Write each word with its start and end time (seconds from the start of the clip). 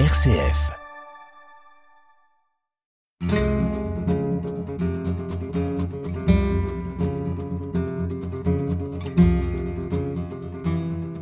RCF. 0.00 0.72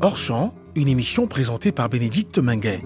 Hors 0.01 0.17
champ, 0.17 0.55
une 0.75 0.89
émission 0.89 1.27
présentée 1.27 1.71
par 1.71 1.91
Bénédicte 1.91 2.39
Minguet. 2.39 2.81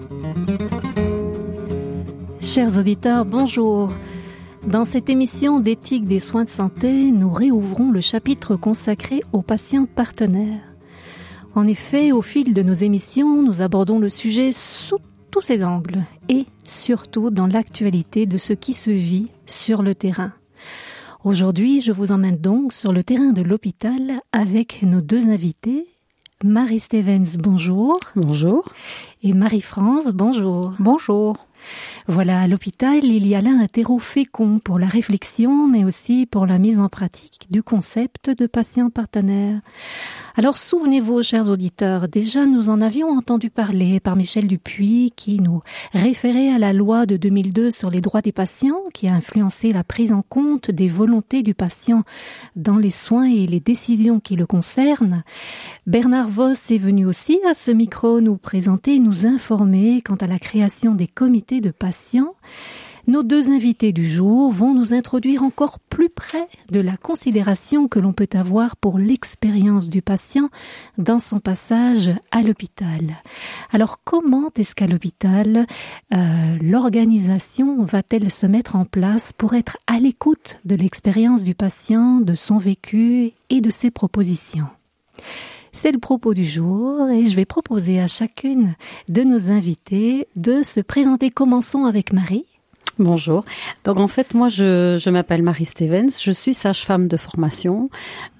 Chers 2.41 2.77
auditeurs, 2.77 3.23
bonjour. 3.23 3.93
Dans 4.65 4.83
cette 4.83 5.09
émission 5.09 5.61
d'éthique 5.61 6.05
des 6.05 6.19
soins 6.19 6.43
de 6.43 6.49
santé, 6.49 7.13
nous 7.13 7.31
réouvrons 7.31 7.91
le 7.91 8.01
chapitre 8.01 8.57
consacré 8.57 9.21
aux 9.31 9.41
patients 9.41 9.85
partenaires. 9.85 10.59
En 11.55 11.65
effet, 11.65 12.11
au 12.11 12.21
fil 12.21 12.53
de 12.53 12.61
nos 12.61 12.73
émissions, 12.73 13.41
nous 13.41 13.61
abordons 13.61 13.99
le 13.99 14.09
sujet 14.09 14.51
sous 14.51 14.99
tous 15.37 15.41
ses 15.41 15.63
angles 15.63 16.03
et 16.29 16.47
surtout 16.65 17.29
dans 17.29 17.45
l'actualité 17.45 18.25
de 18.25 18.37
ce 18.37 18.53
qui 18.53 18.73
se 18.73 18.89
vit 18.89 19.27
sur 19.45 19.83
le 19.83 19.93
terrain. 19.93 20.33
Aujourd'hui, 21.23 21.79
je 21.79 21.91
vous 21.91 22.11
emmène 22.11 22.37
donc 22.37 22.73
sur 22.73 22.91
le 22.91 23.03
terrain 23.03 23.33
de 23.33 23.43
l'hôpital 23.43 24.19
avec 24.31 24.81
nos 24.81 24.99
deux 24.99 25.29
invités. 25.29 25.85
Marie 26.43 26.79
Stevens, 26.79 27.37
bonjour. 27.37 27.99
Bonjour. 28.15 28.67
Et 29.21 29.33
Marie-France, 29.33 30.07
bonjour. 30.07 30.73
Bonjour. 30.79 31.46
Voilà, 32.07 32.41
à 32.41 32.47
l'hôpital, 32.47 33.03
il 33.03 33.27
y 33.27 33.35
a 33.35 33.41
là 33.41 33.49
un 33.49 33.67
terreau 33.67 33.99
fécond 33.99 34.59
pour 34.59 34.79
la 34.79 34.87
réflexion, 34.87 35.67
mais 35.67 35.83
aussi 35.83 36.25
pour 36.25 36.45
la 36.45 36.57
mise 36.57 36.79
en 36.79 36.89
pratique 36.89 37.47
du 37.49 37.63
concept 37.63 38.29
de 38.29 38.47
patient 38.47 38.89
partenaire. 38.89 39.59
Alors 40.35 40.57
souvenez-vous, 40.57 41.23
chers 41.23 41.49
auditeurs, 41.49 42.07
déjà 42.07 42.45
nous 42.45 42.69
en 42.69 42.79
avions 42.79 43.09
entendu 43.09 43.49
parler 43.49 43.99
par 43.99 44.15
Michel 44.15 44.45
Dupuis, 44.45 45.11
qui 45.15 45.39
nous 45.39 45.61
référait 45.93 46.49
à 46.49 46.59
la 46.59 46.73
loi 46.73 47.07
de 47.07 47.17
2002 47.17 47.71
sur 47.71 47.89
les 47.89 48.01
droits 48.01 48.21
des 48.21 48.31
patients, 48.31 48.83
qui 48.93 49.07
a 49.07 49.13
influencé 49.13 49.73
la 49.73 49.83
prise 49.83 50.13
en 50.13 50.21
compte 50.21 50.69
des 50.69 50.87
volontés 50.87 51.41
du 51.41 51.55
patient 51.55 52.03
dans 52.55 52.77
les 52.77 52.91
soins 52.91 53.25
et 53.25 53.47
les 53.47 53.59
décisions 53.59 54.19
qui 54.19 54.35
le 54.35 54.45
concernent. 54.45 55.23
Bernard 55.87 56.29
Voss 56.29 56.69
est 56.69 56.77
venu 56.77 57.07
aussi 57.07 57.39
à 57.49 57.55
ce 57.55 57.71
micro 57.71 58.21
nous 58.21 58.37
présenter, 58.37 58.99
nous 58.99 59.25
informer 59.25 60.03
quant 60.03 60.15
à 60.15 60.27
la 60.27 60.37
création 60.37 60.93
des 60.93 61.07
comités 61.07 61.56
de 61.61 61.71
patients. 61.71 62.33
Nos 63.07 63.23
deux 63.23 63.51
invités 63.51 63.93
du 63.93 64.09
jour 64.09 64.51
vont 64.51 64.73
nous 64.73 64.93
introduire 64.93 65.41
encore 65.41 65.79
plus 65.79 66.09
près 66.09 66.49
de 66.71 66.81
la 66.81 66.97
considération 66.97 67.87
que 67.87 67.99
l'on 67.99 68.11
peut 68.11 68.27
avoir 68.33 68.75
pour 68.75 68.99
l'expérience 68.99 69.87
du 69.87 70.01
patient 70.01 70.49
dans 70.97 71.17
son 71.17 71.39
passage 71.39 72.09
à 72.31 72.41
l'hôpital. 72.41 73.15
Alors 73.71 74.01
comment 74.03 74.49
est-ce 74.57 74.75
qu'à 74.75 74.87
l'hôpital, 74.87 75.67
euh, 76.13 76.17
l'organisation 76.61 77.81
va-t-elle 77.85 78.29
se 78.29 78.45
mettre 78.45 78.75
en 78.75 78.83
place 78.83 79.31
pour 79.31 79.53
être 79.53 79.77
à 79.87 79.99
l'écoute 79.99 80.59
de 80.65 80.75
l'expérience 80.75 81.45
du 81.45 81.55
patient, 81.55 82.19
de 82.19 82.35
son 82.35 82.57
vécu 82.57 83.31
et 83.49 83.61
de 83.61 83.69
ses 83.69 83.89
propositions? 83.89 84.67
C'est 85.77 85.91
le 85.91 85.99
propos 85.99 86.33
du 86.33 86.43
jour 86.43 87.07
et 87.09 87.27
je 87.27 87.35
vais 87.35 87.45
proposer 87.45 88.01
à 88.01 88.07
chacune 88.07 88.73
de 89.09 89.21
nos 89.21 89.51
invités 89.51 90.27
de 90.35 90.63
se 90.63 90.79
présenter. 90.79 91.29
Commençons 91.29 91.85
avec 91.85 92.13
Marie. 92.13 92.45
Bonjour. 92.97 93.45
Donc 93.85 93.99
en 93.99 94.07
fait, 94.07 94.33
moi, 94.33 94.49
je, 94.49 95.09
m'appelle 95.11 95.43
Marie 95.43 95.65
Stevens. 95.65 96.09
Je 96.19 96.31
suis 96.31 96.55
sage-femme 96.55 97.07
de 97.07 97.15
formation. 97.15 97.91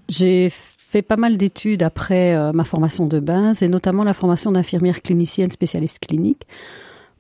J'ai 0.10 0.52
fait 0.52 1.04
pas 1.04 1.16
mal 1.16 1.38
d'études 1.38 1.84
après 1.84 2.36
euh, 2.36 2.52
ma 2.54 2.64
formation 2.64 3.06
de 3.06 3.20
base 3.20 3.62
et 3.62 3.68
notamment 3.68 4.04
la 4.04 4.16
formation 4.16 4.52
d'infirmière 4.52 5.04
clinicienne 5.04 5.52
spécialiste 5.52 6.00
clinique. 6.00 6.48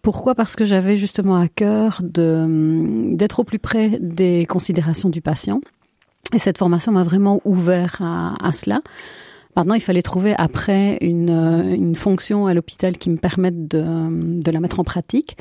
Pourquoi? 0.01 0.33
Parce 0.33 0.55
que 0.55 0.65
j'avais 0.65 0.97
justement 0.97 1.35
à 1.35 1.47
cœur 1.47 2.01
d'être 2.01 3.39
au 3.39 3.43
plus 3.43 3.59
près 3.59 3.99
des 4.01 4.47
considérations 4.47 5.09
du 5.09 5.21
patient. 5.21 5.61
Et 6.33 6.39
cette 6.39 6.57
formation 6.57 6.91
m'a 6.91 7.03
vraiment 7.03 7.39
ouvert 7.45 8.01
à 8.01 8.51
cela. 8.51 8.81
Maintenant, 9.57 9.73
il 9.73 9.81
fallait 9.81 10.03
trouver 10.03 10.35
après 10.37 10.99
une, 11.01 11.31
une 11.31 11.95
fonction 11.95 12.45
à 12.45 12.53
l'hôpital 12.53 12.95
qui 12.99 13.09
me 13.09 13.17
permette 13.17 13.67
de, 13.67 13.83
de 14.39 14.51
la 14.51 14.59
mettre 14.59 14.79
en 14.79 14.83
pratique. 14.83 15.35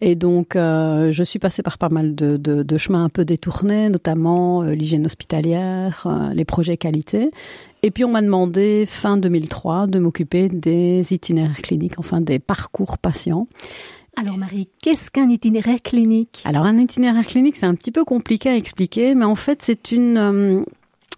Et 0.00 0.14
donc, 0.14 0.54
euh, 0.54 1.10
je 1.10 1.24
suis 1.24 1.40
passée 1.40 1.64
par 1.64 1.76
pas 1.76 1.88
mal 1.88 2.14
de, 2.14 2.36
de, 2.36 2.62
de 2.62 2.78
chemins 2.78 3.02
un 3.02 3.08
peu 3.08 3.24
détournés, 3.24 3.88
notamment 3.88 4.62
euh, 4.62 4.70
l'hygiène 4.70 5.06
hospitalière, 5.06 6.04
euh, 6.06 6.32
les 6.34 6.44
projets 6.44 6.76
qualité. 6.76 7.32
Et 7.82 7.90
puis, 7.90 8.04
on 8.04 8.10
m'a 8.12 8.22
demandé, 8.22 8.84
fin 8.86 9.16
2003, 9.16 9.88
de 9.88 9.98
m'occuper 9.98 10.48
des 10.48 11.12
itinéraires 11.12 11.60
cliniques, 11.60 11.98
enfin 11.98 12.20
des 12.20 12.38
parcours 12.38 12.96
patients. 12.96 13.48
Alors 14.14 14.36
Marie, 14.36 14.68
qu'est-ce 14.82 15.10
qu'un 15.10 15.28
itinéraire 15.28 15.82
clinique? 15.82 16.42
Alors 16.44 16.64
un 16.64 16.78
itinéraire 16.78 17.26
clinique, 17.26 17.56
c'est 17.56 17.66
un 17.66 17.74
petit 17.74 17.92
peu 17.92 18.04
compliqué 18.04 18.48
à 18.48 18.56
expliquer, 18.56 19.14
mais 19.14 19.24
en 19.24 19.36
fait 19.36 19.62
c'est 19.62 19.92
une 19.92 20.64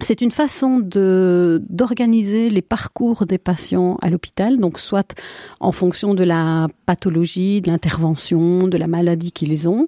c'est 0.02 0.20
une 0.20 0.30
façon 0.30 0.78
de 0.78 1.62
d'organiser 1.68 2.50
les 2.50 2.62
parcours 2.62 3.26
des 3.26 3.38
patients 3.38 3.96
à 4.02 4.10
l'hôpital, 4.10 4.58
donc 4.58 4.78
soit 4.78 5.14
en 5.60 5.72
fonction 5.72 6.14
de 6.14 6.24
la 6.24 6.68
pathologie, 6.86 7.60
de 7.60 7.70
l'intervention, 7.70 8.66
de 8.66 8.78
la 8.78 8.86
maladie 8.86 9.32
qu'ils 9.32 9.68
ont, 9.68 9.86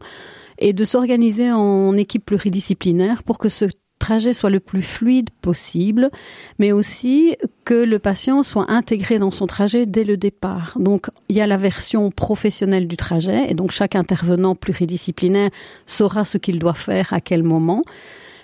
et 0.59 0.73
de 0.73 0.85
s'organiser 0.85 1.51
en 1.51 1.97
équipe 1.97 2.25
pluridisciplinaire 2.25 3.23
pour 3.23 3.39
que 3.39 3.49
ce 3.49 3.67
trajet 3.99 4.35
soit 4.35 4.51
le 4.51 4.59
plus 4.59 4.83
fluide 4.83 5.31
possible, 5.43 6.11
mais 6.59 6.73
aussi 6.73 7.37
que 7.65 7.75
le 7.75 8.01
patient 8.01 8.43
soit 8.43 8.69
intégré 8.69 9.21
dans 9.21 9.31
son 9.31 9.47
trajet 9.47 9.87
dès 9.87 10.03
le 10.03 10.17
départ. 10.17 10.77
Donc, 10.77 11.07
il 11.29 11.37
y 11.37 11.41
a 11.41 11.47
la 11.47 11.57
version 11.57 12.11
professionnelle 12.11 12.89
du 12.89 12.97
trajet, 12.97 13.49
et 13.49 13.55
donc 13.55 13.71
chaque 13.71 13.95
intervenant 13.95 14.57
pluridisciplinaire 14.57 15.51
saura 15.87 16.25
ce 16.25 16.37
qu'il 16.37 16.59
doit 16.59 16.75
faire 16.75 17.13
à 17.13 17.21
quel 17.21 17.45
moment. 17.45 17.83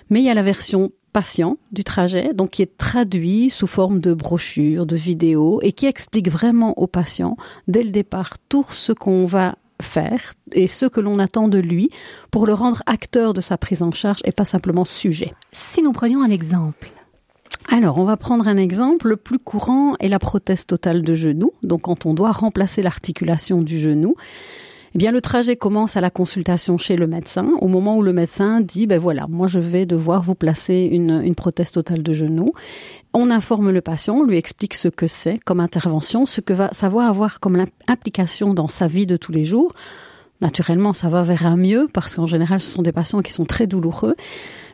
Mais 0.09 0.21
il 0.21 0.25
y 0.25 0.29
a 0.29 0.33
la 0.33 0.43
version 0.43 0.91
patient 1.11 1.57
du 1.71 1.83
trajet, 1.83 2.33
donc 2.33 2.51
qui 2.51 2.61
est 2.61 2.77
traduit 2.77 3.49
sous 3.49 3.67
forme 3.67 3.99
de 3.99 4.13
brochures, 4.13 4.85
de 4.85 4.95
vidéos, 4.95 5.59
et 5.61 5.71
qui 5.71 5.85
explique 5.85 6.29
vraiment 6.29 6.77
au 6.79 6.87
patient, 6.87 7.37
dès 7.67 7.83
le 7.83 7.91
départ, 7.91 8.37
tout 8.49 8.65
ce 8.69 8.91
qu'on 8.91 9.25
va 9.25 9.55
faire 9.81 10.33
et 10.51 10.67
ce 10.67 10.85
que 10.85 10.99
l'on 10.99 11.19
attend 11.19 11.47
de 11.47 11.57
lui 11.57 11.89
pour 12.31 12.45
le 12.45 12.53
rendre 12.53 12.83
acteur 12.85 13.33
de 13.33 13.41
sa 13.41 13.57
prise 13.57 13.81
en 13.81 13.91
charge 13.91 14.19
et 14.25 14.31
pas 14.31 14.45
simplement 14.45 14.85
sujet. 14.85 15.33
Si 15.51 15.81
nous 15.81 15.91
prenions 15.91 16.21
un 16.21 16.29
exemple. 16.29 16.91
Alors, 17.71 17.99
on 17.99 18.03
va 18.03 18.17
prendre 18.17 18.47
un 18.47 18.57
exemple. 18.57 19.09
Le 19.09 19.15
plus 19.15 19.37
courant 19.37 19.95
est 19.99 20.07
la 20.07 20.17
prothèse 20.17 20.65
totale 20.65 21.03
de 21.03 21.13
genou. 21.13 21.51
Donc, 21.61 21.81
quand 21.81 22.05
on 22.05 22.13
doit 22.13 22.31
remplacer 22.31 22.81
l'articulation 22.81 23.59
du 23.59 23.77
genou, 23.77 24.15
eh 24.95 24.97
bien, 24.97 25.11
le 25.11 25.21
trajet 25.21 25.55
commence 25.55 25.97
à 25.97 26.01
la 26.01 26.09
consultation 26.09 26.77
chez 26.77 26.95
le 26.95 27.05
médecin, 27.05 27.51
au 27.61 27.67
moment 27.67 27.97
où 27.97 28.01
le 28.01 28.13
médecin 28.13 28.59
dit, 28.61 28.87
ben 28.87 28.99
voilà, 28.99 29.27
moi 29.27 29.47
je 29.47 29.59
vais 29.59 29.85
devoir 29.85 30.23
vous 30.23 30.35
placer 30.35 30.89
une, 30.91 31.21
une 31.23 31.35
prothèse 31.35 31.71
totale 31.71 32.01
de 32.01 32.13
genou. 32.13 32.47
On 33.13 33.29
informe 33.29 33.69
le 33.71 33.81
patient, 33.81 34.17
on 34.17 34.23
lui 34.23 34.37
explique 34.37 34.73
ce 34.73 34.87
que 34.87 35.07
c'est 35.07 35.37
comme 35.39 35.59
intervention, 35.59 36.25
ce 36.25 36.41
que 36.41 36.53
va, 36.53 36.71
va 36.81 37.07
avoir 37.07 37.39
comme 37.39 37.65
implication 37.87 38.53
dans 38.53 38.67
sa 38.67 38.87
vie 38.87 39.05
de 39.05 39.17
tous 39.17 39.31
les 39.31 39.45
jours. 39.45 39.73
Naturellement, 40.41 40.93
ça 40.93 41.09
va 41.09 41.21
vers 41.21 41.45
un 41.45 41.57
mieux 41.57 41.87
parce 41.91 42.15
qu'en 42.15 42.27
général, 42.27 42.61
ce 42.61 42.71
sont 42.71 42.81
des 42.81 42.91
patients 42.91 43.21
qui 43.21 43.33
sont 43.33 43.45
très 43.45 43.67
douloureux. 43.67 44.15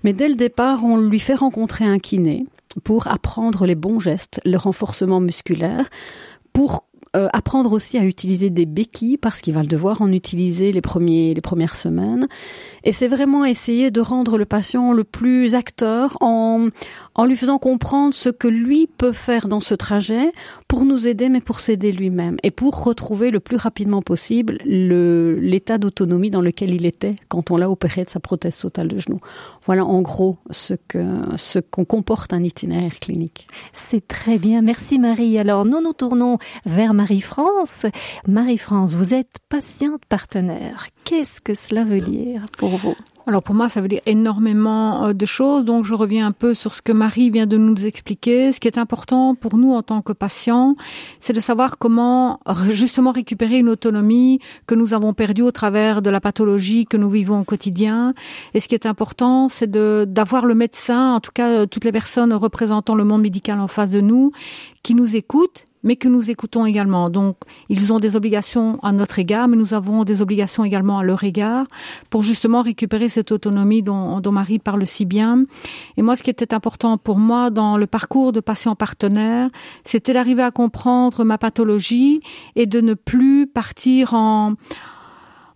Mais 0.04 0.14
dès 0.14 0.30
le 0.30 0.36
départ, 0.36 0.84
on 0.84 0.98
lui 0.98 1.20
fait 1.20 1.36
rencontrer 1.36 1.86
un 1.86 1.98
kiné 1.98 2.46
pour 2.84 3.08
apprendre 3.08 3.66
les 3.66 3.76
bons 3.76 4.00
gestes, 4.00 4.42
le 4.46 4.58
renforcement 4.58 5.20
musculaire, 5.20 5.90
pour 6.54 6.86
euh, 7.16 7.28
apprendre 7.34 7.72
aussi 7.72 7.98
à 7.98 8.04
utiliser 8.04 8.50
des 8.50 8.66
béquilles 8.66 9.18
parce 9.18 9.42
qu'il 9.42 9.54
va 9.54 9.64
devoir 9.64 10.02
en 10.02 10.12
utiliser 10.12 10.72
les 10.72 10.82
premiers 10.82 11.34
les 11.34 11.42
premières 11.42 11.76
semaines. 11.76 12.28
Et 12.84 12.92
c'est 12.92 13.08
vraiment 13.08 13.46
essayer 13.46 13.90
de 13.90 14.02
rendre 14.02 14.38
le 14.38 14.46
patient 14.46 14.92
le 14.92 15.04
plus 15.04 15.56
acteur 15.56 16.18
en 16.22 16.68
en 17.16 17.26
lui 17.26 17.36
faisant 17.38 17.58
comprendre 17.58 18.14
ce 18.14 18.30
que 18.30 18.48
lui 18.48 18.88
peut 18.88 19.14
faire 19.14 19.48
dans 19.48 19.62
ce 19.62 19.74
trajet 19.74 20.32
pour 20.68 20.86
nous 20.86 21.08
aider, 21.08 21.30
mais 21.30 21.42
pour 21.42 21.60
s'aider 21.60 21.92
lui-même 21.92 22.38
et 22.44 22.52
pour 22.52 22.84
retrouver 22.84 23.32
le 23.32 23.40
plus 23.40 23.58
rapidement 23.58 24.02
possible 24.02 24.58
le 24.66 25.40
l'état 25.40 25.78
d'autonomie 25.78 26.30
dans 26.30 26.42
lequel 26.42 26.74
il 26.74 26.86
était 26.86 27.16
quand 27.30 27.52
on 27.52 27.58
l'a 27.58 27.70
opéré 27.70 28.04
de 28.04 28.10
sa 28.10 28.20
prothèse 28.20 28.58
totale 28.60 28.90
de 28.90 29.00
genou. 29.00 29.18
Voilà 29.66 29.86
en 29.86 30.02
gros 30.02 30.38
ce 30.52 30.74
que 30.74 31.22
ce 31.38 31.60
qu'on 31.60 31.86
comporte 31.86 32.34
un 32.34 32.44
itinéraire 32.44 33.00
clinique. 33.00 33.48
C'est 33.72 34.08
très 34.08 34.38
bien, 34.38 34.62
merci 34.62 35.00
Marie. 35.00 35.40
Alors 35.40 35.66
nous 35.66 35.82
nous 35.82 35.94
tournons 35.94 36.38
vers 36.66 36.94
Marie-France. 36.94 37.86
Marie-France, 38.28 38.96
vous 38.96 39.14
êtes 39.14 39.38
patiente 39.50 40.06
partenaire. 40.10 40.88
Qu'est-ce 41.06 41.42
que 41.42 41.54
cela 41.54 41.84
veut 41.84 42.02
dire 42.02 42.46
pour 42.58 42.78
vous? 42.78 42.96
Alors 43.28 43.42
pour 43.42 43.56
moi, 43.56 43.70
ça 43.70 43.82
veut 43.82 43.88
dire 43.88 44.02
énormément 44.06 45.08
euh, 45.08 45.14
de 45.14 45.26
choses. 45.26 45.66
Donc 45.66 45.84
je 45.86 45.94
reviens 45.94 46.28
un 46.28 46.32
peu 46.32 46.54
sur 46.54 46.74
ce 46.74 46.82
que 46.82 46.92
Marie 46.92 47.32
vient 47.32 47.48
de 47.48 47.58
nous 47.58 47.88
expliquer. 47.88 48.52
Ce 48.52 48.60
qui 48.60 48.68
est 48.68 48.78
important 48.78 49.34
pour 49.34 49.58
nous 49.58 49.74
en 49.74 49.82
tant 49.82 50.02
que 50.02 50.14
patients, 50.14 50.76
c'est 51.20 51.34
de 51.34 51.40
savoir 51.40 51.78
comment 51.78 52.40
justement 52.70 53.12
récupérer 53.12 53.58
une 53.58 53.70
autonomie 53.70 54.40
que 54.68 54.76
nous 54.76 54.94
avons 54.94 55.14
perdue 55.14 55.42
au 55.42 55.52
travers 55.52 56.02
de 56.02 56.10
la 56.10 56.22
pathologie 56.22 56.86
que 56.86 56.98
nous 56.98 57.10
vivons 57.10 57.40
au 57.40 57.44
quotidien. 57.44 58.14
Et 58.54 58.60
ce 58.60 58.68
qui 58.68 58.76
est 58.76 58.86
important, 58.86 59.50
c'est 59.50 59.72
d'avoir 59.72 60.46
le 60.46 60.54
médecin, 60.54 61.14
en 61.14 61.20
tout 61.20 61.32
cas 61.34 61.50
euh, 61.50 61.66
toutes 61.66 61.86
les 61.86 61.92
personnes 61.92 62.34
représentant 62.34 62.96
le 62.96 63.06
monde 63.06 63.22
médical 63.22 63.60
en 63.60 63.68
face 63.68 63.90
de 63.90 64.02
nous, 64.02 64.32
qui 64.84 64.94
nous 64.94 65.16
écoutent 65.16 65.66
mais 65.86 65.96
que 65.96 66.10
nous 66.10 66.30
écoutons 66.30 66.66
également. 66.66 67.10
Donc, 67.10 67.38
ils 67.70 67.94
ont 67.94 68.00
des 68.00 68.18
obligations 68.18 68.78
à 68.84 68.92
notre 68.92 69.20
égard, 69.20 69.48
mais 69.48 69.56
nous 69.56 69.74
avons 69.74 70.04
des 70.04 70.22
obligations 70.22 70.66
également 70.66 71.00
à 71.00 71.04
leur 71.04 71.24
égard 71.24 71.68
pour 72.10 72.24
justement 72.24 72.62
récupérer 72.62 73.08
cette 73.08 73.32
autonomie 73.32 73.84
dont, 73.84 74.20
dont 74.20 74.32
Marie 74.34 74.60
parle 74.60 74.86
si 74.86 75.06
bien. 75.06 75.46
Et 75.96 76.02
moi, 76.02 76.18
ce 76.18 76.24
qui 76.24 76.32
était 76.32 76.54
important 76.54 76.98
pour 76.98 77.20
moi 77.20 77.52
dans 77.52 77.78
le 77.78 77.88
parcours 77.88 78.34
de 78.34 78.42
patient 78.42 78.76
partenaire, 78.76 79.50
c'était 79.86 80.12
d'arriver 80.12 80.44
à 80.44 80.52
comprendre 80.52 81.24
ma 81.24 81.38
pathologie 81.38 82.20
et 82.56 82.66
de 82.66 82.82
ne 82.82 82.96
plus 82.96 83.48
partir 83.48 84.14
en 84.14 84.56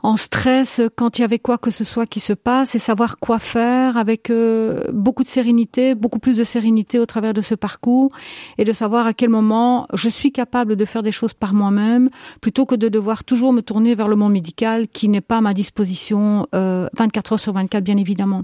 en 0.01 0.16
stress 0.16 0.81
quand 0.96 1.18
il 1.18 1.22
y 1.22 1.25
avait 1.25 1.40
quoi 1.40 1.57
que 1.57 1.72
ce 1.72 1.84
soit 1.84 2.06
qui 2.06 2.19
se 2.19 2.34
passe 2.34 2.75
et 2.75 2.80
savoir 2.80 3.19
quoi 3.19 3.38
faire 3.38 3.98
avec 3.98 4.30
euh, 4.30 4.84
beaucoup 4.94 5.24
de 5.24 5.28
sérénité, 5.28 5.94
beaucoup 5.94 6.19
plus 6.19 6.38
de 6.38 6.44
sérénité 6.44 7.00
au 7.00 7.06
travers 7.06 7.34
de 7.34 7.42
ce 7.42 7.56
parcours 7.56 8.10
et 8.57 8.63
de 8.63 8.72
savoir 8.72 9.07
à 9.07 9.13
quel 9.13 9.30
moment 9.30 9.88
je 9.94 10.07
suis 10.07 10.31
capable 10.31 10.75
de 10.75 10.86
faire 10.86 11.04
des 11.04 11.12
choses 11.12 11.34
par 11.34 11.54
moi-même 11.54 12.10
plutôt 12.42 12.66
que 12.66 12.75
de 12.75 12.88
devoir 12.88 13.24
toujours 13.24 13.51
me 13.51 13.62
tourner 13.62 13.94
vers 13.94 14.07
le 14.07 14.16
monde 14.16 14.31
médical 14.31 14.88
qui 14.88 15.10
n'est 15.10 15.22
pas 15.22 15.38
à 15.38 15.42
ma 15.42 15.54
disposition 15.54 16.48
euh, 16.56 16.88
24 16.98 17.34
heures 17.34 17.40
sur 17.40 17.54
24 17.54 17.84
bien 17.84 17.98
évidemment. 17.98 18.44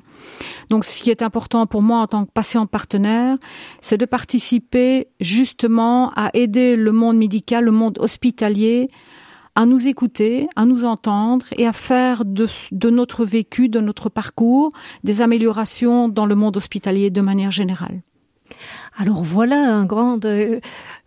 Donc 0.70 0.84
ce 0.84 1.02
qui 1.02 1.10
est 1.10 1.22
important 1.22 1.68
pour 1.68 1.82
moi 1.82 2.00
en 2.00 2.08
tant 2.08 2.26
que 2.26 2.32
patient 2.32 2.66
partenaire, 2.66 3.38
c'est 3.82 3.98
de 3.98 4.06
participer 4.06 5.08
justement 5.22 6.12
à 6.16 6.32
aider 6.34 6.76
le 6.76 6.92
monde 6.92 7.18
médical, 7.18 7.64
le 7.64 7.72
monde 7.72 7.98
hospitalier 8.00 8.90
à 9.56 9.66
nous 9.66 9.88
écouter, 9.88 10.48
à 10.56 10.66
nous 10.66 10.86
entendre 10.86 11.46
et 11.58 11.66
à 11.66 11.74
faire 11.74 12.26
de, 12.26 12.48
de, 12.72 12.90
notre 12.90 13.26
vécu, 13.26 13.70
de 13.70 13.80
notre 13.80 14.10
parcours, 14.10 14.70
des 15.04 15.22
améliorations 15.22 16.10
dans 16.10 16.26
le 16.26 16.36
monde 16.36 16.58
hospitalier 16.58 17.10
de 17.10 17.22
manière 17.22 17.52
générale. 17.52 18.02
Alors 18.98 19.24
voilà 19.24 19.76
un 19.76 19.86
grand, 19.86 20.24
euh, 20.24 20.60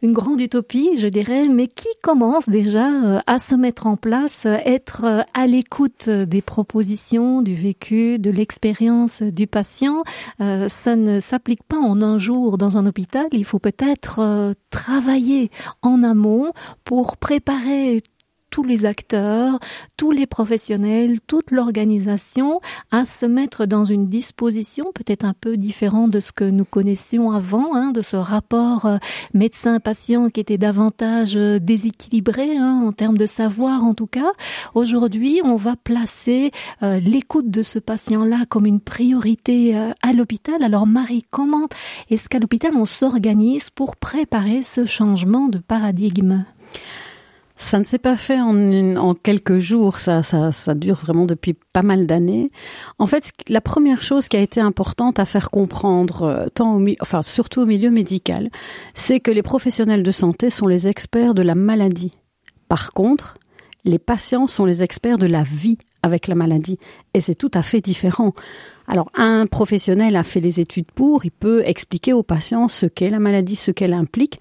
une 0.03 0.13
grande 0.13 0.41
utopie, 0.41 0.99
je 0.99 1.09
dirais, 1.09 1.49
mais 1.49 1.67
qui 1.67 1.89
commence 2.03 2.49
déjà 2.49 2.87
euh, 2.87 3.21
à 3.27 3.39
se 3.39 3.55
mettre 3.55 3.87
en 3.87 3.97
place, 3.97 4.45
euh, 4.45 4.59
être 4.65 5.25
à 5.33 5.47
l'écoute 5.47 6.11
des 6.11 6.43
propositions, 6.43 7.41
du 7.41 7.55
vécu, 7.55 8.19
de 8.19 8.31
l'expérience 8.31 9.23
du 9.23 9.47
patient. 9.47 10.03
Ça 10.39 10.97
ne 10.97 11.21
s'applique 11.21 11.63
pas 11.63 11.79
en 11.79 12.03
un 12.03 12.19
jour 12.19 12.59
dans 12.59 12.77
un 12.77 12.87
hôpital. 12.87 13.27
Il 13.33 13.45
faut 13.45 13.59
peut-être 13.59 14.53
travailler 14.71 15.51
en 15.83 16.03
amont 16.03 16.53
pour 16.85 17.17
préparer 17.17 18.03
tous 18.51 18.63
les 18.63 18.87
acteurs, 18.87 19.59
tous 19.97 20.11
les 20.11 20.27
professionnels, 20.27 21.21
toute 21.27 21.51
l'organisation 21.51 22.61
à 22.91 23.05
se 23.05 23.27
mettre 23.27 23.67
dans 23.67 23.85
une 23.85 24.07
disposition 24.07 24.87
peut-être 24.95 25.25
un 25.25 25.35
peu 25.39 25.57
différente 25.57 26.11
de 26.11 26.21
ce 26.21 26.33
que 26.33 26.45
nous 26.45 26.65
connaissions 26.65 27.31
avant, 27.31 27.75
hein, 27.75 27.93
de 27.93 28.03
ce 28.03 28.17
rapport 28.17 28.87
euh, 28.87 28.99
médecin-patient 29.35 30.31
qui 30.31 30.41
était 30.41 30.59
davantage 30.59 31.37
euh, 31.37 31.59
déséquilibré 31.59 32.57
hein, 32.57 32.83
en 32.87 32.93
termes 32.93 33.19
de 33.19 33.27
savoir 33.27 33.85
en 33.85 33.95
tout 33.95 34.07
cas. 34.07 34.33
Aujourd'hui, 34.75 35.41
on 35.45 35.57
va 35.57 35.77
placer 35.77 36.51
euh, 36.83 37.01
l'écoute 37.01 37.51
de 37.51 37.63
ce 37.63 37.79
patient-là 37.79 38.45
comme 38.49 38.67
une 38.67 38.81
priorité 38.81 39.77
à 40.03 40.13
l'hôpital. 40.13 40.63
Alors 40.63 40.87
Marie, 40.87 41.25
comment 41.31 41.69
est-ce 42.11 42.29
qu'à 42.29 42.39
l'hôpital 42.39 42.73
on 42.75 42.85
s'organise 42.85 43.71
pour 43.71 43.97
préparer 43.97 44.63
ce 44.63 44.87
changement 44.87 45.49
de 45.49 45.59
paradigme? 45.59 46.45
Ça 47.59 47.81
ne 47.81 47.85
s'est 47.85 47.99
pas 47.99 48.17
fait 48.17 48.41
en, 48.41 48.97
en 48.97 49.15
quelques 49.15 49.59
jours, 49.59 49.99
ça, 49.99 50.23
ça, 50.23 50.53
ça, 50.53 50.75
dure 50.75 50.95
vraiment 50.95 51.27
depuis 51.27 51.55
pas 51.73 51.83
mal 51.83 52.07
d'années. 52.07 52.53
En 53.01 53.09
fait, 53.09 53.33
la 53.49 53.61
première 53.61 54.01
chose 54.01 54.29
qui 54.29 54.37
a 54.37 54.41
été 54.41 54.61
importante 54.61 55.19
à 55.19 55.25
faire 55.25 55.51
comprendre, 55.51 56.23
euh, 56.23 56.47
tant 56.55 56.79
au, 56.79 56.87
enfin 57.01 57.23
surtout 57.23 57.63
au 57.63 57.67
milieu 57.67 57.91
médical, 57.91 58.49
c'est 58.95 59.19
que 59.19 59.33
les 59.33 59.43
professionnels 59.43 60.05
de 60.05 60.11
santé 60.13 60.51
sont 60.51 60.69
les 60.69 60.87
experts 60.87 61.35
de 61.35 61.43
la 61.43 61.57
maladie. 61.57 62.13
Par 62.69 62.93
contre, 62.93 63.37
les 63.85 63.99
patients 63.99 64.47
sont 64.47 64.65
les 64.65 64.85
experts 64.85 65.19
de 65.19 65.27
la 65.27 65.43
vie 65.43 65.79
avec 66.05 66.29
la 66.29 66.37
maladie, 66.37 66.79
et 67.13 67.21
c'est 67.21 67.35
tout 67.35 67.51
à 67.55 67.63
fait 67.63 67.81
différent. 67.81 68.35
Alors, 68.87 69.11
un 69.17 69.47
professionnel 69.47 70.15
a 70.15 70.23
fait 70.23 70.41
les 70.41 70.61
études 70.61 70.93
pour, 70.93 71.25
il 71.25 71.33
peut 71.33 71.63
expliquer 71.67 72.13
aux 72.13 72.23
patients 72.23 72.69
ce 72.69 72.87
qu'est 72.87 73.11
la 73.11 73.19
maladie, 73.19 73.57
ce 73.57 73.73
qu'elle 73.73 73.93
implique 73.93 74.39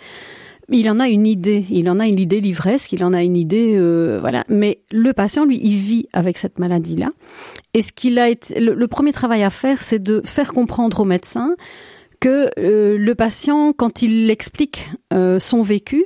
il 0.70 0.90
en 0.90 1.00
a 1.00 1.08
une 1.08 1.26
idée, 1.26 1.66
il 1.70 1.90
en 1.90 2.00
a 2.00 2.08
une 2.08 2.20
idée 2.20 2.42
livresque, 2.42 2.92
il 2.92 3.04
en 3.04 3.14
a 3.14 3.24
une 3.24 3.38
idée, 3.38 3.76
euh, 3.78 4.18
voilà. 4.20 4.44
Mais 4.50 4.82
le 4.92 5.14
patient, 5.14 5.46
lui, 5.46 5.60
il 5.62 5.78
vit 5.78 6.08
avec 6.12 6.38
cette 6.38 6.60
maladie-là. 6.60 7.10
Et 7.74 7.82
ce 7.82 7.94
qu'il 7.94 8.20
a 8.20 8.30
été, 8.30 8.60
le, 8.60 8.88
premier 8.88 9.14
travail 9.14 9.44
à 9.44 9.50
faire, 9.50 9.82
c'est 9.82 10.00
de 10.02 10.22
faire 10.26 10.54
comprendre 10.54 11.00
au 11.00 11.06
médecin 11.06 11.56
que 12.20 12.50
euh, 12.58 12.98
le 12.98 13.16
patient, 13.16 13.72
quand 13.74 14.02
il 14.02 14.30
explique 14.30 14.90
euh, 15.14 15.40
son 15.40 15.62
vécu, 15.62 16.04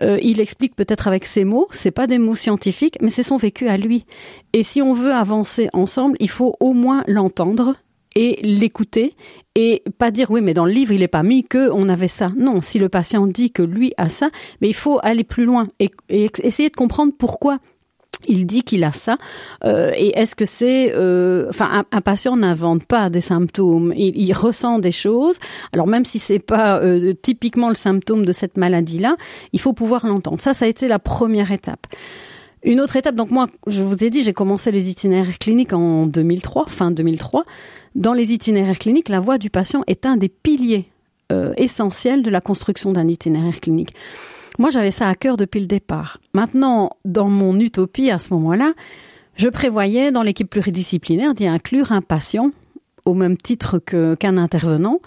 il 0.00 0.38
explique 0.38 0.76
peut-être 0.76 1.08
avec 1.08 1.24
ses 1.24 1.44
mots, 1.44 1.66
c'est 1.70 1.90
pas 1.90 2.06
des 2.06 2.18
mots 2.18 2.34
scientifiques, 2.34 2.98
mais 3.00 3.10
c'est 3.10 3.22
son 3.22 3.38
vécu 3.38 3.68
à 3.68 3.78
lui. 3.78 4.04
Et 4.52 4.62
si 4.62 4.82
on 4.82 4.92
veut 4.92 5.12
avancer 5.12 5.70
ensemble, 5.72 6.16
il 6.20 6.28
faut 6.28 6.54
au 6.60 6.72
moins 6.72 7.02
l'entendre 7.06 7.76
et 8.14 8.38
l'écouter 8.42 9.14
et 9.56 9.82
pas 9.98 10.10
dire 10.10 10.30
oui 10.30 10.40
mais 10.40 10.54
dans 10.54 10.64
le 10.64 10.72
livre 10.72 10.92
il 10.92 11.00
n'est 11.00 11.08
pas 11.08 11.22
mis 11.22 11.44
que 11.44 11.70
on 11.70 11.88
avait 11.88 12.08
ça. 12.08 12.32
Non, 12.36 12.60
si 12.60 12.78
le 12.78 12.88
patient 12.88 13.26
dit 13.26 13.50
que 13.50 13.62
lui 13.62 13.92
a 13.96 14.08
ça, 14.08 14.30
mais 14.60 14.68
il 14.68 14.74
faut 14.74 14.98
aller 15.02 15.24
plus 15.24 15.44
loin 15.44 15.68
et, 15.78 15.90
essayer 16.08 16.68
de 16.68 16.74
comprendre 16.74 17.12
pourquoi 17.16 17.58
il 18.26 18.46
dit 18.46 18.62
qu'il 18.62 18.84
a 18.84 18.92
ça 18.92 19.18
euh, 19.64 19.92
et 19.96 20.18
est-ce 20.18 20.34
que 20.34 20.46
c'est 20.46 20.94
euh, 20.94 21.46
enfin 21.50 21.84
un, 21.90 22.00
patient 22.00 22.36
n'invente 22.36 22.84
pas 22.86 23.10
des 23.10 23.20
symptômes. 23.20 23.92
Il, 23.96 24.32
ressent 24.32 24.78
des 24.78 24.92
choses. 24.92 25.38
Alors 25.72 25.86
même 25.86 26.04
si 26.04 26.18
c'est 26.18 26.38
pas 26.38 26.80
euh, 26.80 27.12
typiquement 27.20 27.68
le 27.68 27.74
symptôme 27.74 28.24
de 28.24 28.32
cette 28.32 28.56
maladie 28.56 28.98
là 28.98 29.16
il 29.52 29.60
faut 29.60 29.72
pouvoir 29.72 30.06
l'entendre. 30.06 30.40
Ça 30.40 30.54
ça 30.54 30.64
a 30.64 30.68
été 30.68 30.88
la 30.88 30.98
première 30.98 31.52
étape. 31.52 31.86
Une 32.62 32.80
autre 32.80 32.96
étape 32.96 33.14
donc 33.14 33.30
moi 33.30 33.46
je 33.66 33.82
vous 33.82 34.04
ai 34.04 34.10
dit 34.10 34.22
j'ai 34.22 34.32
commencé 34.32 34.72
les 34.72 34.88
itinéraires 34.88 35.38
cliniques 35.38 35.74
en 35.74 36.06
2003 36.06 36.66
fin 36.68 36.90
2003 36.90 37.44
dans 37.94 38.12
les 38.12 38.32
itinéraires 38.32 38.78
cliniques, 38.78 39.08
la 39.08 39.20
voix 39.20 39.38
du 39.38 39.50
patient 39.50 39.82
est 39.86 40.06
un 40.06 40.16
des 40.16 40.28
piliers 40.28 40.88
euh, 41.32 41.52
essentiels 41.56 42.22
de 42.22 42.30
la 42.30 42.40
construction 42.40 42.92
d'un 42.92 43.08
itinéraire 43.08 43.60
clinique. 43.60 43.94
Moi, 44.58 44.70
j'avais 44.70 44.90
ça 44.90 45.08
à 45.08 45.14
cœur 45.14 45.36
depuis 45.36 45.60
le 45.60 45.66
départ. 45.66 46.20
Maintenant, 46.32 46.90
dans 47.04 47.28
mon 47.28 47.58
utopie 47.58 48.10
à 48.10 48.18
ce 48.18 48.32
moment-là, 48.34 48.72
je 49.36 49.48
prévoyais 49.48 50.12
dans 50.12 50.22
l'équipe 50.22 50.48
pluridisciplinaire 50.48 51.34
d'y 51.34 51.46
inclure 51.46 51.92
un 51.92 52.02
patient 52.02 52.52
au 53.04 53.14
même 53.14 53.36
titre 53.36 53.78
qu'un 53.78 54.36
intervenant. 54.36 55.00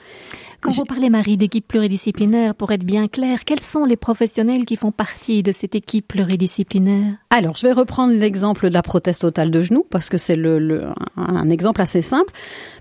Quand 0.61 0.71
vous 0.71 0.85
parlez, 0.85 1.09
Marie, 1.09 1.37
d'équipe 1.37 1.67
pluridisciplinaire, 1.67 2.55
pour 2.55 2.71
être 2.71 2.83
bien 2.83 3.07
clair, 3.07 3.45
quels 3.45 3.61
sont 3.61 3.85
les 3.85 3.95
professionnels 3.95 4.65
qui 4.65 4.75
font 4.75 4.91
partie 4.91 5.43
de 5.43 5.51
cette 5.51 5.75
équipe 5.75 6.07
pluridisciplinaire? 6.07 7.15
Alors, 7.29 7.55
je 7.55 7.67
vais 7.67 7.73
reprendre 7.73 8.13
l'exemple 8.13 8.69
de 8.69 8.73
la 8.73 8.81
prothèse 8.81 9.19
totale 9.19 9.51
de 9.51 9.61
genou, 9.61 9.85
parce 9.89 10.09
que 10.09 10.17
c'est 10.17 10.35
le, 10.35 10.89
un 11.15 11.49
exemple 11.49 11.81
assez 11.81 12.01
simple. 12.01 12.33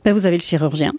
Ben, 0.05 0.13
vous 0.15 0.27
avez 0.27 0.37
le 0.37 0.43
chirurgien, 0.43 0.93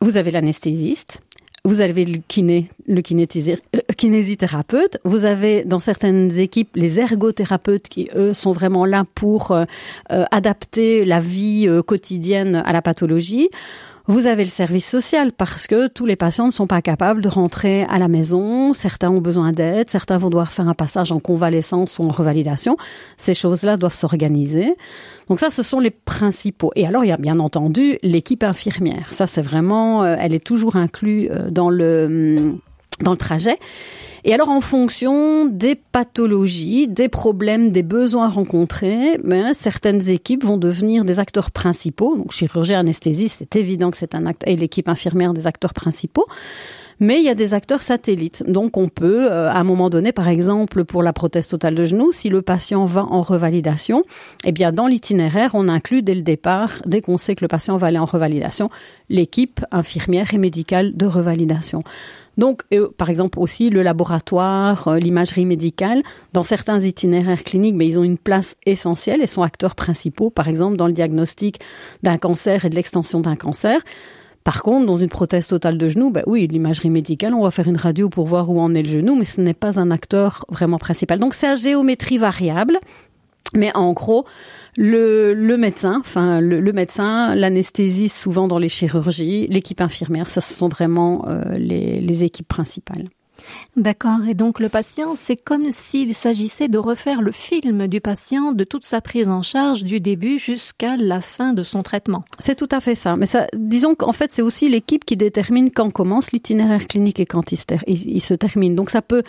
vous 0.00 0.16
avez 0.16 0.30
l'anesthésiste, 0.30 1.20
vous 1.64 1.82
avez 1.82 2.06
le 2.06 2.20
kiné, 2.26 2.70
le 2.86 3.02
euh, 3.02 3.78
kinésithérapeute. 3.96 4.98
Vous 5.04 5.26
avez 5.26 5.64
dans 5.64 5.80
certaines 5.80 6.38
équipes 6.38 6.70
les 6.74 6.98
ergothérapeutes 6.98 7.88
qui 7.88 8.08
eux 8.14 8.32
sont 8.32 8.52
vraiment 8.52 8.86
là 8.86 9.04
pour 9.14 9.50
euh, 9.50 9.64
euh, 10.10 10.24
adapter 10.30 11.04
la 11.04 11.20
vie 11.20 11.68
quotidienne 11.86 12.62
à 12.64 12.72
la 12.72 12.80
pathologie. 12.80 13.50
Vous 14.10 14.26
avez 14.26 14.42
le 14.42 14.50
service 14.50 14.90
social 14.90 15.30
parce 15.30 15.68
que 15.68 15.86
tous 15.86 16.04
les 16.04 16.16
patients 16.16 16.46
ne 16.46 16.50
sont 16.50 16.66
pas 16.66 16.82
capables 16.82 17.22
de 17.22 17.28
rentrer 17.28 17.84
à 17.84 18.00
la 18.00 18.08
maison. 18.08 18.74
Certains 18.74 19.08
ont 19.08 19.20
besoin 19.20 19.52
d'aide, 19.52 19.88
certains 19.88 20.18
vont 20.18 20.30
devoir 20.30 20.52
faire 20.52 20.68
un 20.68 20.74
passage 20.74 21.12
en 21.12 21.20
convalescence 21.20 22.00
ou 22.00 22.02
en 22.02 22.08
revalidation. 22.08 22.76
Ces 23.16 23.34
choses-là 23.34 23.76
doivent 23.76 23.94
s'organiser. 23.94 24.74
Donc 25.28 25.38
ça, 25.38 25.48
ce 25.48 25.62
sont 25.62 25.78
les 25.78 25.92
principaux. 25.92 26.72
Et 26.74 26.88
alors, 26.88 27.04
il 27.04 27.08
y 27.08 27.12
a 27.12 27.18
bien 27.18 27.38
entendu 27.38 27.98
l'équipe 28.02 28.42
infirmière. 28.42 29.06
Ça, 29.12 29.28
c'est 29.28 29.42
vraiment, 29.42 30.02
euh, 30.02 30.16
elle 30.18 30.34
est 30.34 30.44
toujours 30.44 30.74
inclue 30.74 31.30
euh, 31.30 31.48
dans 31.48 31.70
le 31.70 32.06
hum, 32.36 32.58
dans 33.02 33.12
le 33.12 33.16
trajet. 33.16 33.58
Et 34.24 34.34
alors, 34.34 34.50
en 34.50 34.60
fonction 34.60 35.46
des 35.46 35.74
pathologies, 35.74 36.88
des 36.88 37.08
problèmes, 37.08 37.72
des 37.72 37.82
besoins 37.82 38.28
rencontrés, 38.28 39.18
ben, 39.24 39.54
certaines 39.54 40.10
équipes 40.10 40.44
vont 40.44 40.58
devenir 40.58 41.04
des 41.04 41.18
acteurs 41.18 41.50
principaux. 41.50 42.16
Donc, 42.16 42.32
chirurgien, 42.32 42.80
anesthésiste, 42.80 43.36
c'est 43.38 43.56
évident 43.56 43.90
que 43.90 43.96
c'est 43.96 44.14
un 44.14 44.26
acteur, 44.26 44.48
et 44.52 44.56
l'équipe 44.56 44.88
infirmière 44.88 45.32
des 45.32 45.46
acteurs 45.46 45.74
principaux. 45.74 46.26
Mais 47.02 47.18
il 47.18 47.24
y 47.24 47.30
a 47.30 47.34
des 47.34 47.54
acteurs 47.54 47.80
satellites. 47.80 48.44
Donc, 48.46 48.76
on 48.76 48.88
peut, 48.88 49.30
euh, 49.30 49.48
à 49.48 49.56
un 49.56 49.64
moment 49.64 49.88
donné, 49.88 50.12
par 50.12 50.28
exemple, 50.28 50.84
pour 50.84 51.02
la 51.02 51.14
prothèse 51.14 51.48
totale 51.48 51.74
de 51.74 51.84
genou, 51.86 52.12
si 52.12 52.28
le 52.28 52.42
patient 52.42 52.84
va 52.84 53.04
en 53.04 53.22
revalidation, 53.22 54.04
eh 54.44 54.52
bien, 54.52 54.70
dans 54.70 54.86
l'itinéraire, 54.86 55.52
on 55.54 55.66
inclut 55.68 56.02
dès 56.02 56.14
le 56.14 56.20
départ, 56.20 56.82
dès 56.84 57.00
qu'on 57.00 57.16
sait 57.16 57.34
que 57.34 57.42
le 57.42 57.48
patient 57.48 57.78
va 57.78 57.86
aller 57.86 57.98
en 57.98 58.04
revalidation, 58.04 58.68
l'équipe 59.08 59.64
infirmière 59.70 60.34
et 60.34 60.38
médicale 60.38 60.94
de 60.94 61.06
revalidation. 61.06 61.82
Donc, 62.38 62.62
euh, 62.72 62.88
par 62.96 63.10
exemple 63.10 63.38
aussi 63.38 63.70
le 63.70 63.82
laboratoire, 63.82 64.88
euh, 64.88 64.98
l'imagerie 64.98 65.46
médicale, 65.46 66.02
dans 66.32 66.42
certains 66.42 66.80
itinéraires 66.80 67.44
cliniques, 67.44 67.74
mais 67.74 67.86
ils 67.86 67.98
ont 67.98 68.04
une 68.04 68.18
place 68.18 68.56
essentielle 68.66 69.22
et 69.22 69.26
sont 69.26 69.42
acteurs 69.42 69.74
principaux, 69.74 70.30
par 70.30 70.48
exemple 70.48 70.76
dans 70.76 70.86
le 70.86 70.92
diagnostic 70.92 71.60
d'un 72.02 72.18
cancer 72.18 72.64
et 72.64 72.70
de 72.70 72.74
l'extension 72.74 73.20
d'un 73.20 73.36
cancer. 73.36 73.80
Par 74.44 74.62
contre, 74.62 74.86
dans 74.86 74.96
une 74.96 75.10
prothèse 75.10 75.48
totale 75.48 75.76
de 75.76 75.88
genou, 75.88 76.10
bah 76.10 76.22
oui, 76.26 76.46
l'imagerie 76.46 76.88
médicale, 76.88 77.34
on 77.34 77.42
va 77.42 77.50
faire 77.50 77.68
une 77.68 77.76
radio 77.76 78.08
pour 78.08 78.26
voir 78.26 78.48
où 78.48 78.58
en 78.58 78.74
est 78.74 78.82
le 78.82 78.88
genou, 78.88 79.14
mais 79.14 79.26
ce 79.26 79.40
n'est 79.40 79.54
pas 79.54 79.78
un 79.78 79.90
acteur 79.90 80.46
vraiment 80.48 80.78
principal. 80.78 81.18
Donc 81.18 81.34
c'est 81.34 81.48
à 81.48 81.56
géométrie 81.56 82.16
variable. 82.16 82.78
Mais 83.54 83.76
en 83.76 83.92
gros, 83.92 84.24
le, 84.76 85.34
le 85.34 85.56
médecin, 85.56 85.98
enfin 86.00 86.40
le, 86.40 86.60
le 86.60 86.72
médecin, 86.72 87.34
l'anesthésie 87.34 88.08
souvent 88.08 88.48
dans 88.48 88.58
les 88.58 88.68
chirurgies, 88.68 89.46
l'équipe 89.48 89.80
infirmière, 89.80 90.28
ça 90.28 90.40
ce 90.40 90.54
sont 90.54 90.68
vraiment 90.68 91.24
euh, 91.26 91.56
les, 91.58 92.00
les 92.00 92.24
équipes 92.24 92.48
principales. 92.48 93.08
D'accord. 93.76 94.18
Et 94.28 94.34
donc 94.34 94.60
le 94.60 94.68
patient, 94.68 95.14
c'est 95.16 95.36
comme 95.36 95.70
s'il 95.72 96.14
s'agissait 96.14 96.68
de 96.68 96.78
refaire 96.78 97.22
le 97.22 97.32
film 97.32 97.86
du 97.88 98.00
patient 98.00 98.52
de 98.52 98.64
toute 98.64 98.84
sa 98.84 99.00
prise 99.00 99.28
en 99.28 99.42
charge 99.42 99.84
du 99.84 100.00
début 100.00 100.38
jusqu'à 100.38 100.96
la 100.96 101.20
fin 101.20 101.52
de 101.52 101.62
son 101.62 101.82
traitement. 101.82 102.24
C'est 102.38 102.56
tout 102.56 102.68
à 102.70 102.80
fait 102.80 102.94
ça. 102.94 103.16
Mais 103.16 103.26
ça, 103.26 103.46
disons 103.54 103.94
qu'en 103.94 104.12
fait, 104.12 104.30
c'est 104.32 104.42
aussi 104.42 104.68
l'équipe 104.68 105.04
qui 105.04 105.16
détermine 105.16 105.70
quand 105.70 105.90
commence 105.90 106.32
l'itinéraire 106.32 106.86
clinique 106.86 107.20
et 107.20 107.26
quand 107.26 107.52
il 107.52 108.20
se 108.20 108.34
termine. 108.34 108.74
Donc 108.74 108.90
ça 108.90 109.02
peut 109.02 109.22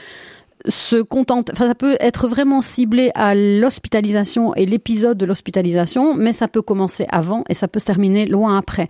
se 0.68 1.02
contente, 1.02 1.52
enfin 1.54 1.68
ça 1.68 1.76
peut 1.76 1.98
être 2.00 2.28
vraiment 2.28 2.62
ciblé 2.62 3.12
à 3.16 3.36
l'hospitalisation 3.36 4.54
et 4.56 4.66
l'épisode 4.66 5.18
de 5.18 5.26
l'hospitalisation, 5.26 6.16
mais 6.16 6.34
ça 6.34 6.48
peut 6.48 6.62
commencer 6.62 7.06
avant 7.10 7.44
et 7.50 7.54
ça 7.54 7.68
peut 7.68 7.80
se 7.80 7.86
terminer 7.86 8.26
loin 8.26 8.58
après. 8.58 8.88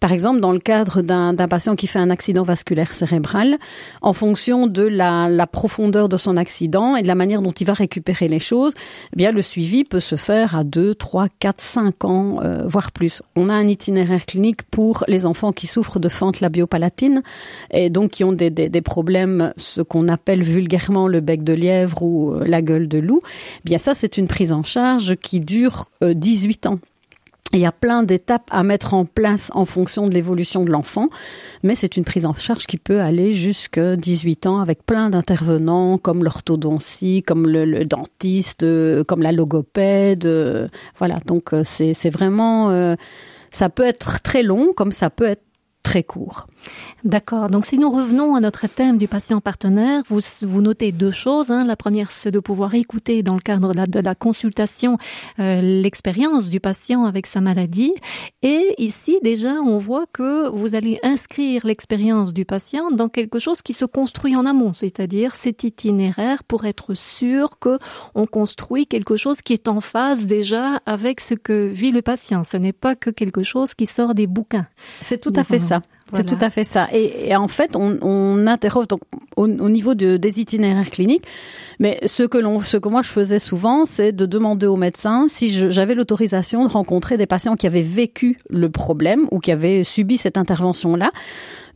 Par 0.00 0.12
exemple, 0.12 0.40
dans 0.40 0.52
le 0.52 0.60
cadre 0.60 1.02
d'un 1.02 1.34
patient 1.48 1.74
qui 1.74 1.86
fait 1.86 1.98
un 1.98 2.10
accident 2.10 2.42
vasculaire 2.42 2.94
cérébral, 2.94 3.58
en 4.00 4.12
fonction 4.12 4.66
de 4.66 4.82
la, 4.82 5.28
la 5.28 5.46
profondeur 5.46 6.08
de 6.08 6.16
son 6.16 6.36
accident 6.36 6.94
et 6.94 7.02
de 7.02 7.08
la 7.08 7.16
manière 7.16 7.42
dont 7.42 7.50
il 7.52 7.66
va 7.66 7.72
récupérer 7.72 8.28
les 8.28 8.38
choses, 8.38 8.74
eh 9.12 9.16
bien 9.16 9.32
le 9.32 9.42
suivi 9.42 9.84
peut 9.84 10.00
se 10.00 10.16
faire 10.16 10.56
à 10.56 10.62
2, 10.62 10.94
3, 10.94 11.26
4, 11.40 11.60
5 11.60 12.04
ans, 12.04 12.38
euh, 12.42 12.62
voire 12.66 12.92
plus. 12.92 13.22
On 13.34 13.48
a 13.48 13.54
un 13.54 13.66
itinéraire 13.66 14.24
clinique 14.24 14.62
pour 14.62 15.04
les 15.08 15.26
enfants 15.26 15.52
qui 15.52 15.66
souffrent 15.66 15.98
de 15.98 16.08
fente 16.08 16.40
labiopalatine 16.40 17.22
et 17.72 17.90
donc 17.90 18.12
qui 18.12 18.24
ont 18.24 18.32
des, 18.32 18.50
des 18.50 18.82
problèmes, 18.82 19.52
ce 19.56 19.82
qu'on 19.82 20.08
appelle 20.08 20.42
vulgairement 20.42 21.07
le 21.08 21.20
bec 21.20 21.42
de 21.44 21.52
lièvre 21.52 22.02
ou 22.02 22.32
euh, 22.34 22.44
la 22.46 22.62
gueule 22.62 22.88
de 22.88 22.98
loup. 22.98 23.20
Eh 23.24 23.60
bien 23.64 23.78
ça, 23.78 23.94
c'est 23.94 24.18
une 24.18 24.28
prise 24.28 24.52
en 24.52 24.62
charge 24.62 25.16
qui 25.16 25.40
dure 25.40 25.90
euh, 26.02 26.14
18 26.14 26.66
ans. 26.66 26.78
Il 27.54 27.60
y 27.60 27.64
a 27.66 27.72
plein 27.72 28.02
d'étapes 28.02 28.48
à 28.50 28.62
mettre 28.62 28.92
en 28.92 29.06
place 29.06 29.50
en 29.54 29.64
fonction 29.64 30.06
de 30.06 30.12
l'évolution 30.12 30.64
de 30.66 30.70
l'enfant, 30.70 31.08
mais 31.62 31.74
c'est 31.74 31.96
une 31.96 32.04
prise 32.04 32.26
en 32.26 32.34
charge 32.34 32.66
qui 32.66 32.76
peut 32.76 33.00
aller 33.00 33.32
jusqu'à 33.32 33.96
18 33.96 34.46
ans 34.46 34.60
avec 34.60 34.84
plein 34.84 35.08
d'intervenants 35.08 35.96
comme 35.96 36.24
l'orthodontie, 36.24 37.22
comme 37.22 37.48
le, 37.48 37.86
dentiste, 37.86 38.64
euh, 38.64 39.02
comme 39.02 39.22
la 39.22 39.32
logopède. 39.32 40.26
euh, 40.26 40.68
Voilà, 40.98 41.20
donc 41.24 41.54
euh, 41.54 41.62
c'est 41.64 42.10
vraiment... 42.10 42.68
euh, 42.70 42.96
ça 43.50 43.70
peut 43.70 43.86
être 43.86 44.20
très 44.20 44.42
long 44.42 44.74
comme 44.76 44.92
ça 44.92 45.08
peut 45.08 45.24
être 45.24 45.44
très 45.82 46.02
court. 46.02 46.48
D'accord. 47.04 47.48
Donc, 47.48 47.66
si 47.66 47.78
nous 47.78 47.90
revenons 47.90 48.34
à 48.34 48.40
notre 48.40 48.66
thème 48.66 48.98
du 48.98 49.06
patient 49.08 49.40
partenaire, 49.40 50.02
vous, 50.08 50.20
vous 50.42 50.60
notez 50.60 50.92
deux 50.92 51.12
choses. 51.12 51.50
Hein. 51.50 51.64
La 51.64 51.76
première, 51.76 52.10
c'est 52.10 52.30
de 52.30 52.40
pouvoir 52.40 52.74
écouter 52.74 53.22
dans 53.22 53.34
le 53.34 53.40
cadre 53.40 53.72
de 53.72 53.76
la, 53.76 53.86
de 53.86 54.00
la 54.00 54.14
consultation 54.14 54.98
euh, 55.38 55.60
l'expérience 55.60 56.48
du 56.48 56.60
patient 56.60 57.04
avec 57.04 57.26
sa 57.26 57.40
maladie. 57.40 57.92
Et 58.42 58.74
ici, 58.78 59.18
déjà, 59.22 59.54
on 59.54 59.78
voit 59.78 60.06
que 60.12 60.48
vous 60.48 60.74
allez 60.74 60.98
inscrire 61.02 61.64
l'expérience 61.64 62.32
du 62.32 62.44
patient 62.44 62.90
dans 62.90 63.08
quelque 63.08 63.38
chose 63.38 63.62
qui 63.62 63.72
se 63.72 63.84
construit 63.84 64.36
en 64.36 64.46
amont, 64.46 64.72
c'est-à-dire 64.72 65.34
cet 65.34 65.64
itinéraire 65.64 66.44
pour 66.44 66.64
être 66.64 66.94
sûr 66.94 67.58
que 67.58 67.78
on 68.14 68.26
construit 68.26 68.86
quelque 68.86 69.16
chose 69.16 69.42
qui 69.42 69.52
est 69.52 69.68
en 69.68 69.80
phase 69.80 70.26
déjà 70.26 70.80
avec 70.86 71.20
ce 71.20 71.34
que 71.34 71.68
vit 71.68 71.92
le 71.92 72.02
patient. 72.02 72.44
Ce 72.44 72.56
n'est 72.56 72.72
pas 72.72 72.96
que 72.96 73.10
quelque 73.10 73.42
chose 73.42 73.74
qui 73.74 73.86
sort 73.86 74.14
des 74.14 74.26
bouquins. 74.26 74.66
C'est 75.02 75.20
tout 75.20 75.32
à 75.36 75.44
fait 75.44 75.58
ça. 75.58 75.80
C'est 76.14 76.24
tout 76.24 76.38
à 76.40 76.50
fait 76.50 76.64
ça. 76.64 76.88
Et, 76.92 77.28
et 77.28 77.36
en 77.36 77.48
fait, 77.48 77.76
on, 77.76 77.98
on 78.02 78.46
interroge 78.46 78.88
donc 78.88 79.00
au, 79.36 79.44
au 79.44 79.68
niveau 79.68 79.94
de, 79.94 80.16
des 80.16 80.40
itinéraires 80.40 80.90
cliniques. 80.90 81.24
Mais 81.80 81.98
ce 82.06 82.24
que 82.24 82.38
l'on, 82.38 82.60
ce 82.60 82.76
que 82.76 82.88
moi 82.88 83.02
je 83.02 83.10
faisais 83.10 83.38
souvent, 83.38 83.86
c'est 83.86 84.12
de 84.12 84.26
demander 84.26 84.66
au 84.66 84.76
médecin 84.76 85.26
si 85.28 85.48
j'avais 85.48 85.94
l'autorisation 85.94 86.64
de 86.64 86.70
rencontrer 86.70 87.16
des 87.16 87.26
patients 87.26 87.54
qui 87.54 87.66
avaient 87.66 87.80
vécu 87.82 88.38
le 88.50 88.68
problème 88.68 89.26
ou 89.30 89.38
qui 89.38 89.52
avaient 89.52 89.84
subi 89.84 90.16
cette 90.16 90.36
intervention-là, 90.36 91.10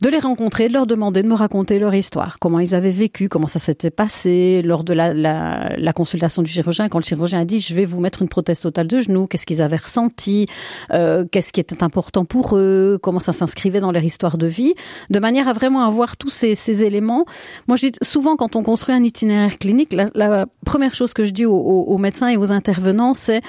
de 0.01 0.09
les 0.09 0.19
rencontrer, 0.19 0.67
de 0.67 0.73
leur 0.73 0.87
demander 0.87 1.21
de 1.23 1.27
me 1.27 1.33
raconter 1.33 1.79
leur 1.79 1.93
histoire, 1.95 2.39
comment 2.39 2.59
ils 2.59 2.75
avaient 2.75 2.89
vécu, 2.89 3.29
comment 3.29 3.47
ça 3.47 3.59
s'était 3.59 3.91
passé 3.91 4.61
lors 4.63 4.83
de 4.83 4.93
la, 4.93 5.13
la, 5.13 5.75
la 5.77 5.93
consultation 5.93 6.41
du 6.41 6.51
chirurgien, 6.51 6.89
quand 6.89 6.97
le 6.99 7.03
chirurgien 7.03 7.39
a 7.41 7.45
dit 7.45 7.59
je 7.59 7.73
vais 7.73 7.85
vous 7.85 7.99
mettre 7.99 8.21
une 8.21 8.29
prothèse 8.29 8.59
totale 8.61 8.87
de 8.87 8.99
genou, 8.99 9.27
qu'est-ce 9.27 9.45
qu'ils 9.45 9.61
avaient 9.61 9.77
ressenti, 9.77 10.47
euh, 10.91 11.25
qu'est-ce 11.31 11.51
qui 11.53 11.59
était 11.59 11.83
important 11.83 12.25
pour 12.25 12.57
eux, 12.57 12.99
comment 13.01 13.19
ça 13.19 13.33
s'inscrivait 13.33 13.79
dans 13.79 13.91
leur 13.91 14.03
histoire 14.03 14.37
de 14.37 14.47
vie, 14.47 14.73
de 15.09 15.19
manière 15.19 15.47
à 15.47 15.53
vraiment 15.53 15.85
avoir 15.85 16.17
tous 16.17 16.29
ces, 16.29 16.55
ces 16.55 16.83
éléments. 16.83 17.25
Moi, 17.67 17.77
je 17.77 17.87
dis 17.87 17.99
souvent 18.01 18.35
quand 18.35 18.55
on 18.55 18.63
construit 18.63 18.93
un 18.95 19.03
itinéraire 19.03 19.57
clinique, 19.57 19.93
la, 19.93 20.05
la 20.15 20.45
première 20.65 20.93
chose 20.95 21.13
que 21.13 21.23
je 21.25 21.31
dis 21.31 21.45
aux, 21.45 21.53
aux- 21.55 21.83
aux 21.83 21.97
médecins 21.97 22.27
et 22.27 22.37
aux 22.37 22.51
intervenants, 22.51 23.13
c'est 23.13 23.41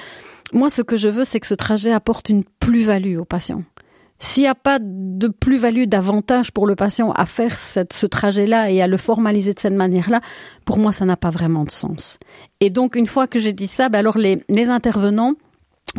moi, 0.53 0.69
ce 0.69 0.81
que 0.83 0.95
je 0.95 1.09
veux, 1.09 1.25
c'est 1.25 1.39
que 1.39 1.47
ce 1.47 1.55
trajet 1.55 1.91
apporte 1.91 2.29
une 2.29 2.43
plus-value 2.59 3.17
au 3.17 3.25
patient. 3.25 3.63
S'il 4.19 4.43
n'y 4.43 4.49
a 4.49 4.55
pas 4.55 4.79
de 4.81 5.27
plus-value, 5.27 5.85
d'avantage 5.85 6.51
pour 6.51 6.67
le 6.67 6.75
patient 6.75 7.11
à 7.11 7.25
faire 7.25 7.57
ce 7.59 8.05
trajet-là 8.05 8.71
et 8.71 8.81
à 8.81 8.87
le 8.87 8.97
formaliser 8.97 9.53
de 9.53 9.59
cette 9.59 9.73
manière-là, 9.73 10.21
pour 10.63 10.79
moi, 10.79 10.91
ça 10.91 11.05
n'a 11.05 11.17
pas 11.17 11.29
vraiment 11.29 11.65
de 11.65 11.71
sens. 11.71 12.17
Et 12.61 12.69
donc, 12.69 12.95
une 12.95 13.07
fois 13.07 13.27
que 13.27 13.39
j'ai 13.39 13.53
dit 13.53 13.67
ça, 13.67 13.89
ben 13.89 13.99
alors 13.99 14.17
les, 14.17 14.39
intervenants 14.69 15.33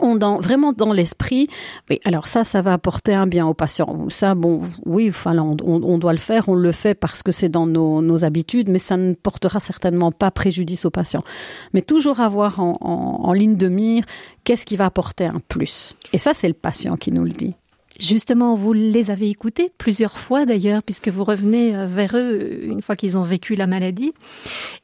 ont 0.00 0.18
vraiment 0.40 0.72
dans 0.72 0.92
l'esprit, 0.92 1.48
alors 2.04 2.26
ça, 2.26 2.42
ça 2.42 2.62
va 2.62 2.72
apporter 2.72 3.14
un 3.14 3.26
bien 3.26 3.46
au 3.46 3.54
patient. 3.54 4.08
Ça, 4.08 4.34
bon, 4.34 4.62
oui, 4.84 5.08
enfin, 5.08 5.36
on, 5.38 5.98
doit 5.98 6.12
le 6.12 6.18
faire, 6.18 6.48
on 6.48 6.54
le 6.54 6.72
fait 6.72 6.94
parce 6.94 7.22
que 7.22 7.32
c'est 7.32 7.48
dans 7.48 7.66
nos, 7.66 8.24
habitudes, 8.24 8.70
mais 8.70 8.78
ça 8.78 8.96
ne 8.96 9.14
portera 9.14 9.60
certainement 9.60 10.10
pas 10.10 10.30
préjudice 10.30 10.86
au 10.86 10.90
patient. 10.90 11.22
Mais 11.74 11.82
toujours 11.82 12.20
avoir 12.20 12.60
en 12.60 13.32
ligne 13.34 13.56
de 13.56 13.68
mire, 13.68 14.04
qu'est-ce 14.44 14.64
qui 14.64 14.76
va 14.76 14.86
apporter 14.86 15.26
un 15.26 15.40
plus? 15.48 15.96
Et 16.14 16.18
ça, 16.18 16.32
c'est 16.34 16.48
le 16.48 16.54
patient 16.54 16.96
qui 16.96 17.12
nous 17.12 17.24
le 17.24 17.30
dit. 17.30 17.54
Justement, 17.98 18.54
vous 18.54 18.72
les 18.72 19.10
avez 19.10 19.30
écoutés 19.30 19.72
plusieurs 19.78 20.18
fois 20.18 20.44
d'ailleurs, 20.44 20.82
puisque 20.82 21.08
vous 21.08 21.24
revenez 21.24 21.74
euh, 21.74 21.86
vers 21.86 22.16
eux 22.16 22.64
une 22.64 22.82
fois 22.82 22.96
qu'ils 22.96 23.16
ont 23.16 23.22
vécu 23.22 23.54
la 23.54 23.66
maladie. 23.66 24.12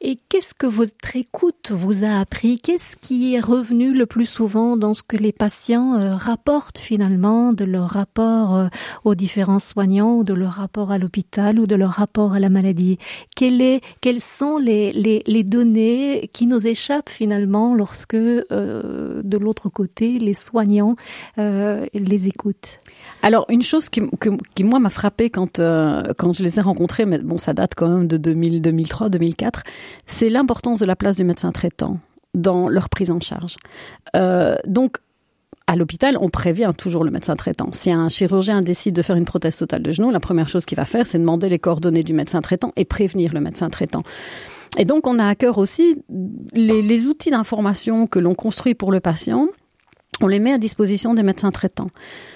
Et 0.01 0.17
qu'est-ce 0.29 0.53
que 0.53 0.67
votre 0.67 1.15
écoute 1.15 1.71
vous 1.71 2.03
a 2.03 2.19
appris? 2.19 2.59
Qu'est-ce 2.59 2.97
qui 2.97 3.35
est 3.35 3.39
revenu 3.39 3.93
le 3.93 4.05
plus 4.05 4.25
souvent 4.25 4.77
dans 4.77 4.93
ce 4.93 5.03
que 5.03 5.17
les 5.17 5.31
patients 5.31 5.95
euh, 5.95 6.15
rapportent 6.15 6.79
finalement 6.79 7.53
de 7.53 7.65
leur 7.65 7.89
rapport 7.89 8.55
euh, 8.55 8.67
aux 9.03 9.15
différents 9.15 9.59
soignants, 9.59 10.15
ou 10.15 10.23
de 10.23 10.33
leur 10.33 10.53
rapport 10.53 10.91
à 10.91 10.97
l'hôpital, 10.97 11.59
ou 11.59 11.67
de 11.67 11.75
leur 11.75 11.91
rapport 11.91 12.33
à 12.33 12.39
la 12.39 12.49
maladie? 12.49 12.97
Quelles 13.35 14.21
sont 14.21 14.57
les, 14.57 15.43
données 15.43 16.29
qui 16.33 16.47
nous 16.47 16.65
échappent 16.65 17.09
finalement 17.09 17.75
lorsque 17.75 18.15
euh, 18.15 19.21
de 19.23 19.37
l'autre 19.37 19.69
côté 19.69 20.19
les 20.19 20.33
soignants 20.33 20.95
euh, 21.37 21.85
les 21.93 22.27
écoutent? 22.27 22.79
Alors, 23.23 23.45
une 23.47 23.63
chose 23.63 23.87
qui, 23.87 24.01
qui 24.53 24.63
moi, 24.65 24.79
m'a 24.79 24.89
frappé 24.89 25.29
quand, 25.29 25.59
euh, 25.59 26.03
quand 26.17 26.33
je 26.33 26.43
les 26.43 26.59
ai 26.59 26.61
rencontrés, 26.61 27.05
mais 27.05 27.19
bon, 27.19 27.37
ça 27.37 27.53
date 27.53 27.71
quand 27.73 27.87
même 27.87 28.07
de 28.07 28.17
2000, 28.17 28.61
2003, 28.61 29.07
2004, 29.07 29.63
c'est 30.05 30.29
l'importance 30.29 30.79
de 30.79 30.85
la 30.85 30.97
place 30.97 31.15
du 31.15 31.23
médecin 31.23 31.53
traitant 31.53 31.99
dans 32.33 32.67
leur 32.67 32.89
prise 32.89 33.09
en 33.09 33.21
charge. 33.21 33.55
Euh, 34.17 34.57
donc, 34.67 34.97
à 35.67 35.77
l'hôpital, 35.77 36.17
on 36.19 36.29
prévient 36.29 36.73
toujours 36.77 37.05
le 37.05 37.11
médecin 37.11 37.37
traitant. 37.37 37.69
Si 37.71 37.89
un 37.89 38.09
chirurgien 38.09 38.61
décide 38.61 38.93
de 38.93 39.01
faire 39.01 39.15
une 39.15 39.23
prothèse 39.23 39.55
totale 39.55 39.83
de 39.83 39.91
genou, 39.91 40.11
la 40.11 40.19
première 40.19 40.49
chose 40.49 40.65
qu'il 40.65 40.75
va 40.75 40.83
faire, 40.83 41.07
c'est 41.07 41.17
demander 41.17 41.47
les 41.47 41.59
coordonnées 41.59 42.03
du 42.03 42.11
médecin 42.13 42.41
traitant 42.41 42.73
et 42.75 42.83
prévenir 42.83 43.33
le 43.33 43.39
médecin 43.39 43.69
traitant. 43.69 44.03
Et 44.77 44.83
donc, 44.83 45.07
on 45.07 45.17
a 45.17 45.27
à 45.27 45.35
cœur 45.35 45.59
aussi 45.59 46.03
les, 46.53 46.81
les 46.81 47.05
outils 47.07 47.31
d'information 47.31 48.05
que 48.05 48.19
l'on 48.19 48.35
construit 48.35 48.75
pour 48.75 48.91
le 48.91 48.99
patient. 48.99 49.47
On 50.21 50.27
les 50.27 50.39
met 50.39 50.53
à 50.53 50.57
disposition 50.57 51.13
des 51.13 51.23
médecins 51.23 51.51
traitants. 51.51 51.89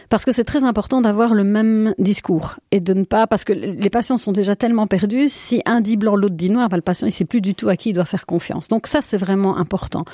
Parce 0.09 0.25
que 0.25 0.31
c'est 0.31 0.45
très 0.45 0.63
important 0.63 1.01
d'avoir 1.01 1.33
le 1.33 1.43
même 1.43 1.93
discours 1.99 2.55
et 2.71 2.79
de 2.79 2.93
ne 2.93 3.03
pas, 3.03 3.27
parce 3.27 3.43
que 3.43 3.53
les 3.53 3.89
patients 3.89 4.17
sont 4.17 4.31
déjà 4.31 4.55
tellement 4.55 4.87
perdus, 4.87 5.27
si 5.29 5.61
un 5.65 5.81
dit 5.81 5.97
blanc, 5.97 6.15
l'autre 6.15 6.35
dit 6.35 6.49
noir, 6.49 6.69
ben, 6.69 6.77
le 6.77 6.81
patient, 6.81 7.07
il 7.07 7.11
sait 7.11 7.25
plus 7.25 7.41
du 7.41 7.53
tout 7.53 7.69
à 7.69 7.75
qui 7.75 7.89
il 7.89 7.93
doit 7.93 8.05
faire 8.05 8.25
confiance. 8.25 8.67
Donc 8.67 8.87
ça, 8.87 9.01
c'est 9.01 9.17
vraiment 9.17 9.57
important. 9.57 10.05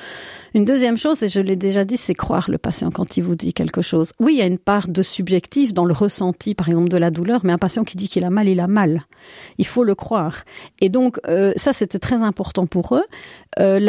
Une 0.55 0.65
deuxième 0.65 0.97
chose, 0.97 1.21
et 1.23 1.27
je 1.27 1.39
l'ai 1.41 1.55
déjà 1.55 1.85
dit, 1.85 1.97
c'est 1.97 2.15
croire 2.15 2.49
le 2.49 2.57
patient 2.57 2.91
quand 2.91 3.17
il 3.17 3.21
vous 3.21 3.35
dit 3.35 3.53
quelque 3.53 3.81
chose. 3.81 4.11
Oui, 4.19 4.33
il 4.33 4.39
y 4.39 4.41
a 4.41 4.47
une 4.47 4.59
part 4.59 4.87
de 4.87 5.01
subjectif 5.01 5.73
dans 5.73 5.85
le 5.85 5.93
ressenti, 5.93 6.55
par 6.55 6.67
exemple, 6.69 6.89
de 6.89 6.97
la 6.97 7.11
douleur, 7.11 7.41
mais 7.43 7.53
un 7.53 7.57
patient 7.57 7.83
qui 7.83 7.95
dit 7.95 8.09
qu'il 8.09 8.23
a 8.23 8.29
mal, 8.29 8.49
il 8.49 8.59
a 8.59 8.67
mal. 8.67 9.03
Il 9.57 9.67
faut 9.67 9.83
le 9.83 9.95
croire. 9.95 10.43
Et 10.81 10.89
donc, 10.89 11.19
euh, 11.27 11.53
ça, 11.55 11.71
c'était 11.71 11.99
très 11.99 12.21
important 12.21 12.67
pour 12.67 12.95
eux. 12.95 13.05
Euh, 13.59 13.79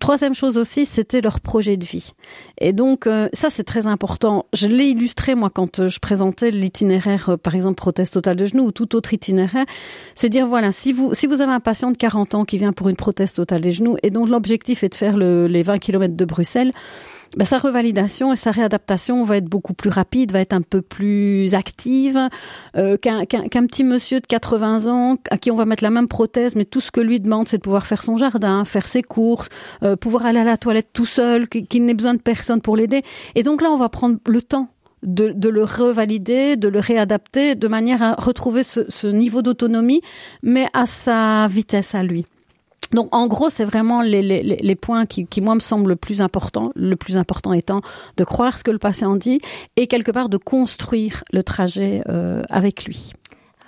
troisième 0.00 0.34
chose 0.34 0.56
aussi, 0.56 0.86
c'était 0.86 1.20
leur 1.20 1.40
projet 1.40 1.76
de 1.76 1.84
vie. 1.84 2.12
Et 2.58 2.72
donc, 2.72 3.06
euh, 3.06 3.28
ça, 3.32 3.48
c'est 3.50 3.64
très 3.64 3.86
important. 3.86 4.46
Je 4.52 4.66
l'ai 4.66 4.86
illustré, 4.86 5.34
moi, 5.34 5.50
quand 5.50 5.78
euh, 5.78 5.88
je 5.88 6.00
présentais 6.00 6.50
l'itinéraire, 6.50 7.30
euh, 7.30 7.36
par 7.36 7.54
exemple, 7.54 7.76
prothèse 7.76 8.10
totale 8.10 8.36
de 8.36 8.46
genou 8.46 8.64
ou 8.64 8.72
tout 8.72 8.96
autre 8.96 9.14
itinéraire. 9.14 9.66
C'est 10.14 10.28
dire, 10.28 10.46
voilà, 10.46 10.72
si 10.72 10.92
vous, 10.92 11.14
si 11.14 11.26
vous 11.26 11.40
avez 11.40 11.52
un 11.52 11.60
patient 11.60 11.92
de 11.92 11.96
40 11.96 12.34
ans 12.34 12.44
qui 12.44 12.58
vient 12.58 12.72
pour 12.72 12.88
une 12.88 12.96
prothèse 12.96 13.32
totale 13.34 13.60
des 13.60 13.72
genoux 13.72 13.96
et 14.02 14.10
dont 14.10 14.26
l'objectif 14.26 14.82
est 14.82 14.88
de 14.88 14.94
faire 14.94 15.16
le, 15.16 15.46
les 15.46 15.62
20 15.62 15.78
km 15.78 16.16
de 16.16 16.24
Bruxelles, 16.24 16.72
ben, 17.36 17.44
sa 17.44 17.58
revalidation 17.58 18.32
et 18.32 18.36
sa 18.36 18.50
réadaptation 18.50 19.24
va 19.24 19.36
être 19.36 19.44
beaucoup 19.44 19.72
plus 19.72 19.90
rapide, 19.90 20.32
va 20.32 20.40
être 20.40 20.52
un 20.52 20.62
peu 20.62 20.82
plus 20.82 21.54
active 21.54 22.18
euh, 22.76 22.96
qu'un 22.96 23.66
petit 23.66 23.84
monsieur 23.84 24.20
de 24.20 24.26
80 24.26 24.86
ans 24.86 25.16
à 25.30 25.38
qui 25.38 25.50
on 25.50 25.56
va 25.56 25.64
mettre 25.64 25.84
la 25.84 25.90
même 25.90 26.08
prothèse, 26.08 26.56
mais 26.56 26.64
tout 26.64 26.80
ce 26.80 26.90
que 26.90 27.00
lui 27.00 27.20
demande, 27.20 27.48
c'est 27.48 27.58
de 27.58 27.62
pouvoir 27.62 27.86
faire 27.86 28.02
son 28.02 28.16
jardin, 28.16 28.64
faire 28.64 28.88
ses 28.88 29.02
courses, 29.02 29.48
euh, 29.82 29.94
pouvoir 29.96 30.26
aller 30.26 30.40
à 30.40 30.44
la 30.44 30.56
toilette 30.56 30.88
tout 30.92 31.06
seul, 31.06 31.48
qu'il 31.48 31.84
n'ait 31.84 31.94
besoin 31.94 32.14
de 32.14 32.20
personne 32.20 32.60
pour 32.60 32.76
l'aider. 32.76 33.02
Et 33.36 33.42
donc 33.42 33.62
là, 33.62 33.70
on 33.70 33.76
va 33.76 33.88
prendre 33.88 34.18
le 34.26 34.42
temps 34.42 34.68
de, 35.02 35.28
de, 35.28 35.48
le 35.48 35.64
revalider, 35.64 36.56
de 36.56 36.68
le 36.68 36.80
réadapter 36.80 37.54
de 37.54 37.68
manière 37.68 38.02
à 38.02 38.14
retrouver 38.14 38.64
ce, 38.64 38.90
ce 38.90 39.06
niveau 39.06 39.40
d'autonomie, 39.40 40.02
mais 40.42 40.66
à 40.72 40.86
sa 40.86 41.46
vitesse 41.48 41.94
à 41.94 42.02
lui. 42.02 42.26
Donc 42.92 43.14
en 43.14 43.26
gros, 43.26 43.50
c'est 43.50 43.64
vraiment 43.64 44.02
les, 44.02 44.22
les, 44.22 44.42
les 44.42 44.74
points 44.76 45.06
qui, 45.06 45.26
qui, 45.26 45.40
moi, 45.40 45.54
me 45.54 45.60
semblent 45.60 45.90
le 45.90 45.96
plus 45.96 46.20
important. 46.20 46.72
Le 46.74 46.96
plus 46.96 47.16
important 47.16 47.52
étant 47.52 47.82
de 48.16 48.24
croire 48.24 48.58
ce 48.58 48.64
que 48.64 48.70
le 48.70 48.78
patient 48.78 49.16
dit 49.16 49.40
et 49.76 49.86
quelque 49.86 50.10
part 50.10 50.28
de 50.28 50.36
construire 50.36 51.22
le 51.32 51.42
trajet 51.42 52.02
euh, 52.08 52.42
avec 52.48 52.84
lui. 52.84 53.12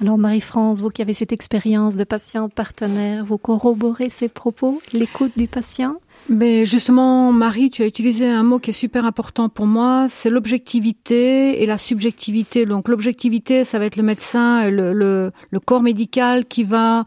Alors 0.00 0.18
Marie-France, 0.18 0.80
vous 0.80 0.88
qui 0.88 1.00
avez 1.00 1.14
cette 1.14 1.30
expérience 1.30 1.94
de 1.94 2.02
patient 2.02 2.48
partenaire, 2.48 3.24
vous 3.24 3.38
corroborez 3.38 4.08
ces 4.08 4.28
propos, 4.28 4.82
l'écoute 4.92 5.30
du 5.36 5.46
patient? 5.46 5.94
Mais 6.28 6.64
justement, 6.64 7.30
Marie, 7.30 7.70
tu 7.70 7.82
as 7.82 7.86
utilisé 7.86 8.26
un 8.28 8.42
mot 8.42 8.58
qui 8.58 8.70
est 8.70 8.72
super 8.72 9.04
important 9.04 9.48
pour 9.48 9.66
moi, 9.66 10.06
c'est 10.08 10.30
l'objectivité 10.30 11.62
et 11.62 11.66
la 11.66 11.78
subjectivité. 11.78 12.64
Donc 12.64 12.88
l'objectivité, 12.88 13.64
ça 13.64 13.78
va 13.78 13.84
être 13.84 13.96
le 13.96 14.02
médecin, 14.02 14.68
le, 14.70 14.92
le, 14.92 15.30
le 15.50 15.60
corps 15.60 15.82
médical 15.82 16.46
qui 16.46 16.64
va 16.64 17.04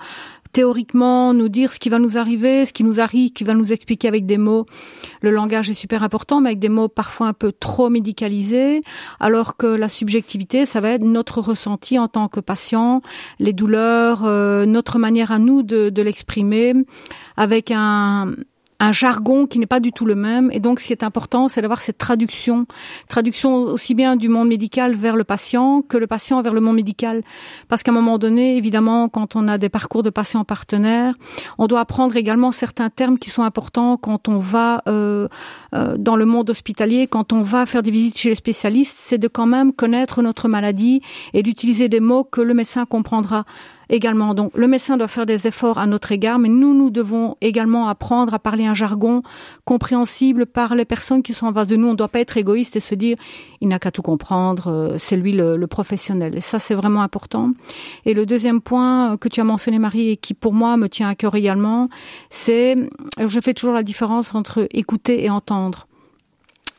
théoriquement 0.56 1.34
nous 1.34 1.50
dire 1.50 1.74
ce 1.74 1.80
qui 1.80 1.90
va 1.90 2.00
nous 2.00 2.18
arriver, 2.18 2.66
ce 2.66 2.72
qui 2.72 2.86
nous 2.86 3.02
arrive, 3.02 3.34
qui 3.34 3.44
va 3.44 3.54
nous 3.54 3.74
expliquer 3.74 4.08
avec 4.08 4.26
des 4.26 4.38
mots. 4.38 4.66
Le 5.20 5.32
langage 5.32 5.70
est 5.70 5.74
super 5.74 6.02
important, 6.02 6.40
mais 6.40 6.52
avec 6.52 6.60
des 6.60 6.70
mots 6.70 6.88
parfois 6.88 7.28
un 7.28 7.34
peu 7.34 7.52
trop 7.52 7.90
médicalisés, 7.90 8.80
alors 9.20 9.58
que 9.58 9.68
la 9.68 9.90
subjectivité, 9.90 10.66
ça 10.66 10.80
va 10.80 10.92
être 10.92 11.04
notre 11.04 11.42
ressenti 11.42 12.00
en 12.00 12.08
tant 12.08 12.30
que 12.30 12.40
patient, 12.40 13.02
les 13.38 13.52
douleurs, 13.52 14.22
euh, 14.24 14.66
notre 14.66 14.98
manière 14.98 15.34
à 15.34 15.40
nous 15.40 15.62
de, 15.62 15.90
de 15.90 16.02
l'exprimer, 16.02 16.74
avec 17.36 17.70
un, 17.70 18.32
un 18.80 18.92
jargon 18.92 19.48
qui 19.48 19.60
n'est 19.60 19.66
pas 19.66 19.80
du 19.80 19.92
tout 19.92 20.06
le 20.06 20.16
même. 20.16 20.50
Et 20.52 20.60
donc, 20.60 20.80
ce 20.80 20.88
qui 20.88 20.94
est 20.94 21.04
important, 21.04 21.48
c'est 21.48 21.62
d'avoir 21.62 21.82
cette 21.82 21.98
traduction, 21.98 22.66
traduction 23.08 23.56
aussi 23.56 23.94
bien 23.94 24.16
du 24.16 24.30
monde 24.30 24.48
médical 24.48 24.96
vers 24.96 25.16
le 25.16 25.24
patient 25.24 25.82
que 25.82 25.98
le 25.98 26.08
patient 26.08 26.42
vers 26.42 26.54
le 26.54 26.62
monde 26.62 26.76
médical. 26.76 27.24
Parce 27.68 27.84
qu'à 27.84 27.92
un 27.92 27.94
moment 27.94 28.18
donné, 28.18 28.58
évidemment, 28.58 29.08
quand 29.10 29.36
on 29.36 29.48
a 29.48 29.58
des 29.58 29.70
parcours 29.70 30.04
de 30.04 30.10
patients 30.10 30.44
partenaires, 30.44 31.14
on 31.58 31.68
doit 31.68 31.80
apprendre 31.80 32.16
également 32.16 32.52
certains 32.52 32.90
termes 32.90 33.18
qui 33.18 33.30
sont 33.30 33.44
importants 33.44 33.98
quand 33.98 34.28
on 34.28 34.38
va 34.38 34.82
euh, 34.88 35.28
euh, 35.74 35.96
dans 35.98 36.16
le 36.16 36.26
monde 36.26 36.50
hospitalier, 36.50 37.08
quand 37.08 37.34
on 37.34 37.42
va 37.42 37.66
faire 37.66 37.84
des 37.84 37.92
visites 37.92 38.18
chez 38.18 38.30
les 38.30 38.36
spécialistes, 38.36 38.96
c'est 38.98 39.18
de 39.18 39.28
quand 39.28 39.46
même 39.46 39.74
connaître 39.74 40.22
notre 40.22 40.48
maladie 40.48 41.02
et 41.34 41.44
d'utiliser 41.44 41.88
des 41.88 42.00
mots 42.00 42.24
que 42.24 42.42
le 42.42 42.54
médecin 42.54 42.86
comprendra 42.86 43.46
également. 43.90 44.34
Donc 44.34 44.52
le 44.56 44.68
médecin 44.68 44.98
doit 44.98 45.08
faire 45.08 45.26
des 45.26 45.48
efforts 45.48 45.78
à 45.78 45.88
notre 45.88 46.12
égard, 46.12 46.40
mais 46.40 46.50
nous, 46.50 46.74
nous 46.74 46.90
devons 46.90 47.38
également 47.42 47.88
apprendre 47.88 48.34
à 48.34 48.40
parler 48.40 48.66
un 48.66 48.74
jargon 48.74 49.22
compréhensible 49.66 50.46
par 50.46 50.76
les 50.76 50.86
personnes 50.86 51.24
qui 51.24 51.34
sont 51.34 51.48
en 51.48 51.54
face 51.54 51.68
de 51.68 51.76
nous. 51.76 51.88
On 51.88 51.92
ne 51.92 51.98
doit 51.98 52.08
pas 52.08 52.20
être 52.20 52.38
égoïste 52.38 52.76
et 52.76 52.80
se 52.80 52.96
dire 52.96 53.18
il 53.62 53.68
n'a 53.70 53.80
qu'à 53.80 53.92
tout 53.92 54.02
comprendre, 54.02 54.68
euh, 54.68 54.96
c'est 54.98 55.18
lui 55.18 55.32
le, 55.32 55.58
le, 55.58 55.68
professionnel. 55.68 56.38
Et 56.38 56.42
ça, 56.42 56.60
c'est 56.60 56.76
vraiment 56.76 57.02
important. 57.02 57.52
Et 58.06 58.14
le 58.14 58.26
deuxième 58.26 58.62
point 58.62 59.18
que 59.18 59.28
tu 59.28 59.42
as 59.42 59.44
mentionné, 59.44 59.80
Marie, 59.80 60.10
et 60.10 60.18
qui 60.18 60.34
pour 60.34 60.54
moi 60.54 60.78
me 60.78 60.88
tient 60.88 61.10
à 61.10 61.16
cœur 61.16 61.36
également, 61.36 61.90
c'est, 62.30 62.76
je 63.24 63.40
fais 63.40 63.54
toujours 63.54 63.74
la 63.74 63.84
différence 63.84 64.36
entre 64.36 64.68
écouter 64.72 65.24
et 65.24 65.30
entendre. 65.30 65.88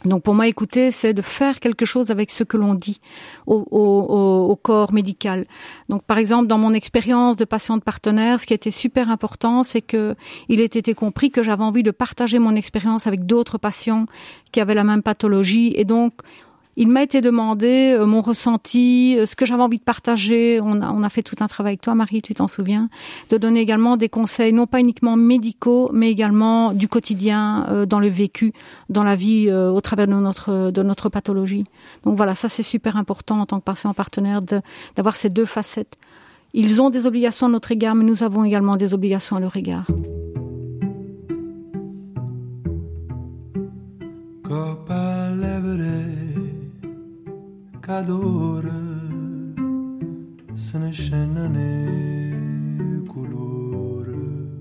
Donc 0.07 0.23
pour 0.23 0.35
moi, 0.35 0.47
écouter, 0.47 0.91
c'est 0.91 1.13
de 1.13 1.23
faire 1.23 1.61
quelque 1.61 1.85
chose 1.85 2.11
avec 2.11 2.31
ce 2.31 2.45
que 2.45 2.57
l'on 2.57 2.75
dit 2.75 3.01
au, 3.47 3.67
au, 3.71 4.51
au, 4.51 4.57
corps 4.57 4.93
médical. 4.93 5.47
Donc 5.89 6.03
par 6.05 6.19
exemple, 6.19 6.47
dans 6.47 6.59
mon 6.59 6.73
expérience 6.73 7.37
de 7.37 7.45
patiente 7.45 7.83
partenaire, 7.83 8.41
ce 8.41 8.47
qui 8.47 8.55
était 8.55 8.71
super 8.71 9.11
important, 9.11 9.65
c'est 9.65 9.83
que 9.83 10.15
il 10.49 10.61
ait 10.61 10.65
été 10.65 10.95
compris 10.95 11.31
que 11.31 11.43
j'avais 11.43 11.65
envie 11.65 11.83
de 11.83 11.91
partager 11.91 12.39
mon 12.39 12.55
expérience 12.55 13.07
avec 13.07 13.27
d'autres 13.27 13.59
patients 13.59 14.07
qui 14.53 14.61
avaient 14.61 14.75
la 14.75 14.85
même 14.85 15.03
pathologie. 15.03 15.73
Et 15.77 15.85
donc, 15.85 16.15
il 16.77 16.89
m'a 16.89 17.03
été 17.03 17.21
demandé 17.21 17.97
euh, 17.99 18.05
mon 18.05 18.21
ressenti, 18.21 19.17
euh, 19.19 19.25
ce 19.25 19.35
que 19.35 19.47
j'avais 19.47 19.63
envie 19.63 19.79
de 19.79 19.85
partager. 19.85 20.61
On 20.63 21.03
a, 21.03 21.09
fait 21.09 21.23
tout 21.23 21.37
un 21.41 21.47
travail 21.47 21.71
avec 21.71 21.81
toi, 21.81 21.95
Marie, 21.95 22.21
tu 22.21 22.35
t'en 22.35 22.49
souviens, 22.49 22.91
de 23.31 23.39
donner 23.39 23.61
également 23.61 23.97
des 23.97 24.09
conseils, 24.09 24.53
non 24.53 24.67
pas 24.67 24.81
uniquement 24.81 25.17
médicaux, 25.17 25.89
mais 25.93 26.11
également 26.11 26.73
du 26.73 26.89
quotidien, 26.89 27.67
euh, 27.71 27.87
dans 27.87 27.99
le 27.99 28.09
vécu, 28.09 28.53
dans 28.91 29.05
la 29.05 29.17
vie, 29.17 29.51
au 29.51 29.81
travers 29.81 30.07
de 30.07 30.13
notre 30.13 30.71
de 30.71 30.83
notre 30.83 31.09
pathologie. 31.09 31.65
Donc 32.05 32.17
voilà, 32.17 32.35
ça 32.35 32.49
c'est 32.49 32.63
super 32.63 32.97
important 32.97 33.41
en 33.41 33.47
tant 33.47 33.59
que 33.59 33.65
patient 33.65 33.93
partenaire 33.95 34.41
d'avoir 34.43 35.17
ces 35.17 35.31
deux 35.31 35.45
facettes. 35.45 35.97
Ils 36.53 36.83
ont 36.83 36.91
des 36.91 37.07
obligations 37.07 37.47
à 37.47 37.51
notre 37.51 37.73
égard, 37.73 37.95
mais 37.95 38.05
nous 38.05 38.23
avons 38.23 38.45
également 38.45 38.77
des 38.77 38.95
obligations 38.95 39.37
à 39.37 39.41
leur 39.41 39.57
égard. 39.57 39.87
Cadore 47.87 48.73
se 50.55 50.77
ne 50.77 50.91
scena 50.91 51.47
né 51.47 53.01
colore 53.07 54.59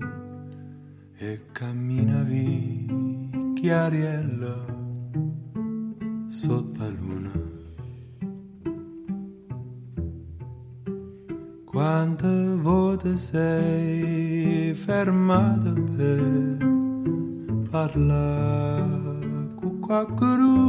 e 1.16 1.40
cammina 1.50 2.22
vi 2.22 3.52
chiariella 3.56 4.64
sotto 6.28 6.80
la 6.80 6.88
luna. 6.88 7.32
Quante 11.64 12.54
volte 12.54 13.16
sei 13.16 14.72
fermata 14.74 15.72
per 15.72 16.58
parlare 17.70 19.50
con 19.56 19.80
qualcuno 19.80 20.66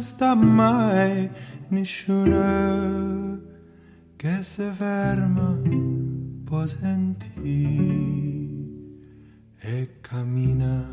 sta 0.00 0.34
mai 0.34 1.28
nessuno 1.68 3.40
che 4.16 4.38
si 4.40 4.68
ferma 4.72 5.58
può 6.44 6.64
sentire 6.64 8.06
e 9.58 9.98
cammina, 10.00 10.88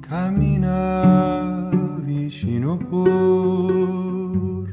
cammina 0.00 1.70
vicino 2.02 2.76
pur. 2.76 4.70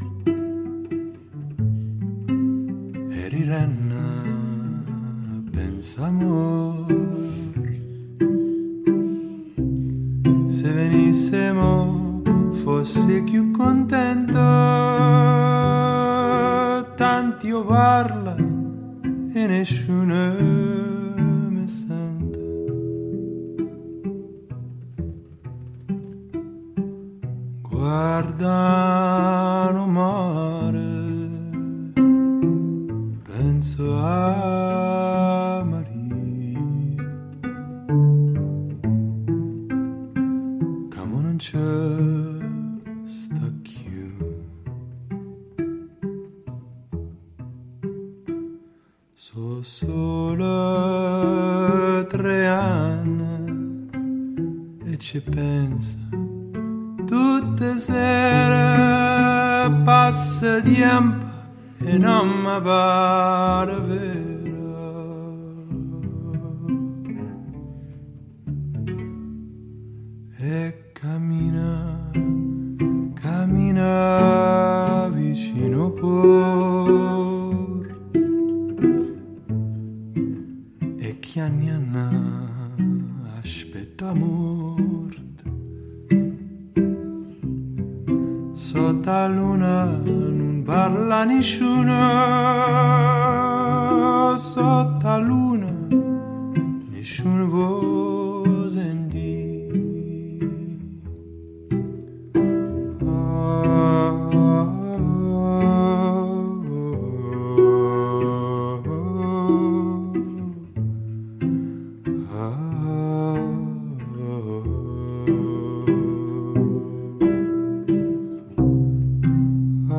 E 3.12 3.28
rirenna 3.30 4.06
pensa 5.52 6.08
amor. 6.08 6.90
Se 10.48 10.72
venissimo 10.72 12.01
fosse 12.54 13.24
più 13.24 13.52
contento. 13.52 14.40
Tanti 16.96 17.48
io 17.48 17.66
parla 17.66 18.36
e 19.34 19.48
nessuno 19.48 20.36
mi 21.50 21.68
sente. 21.68 22.40
Guarda 27.62 28.81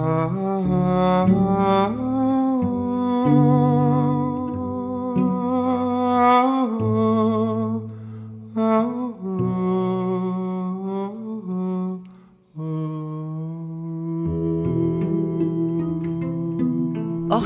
Hors 0.02 0.32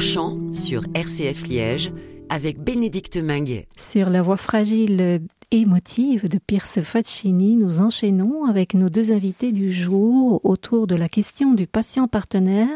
champ 0.01 0.39
sur 0.55 0.85
RCF 0.95 1.47
Liège 1.47 1.93
avec 2.29 2.59
Bénédicte 2.59 3.17
Minguet. 3.17 3.67
Sur 3.77 4.11
la 4.11 4.23
voix 4.23 4.37
fragile 4.37 5.21
émotive 5.51 6.29
de 6.29 6.39
Pierce 6.39 6.81
Faccini, 6.81 7.57
nous 7.57 7.81
enchaînons 7.81 8.47
avec 8.47 8.75
nos 8.75 8.89
deux 8.89 9.13
invités 9.13 9.53
du 9.53 9.73
jour 9.73 10.41
autour 10.45 10.87
de 10.87 10.97
la 10.97 11.09
question 11.09 11.55
du 11.55 11.67
patient 11.67 12.09
partenaire 12.09 12.69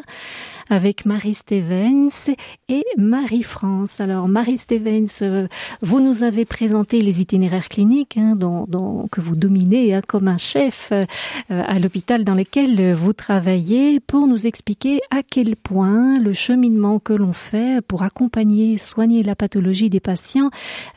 avec 0.70 1.04
Marie 1.04 1.34
Stevens 1.34 2.34
et 2.68 2.84
Marie-France. 2.96 4.00
Alors 4.00 4.28
Marie 4.28 4.58
Stevens, 4.58 5.06
euh, 5.22 5.46
vous 5.82 6.00
nous 6.00 6.22
avez 6.22 6.44
présenté 6.44 7.00
les 7.00 7.20
itinéraires 7.20 7.68
cliniques 7.68 8.16
hein, 8.16 8.36
dont, 8.36 8.64
dont, 8.68 9.06
que 9.08 9.20
vous 9.20 9.36
dominez 9.36 9.94
hein, 9.94 10.00
comme 10.06 10.28
un 10.28 10.38
chef 10.38 10.92
euh, 10.92 11.04
à 11.48 11.78
l'hôpital 11.78 12.24
dans 12.24 12.34
lequel 12.34 12.94
vous 12.94 13.12
travaillez 13.12 14.00
pour 14.00 14.26
nous 14.26 14.46
expliquer 14.46 15.00
à 15.10 15.22
quel 15.22 15.56
point 15.56 16.18
le 16.18 16.32
cheminement 16.32 16.98
que 16.98 17.12
l'on 17.12 17.32
fait 17.32 17.84
pour 17.86 18.02
accompagner, 18.02 18.78
soigner 18.78 19.22
la 19.22 19.34
pathologie 19.34 19.90
des 19.90 20.00
patients 20.00 20.50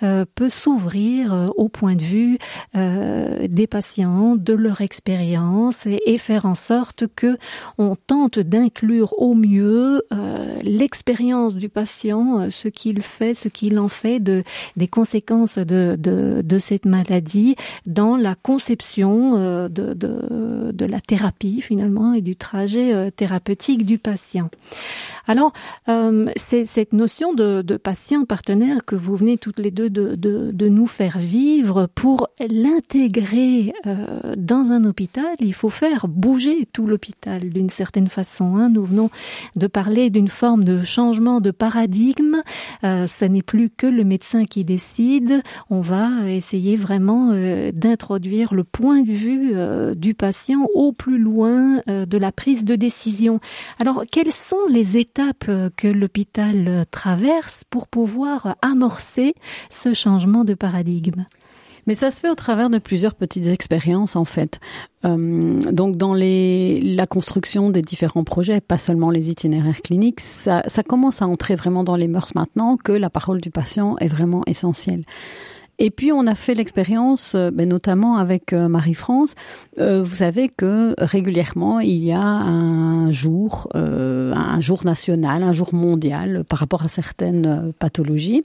euh, 0.04 0.26
peut 0.36 0.50
s'ouvrir 0.50 1.34
euh, 1.34 1.48
au 1.58 1.70
point 1.70 1.96
de 1.96 2.02
vue 2.02 2.38
euh, 2.76 3.48
des 3.50 3.68
patients, 3.68 4.36
de 4.36 4.54
leur 4.54 4.82
expérience 4.82 5.86
et, 5.86 6.02
et, 6.06 6.18
faire 6.18 6.46
en 6.46 6.56
sorte 6.56 7.06
que 7.16 7.38
on 7.78 7.96
tente 7.96 8.40
d'inclure 8.40 9.14
au 9.20 9.34
mieux 9.34 9.63
euh, 9.64 10.60
l'expérience 10.62 11.56
du 11.56 11.70
patient, 11.70 12.40
euh, 12.40 12.50
ce 12.50 12.68
qu'il 12.68 13.02
fait, 13.02 13.34
ce 13.34 13.48
qu'il 13.48 13.80
en 13.80 13.90
fait 13.90 14.20
de, 14.20 14.44
des 14.78 14.88
conséquences 14.88 15.58
de, 15.58 15.96
de, 15.98 16.60
cette 16.60 16.86
maladie 16.86 17.56
dans 17.86 18.16
la 18.16 18.36
conception 18.36 19.36
euh, 19.36 19.70
de, 19.70 19.94
de, 19.94 20.86
la 20.86 21.00
thérapie 21.00 21.62
finalement 21.62 22.14
et 22.14 22.22
du 22.22 22.36
trajet 22.36 23.10
thérapeutique 23.12 23.86
du 23.86 23.98
patient. 23.98 24.50
Alors, 25.28 25.54
euh, 25.88 26.30
cette 26.36 26.94
notion 26.94 27.34
de, 27.34 27.62
de, 27.62 27.78
patient 27.78 28.26
partenaire 28.26 28.86
que 28.86 28.96
vous 28.96 29.16
venez 29.16 29.38
toutes 29.38 29.60
les 29.60 29.72
deux 29.72 29.90
de, 29.90 30.16
de, 30.16 30.52
de 30.52 30.68
nous 30.68 30.88
faire 30.88 31.18
vivre 31.18 31.88
pour 31.96 32.28
l'intégrer 32.40 33.74
euh, 33.86 34.36
dans 34.38 34.72
un 34.72 34.84
hôpital. 34.84 35.36
Il 35.40 35.54
faut 35.54 35.70
faire 35.70 36.08
bouger 36.08 36.68
tout 36.74 36.88
l'hôpital 36.88 37.50
d'une 37.50 37.70
certaine 37.70 38.08
façon. 38.08 38.58
Hein. 38.58 38.70
Nous 38.70 38.84
venons 38.84 39.10
de 39.56 39.68
parler 39.68 40.10
d'une 40.10 40.28
forme 40.28 40.64
de 40.64 40.84
changement 40.84 41.42
de 41.42 41.52
paradigme. 41.52 42.42
Euh, 42.84 43.08
ce 43.08 43.26
n'est 43.26 43.42
plus 43.42 43.70
que 43.70 43.88
le 43.88 44.04
médecin 44.04 44.46
qui 44.46 44.66
décide. 44.66 45.42
On 45.70 45.80
va 45.80 46.30
essayer 46.30 46.76
vraiment 46.76 47.32
euh, 47.32 47.72
d'introduire 47.72 48.54
le 48.54 48.64
point 48.64 49.02
de 49.02 49.12
vue 49.12 49.52
euh, 49.54 49.96
du 49.96 50.14
patient 50.14 50.68
au 50.74 50.92
plus 50.92 51.18
loin 51.18 51.82
euh, 51.90 52.06
de 52.06 52.18
la 52.18 52.32
prise 52.32 52.66
de 52.66 52.76
décision. 52.76 53.40
Alors, 53.80 54.04
quelles 54.12 54.32
sont 54.32 54.58
les 54.70 54.98
étapes 54.98 55.13
que 55.16 55.88
l'hôpital 55.88 56.86
traverse 56.92 57.64
pour 57.70 57.88
pouvoir 57.88 58.56
amorcer 58.62 59.36
ce 59.70 59.94
changement 59.94 60.44
de 60.44 60.54
paradigme 60.54 61.26
mais 61.88 61.96
ça 61.96 62.12
se 62.12 62.20
fait 62.20 62.30
au 62.30 62.36
travers 62.36 62.70
de 62.70 62.78
plusieurs 62.78 63.16
petites 63.16 63.48
expériences 63.48 64.16
en 64.16 64.26
fait. 64.26 64.60
Euh, 65.06 65.60
donc 65.72 65.98
dans 65.98 66.14
la 66.14 67.08
construction 67.08 67.70
des 67.70 67.82
différents 67.82 68.24
projets, 68.24 68.62
pas 68.62 68.78
seulement 68.78 69.10
les 69.10 69.30
itinéraires 69.30 69.82
cliniques, 69.82 70.22
ça 70.22 70.62
commence 70.88 71.22
à 71.22 71.28
entrer 71.28 71.56
vraiment 71.56 71.84
dans 71.84 71.96
les 71.96 72.08
mœurs 72.08 72.36
maintenant 72.36 72.78
que 72.78 72.92
la 72.92 73.10
parole 73.10 73.42
du 73.42 73.52
patient 73.52 73.98
est 74.00 74.08
vraiment 74.08 74.44
essentielle. 74.48 75.04
Et 75.80 75.90
puis 75.90 76.12
on 76.12 76.28
a 76.28 76.36
fait 76.36 76.54
l'expérience, 76.54 77.34
euh, 77.36 77.50
notamment 77.52 78.18
avec 78.18 78.54
euh, 78.54 78.68
Marie-France. 78.68 79.36
Euh, 79.80 80.04
vous 80.04 80.16
savez 80.16 80.50
que 80.50 80.94
régulièrement 81.00 81.80
il 81.80 82.04
y 82.04 82.12
a 82.12 82.22
un 82.22 83.12
jour, 83.12 83.68
un 83.74 84.62
jour 84.62 84.86
national, 84.86 85.44
un 85.44 85.54
jour 85.54 85.74
mondial 85.74 86.44
par 86.48 86.60
rapport 86.60 86.84
à 86.84 86.88
certaines 86.88 87.74
pathologies. 87.80 88.44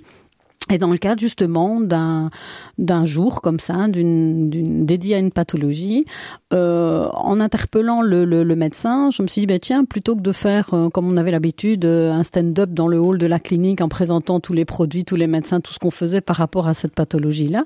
Et 0.71 0.77
dans 0.77 0.91
le 0.91 0.99
cadre 0.99 1.21
justement 1.21 1.81
d'un 1.81 2.29
d'un 2.77 3.07
jour 3.07 3.41
comme 3.41 3.59
ça, 3.59 3.89
d'une 3.89 4.51
dédié 4.85 5.15
à 5.15 5.19
une 5.19 5.31
pathologie, 5.31 6.05
euh, 6.53 7.09
en 7.15 7.41
interpellant 7.41 8.03
le, 8.03 8.27
le, 8.27 8.45
le 8.45 8.57
médecin, 8.57 9.11
je 9.11 9.23
me 9.23 9.29
suis 9.29 9.41
dit 9.41 9.47
bah, 9.47 9.59
tiens 9.59 9.87
plutôt 9.87 10.15
que 10.15 10.21
de 10.21 10.33
faire 10.33 10.75
euh, 10.75 10.91
comme 10.91 11.09
on 11.09 11.17
avait 11.17 11.31
l'habitude 11.31 11.87
euh, 11.87 12.13
un 12.13 12.23
stand-up 12.23 12.71
dans 12.71 12.87
le 12.87 12.99
hall 12.99 13.17
de 13.17 13.27
la 13.27 13.39
clinique 13.39 13.81
en 13.81 13.89
présentant 13.89 14.41
tous 14.41 14.53
les 14.53 14.67
produits, 14.67 15.07
tous 15.07 15.17
les 15.17 15.27
médecins, 15.27 15.61
tout 15.61 15.73
ce 15.73 15.79
qu'on 15.79 15.91
faisait 15.91 16.21
par 16.21 16.37
rapport 16.37 16.69
à 16.69 16.75
cette 16.75 16.95
pathologie 16.95 17.49
là, 17.49 17.65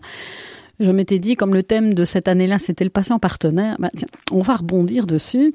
je 0.83 0.93
m'étais 0.93 1.19
dit, 1.19 1.37
comme 1.37 1.55
le 1.55 1.63
thème 1.63 1.95
de 1.95 2.05
cette 2.05 2.29
année-là, 2.29 2.59
c'était 2.59 2.85
le 2.85 2.91
patient 2.91 3.19
partenaire, 3.19 3.77
bah, 3.79 3.91
tiens, 3.97 4.09
on 4.31 4.43
va 4.43 4.57
rebondir 4.57 5.07
dessus. 5.07 5.55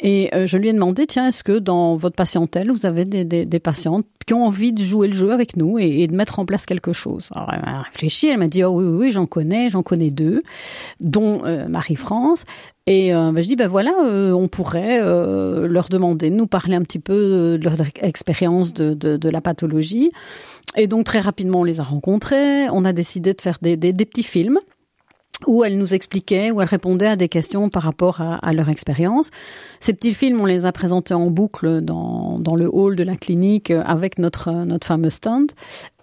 Et 0.00 0.34
euh, 0.34 0.46
je 0.46 0.56
lui 0.56 0.68
ai 0.68 0.72
demandé, 0.72 1.06
tiens, 1.06 1.28
est-ce 1.28 1.44
que 1.44 1.58
dans 1.58 1.96
votre 1.96 2.16
patientèle, 2.16 2.70
vous 2.70 2.86
avez 2.86 3.04
des, 3.04 3.24
des, 3.24 3.44
des 3.44 3.60
patientes 3.60 4.06
qui 4.26 4.34
ont 4.34 4.44
envie 4.44 4.72
de 4.72 4.82
jouer 4.82 5.08
le 5.08 5.14
jeu 5.14 5.32
avec 5.32 5.56
nous 5.56 5.78
et, 5.78 6.06
de 6.06 6.14
mettre 6.14 6.38
en 6.38 6.46
place 6.46 6.66
quelque 6.66 6.92
chose? 6.92 7.28
Alors, 7.34 7.52
elle 7.52 7.68
a 7.68 7.82
réfléchi, 7.82 8.28
elle 8.28 8.38
m'a 8.38 8.48
dit, 8.48 8.62
oh, 8.64 8.70
oui, 8.70 8.84
oui, 8.84 9.10
j'en 9.10 9.26
connais, 9.26 9.70
j'en 9.70 9.82
connais 9.82 10.10
deux, 10.10 10.40
dont 11.00 11.44
euh, 11.44 11.68
Marie-France. 11.68 12.44
Et 12.86 13.14
euh, 13.14 13.32
bah, 13.32 13.42
je 13.42 13.46
dis, 13.46 13.56
ben 13.56 13.68
voilà, 13.68 13.92
euh, 14.04 14.32
on 14.32 14.48
pourrait 14.48 15.00
leur 15.00 15.88
demander 15.88 16.30
de 16.30 16.34
nous 16.34 16.46
parler 16.46 16.76
un 16.76 16.82
petit 16.82 16.98
peu 16.98 17.58
de 17.58 17.64
leur 17.64 17.74
expérience 18.02 18.72
de, 18.72 18.94
de 18.94 19.28
la 19.28 19.40
pathologie. 19.40 20.10
Et 20.76 20.86
donc 20.86 21.04
très 21.04 21.20
rapidement, 21.20 21.60
on 21.60 21.64
les 21.64 21.80
a 21.80 21.82
rencontrés. 21.82 22.68
On 22.70 22.84
a 22.84 22.92
décidé 22.92 23.34
de 23.34 23.40
faire 23.40 23.58
des, 23.60 23.76
petits 23.76 24.22
films 24.22 24.58
où 25.46 25.64
elle 25.64 25.78
nous 25.78 25.94
expliquait, 25.94 26.50
où 26.50 26.60
elle 26.60 26.68
répondait 26.68 27.06
à 27.06 27.16
des 27.16 27.28
questions 27.28 27.70
par 27.70 27.82
rapport 27.82 28.20
à, 28.20 28.52
leur 28.52 28.68
expérience. 28.68 29.30
Ces 29.80 29.94
petits 29.94 30.12
films, 30.12 30.40
on 30.40 30.44
les 30.44 30.66
a 30.66 30.72
présentés 30.72 31.14
en 31.14 31.30
boucle 31.30 31.80
dans, 31.80 32.38
le 32.56 32.68
hall 32.70 32.94
de 32.94 33.02
la 33.02 33.16
clinique 33.16 33.70
avec 33.70 34.18
notre, 34.18 34.50
notre 34.50 34.86
fameux 34.86 35.08
stand. 35.08 35.52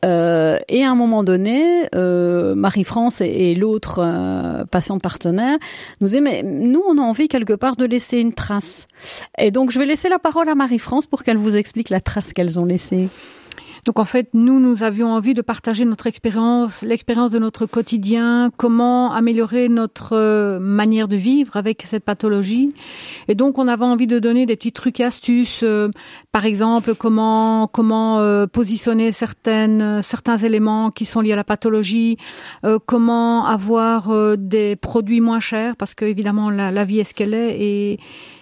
Euh, 0.06 0.58
et 0.70 0.84
à 0.84 0.92
un 0.92 0.96
moment 0.96 1.24
donné, 1.24 1.88
euh, 1.96 2.56
Marie-France 2.56 3.22
et, 3.22 3.56
l'autre 3.56 4.00
euh, 4.00 4.66
patiente 4.66 5.02
partenaire 5.02 5.58
nous 6.02 6.08
disaient, 6.08 6.22
mais 6.22 6.44
nous, 6.44 6.82
on 6.88 6.98
a 6.98 7.02
envie 7.02 7.28
quelque 7.28 7.54
part 7.54 7.76
de 7.76 7.86
laisser 7.86 8.20
une 8.20 8.34
trace. 8.34 8.88
Et 9.38 9.52
donc, 9.52 9.72
je 9.72 9.80
vais 9.80 9.86
laisser 9.86 10.10
la 10.10 10.20
parole 10.20 10.50
à 10.50 10.56
Marie-France 10.56 11.06
pour 11.06 11.24
qu'elle 11.24 11.38
vous 11.38 11.56
explique 11.56 11.90
la 11.90 12.02
trace 12.02 12.34
qu'elles 12.34 12.60
ont 12.60 12.66
laissée. 12.66 13.10
Donc 13.88 14.00
en 14.00 14.06
fait, 14.06 14.28
nous, 14.34 14.60
nous 14.60 14.84
avions 14.84 15.14
envie 15.14 15.34
de 15.34 15.42
partager 15.42 15.86
notre 15.86 16.08
expérience, 16.08 16.82
l'expérience 16.82 17.32
de 17.32 17.40
notre 17.40 17.66
quotidien, 17.66 18.52
comment 18.58 19.14
améliorer 19.14 19.70
notre 19.70 20.10
euh, 20.12 20.60
manière 20.60 21.08
de 21.08 21.16
vivre 21.16 21.56
avec 21.56 21.84
cette 21.84 22.04
pathologie. 22.04 22.74
Et 23.30 23.34
donc 23.34 23.58
on 23.58 23.66
avait 23.70 23.86
envie 23.86 24.06
de 24.06 24.20
donner 24.20 24.46
des 24.46 24.58
petits 24.58 24.74
trucs 24.74 25.00
et 25.00 25.06
astuces, 25.06 25.62
euh, 25.64 25.90
par 26.34 26.46
exemple 26.46 26.96
comment 26.96 27.68
comment 27.68 28.20
euh, 28.20 28.46
positionner 28.46 29.14
certaines 29.14 30.02
certains 30.02 30.38
éléments 30.38 30.92
qui 30.92 31.06
sont 31.06 31.22
liés 31.22 31.32
à 31.32 31.38
la 31.38 31.46
pathologie, 31.46 32.18
euh, 32.66 32.80
comment 32.86 33.46
avoir 33.46 34.12
des 34.38 34.76
produits 34.76 35.22
moins 35.22 35.40
chers 35.40 35.78
parce 35.78 35.96
que 35.96 36.04
évidemment 36.04 36.50
la, 36.50 36.72
la 36.72 36.84
vie 36.84 37.00
est 37.00 37.06
ce 37.06 37.14
qu'elle 37.14 37.34
est 37.34 37.58
et 37.58 38.00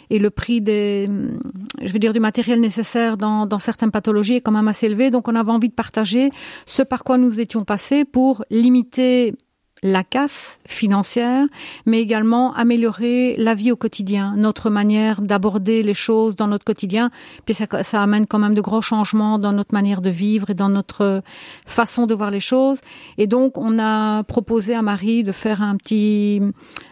et 0.09 0.19
le 0.19 0.29
prix 0.29 0.61
des, 0.61 1.09
je 1.81 1.91
veux 1.91 1.99
dire, 1.99 2.13
du 2.13 2.19
matériel 2.19 2.59
nécessaire 2.59 3.17
dans, 3.17 3.45
dans 3.45 3.59
certaines 3.59 3.91
pathologies 3.91 4.35
est 4.35 4.41
quand 4.41 4.51
même 4.51 4.67
assez 4.67 4.85
élevé. 4.85 5.11
Donc, 5.11 5.27
on 5.27 5.35
avait 5.35 5.51
envie 5.51 5.69
de 5.69 5.73
partager 5.73 6.31
ce 6.65 6.83
par 6.83 7.03
quoi 7.03 7.17
nous 7.17 7.39
étions 7.39 7.63
passés 7.63 8.05
pour 8.05 8.43
limiter 8.49 9.33
la 9.85 10.03
casse 10.03 10.57
financière, 10.65 11.45
mais 11.85 11.99
également 12.01 12.55
améliorer 12.55 13.35
la 13.37 13.53
vie 13.53 13.71
au 13.71 13.75
quotidien, 13.75 14.33
notre 14.35 14.71
manière 14.71 15.21
d'aborder 15.21 15.83
les 15.83 15.93
choses 15.93 16.35
dans 16.35 16.47
notre 16.47 16.65
quotidien. 16.65 17.11
Puis 17.45 17.53
ça, 17.53 17.67
ça 17.83 18.01
amène 18.01 18.25
quand 18.25 18.39
même 18.39 18.55
de 18.55 18.61
gros 18.61 18.81
changements 18.81 19.37
dans 19.37 19.51
notre 19.51 19.75
manière 19.75 20.01
de 20.01 20.09
vivre 20.09 20.49
et 20.49 20.55
dans 20.55 20.69
notre 20.69 21.21
façon 21.67 22.07
de 22.07 22.15
voir 22.15 22.31
les 22.31 22.39
choses. 22.39 22.79
Et 23.19 23.27
donc, 23.27 23.59
on 23.59 23.77
a 23.77 24.23
proposé 24.23 24.73
à 24.73 24.81
Marie 24.81 25.23
de 25.23 25.31
faire 25.31 25.61
un 25.61 25.77
petit 25.77 26.41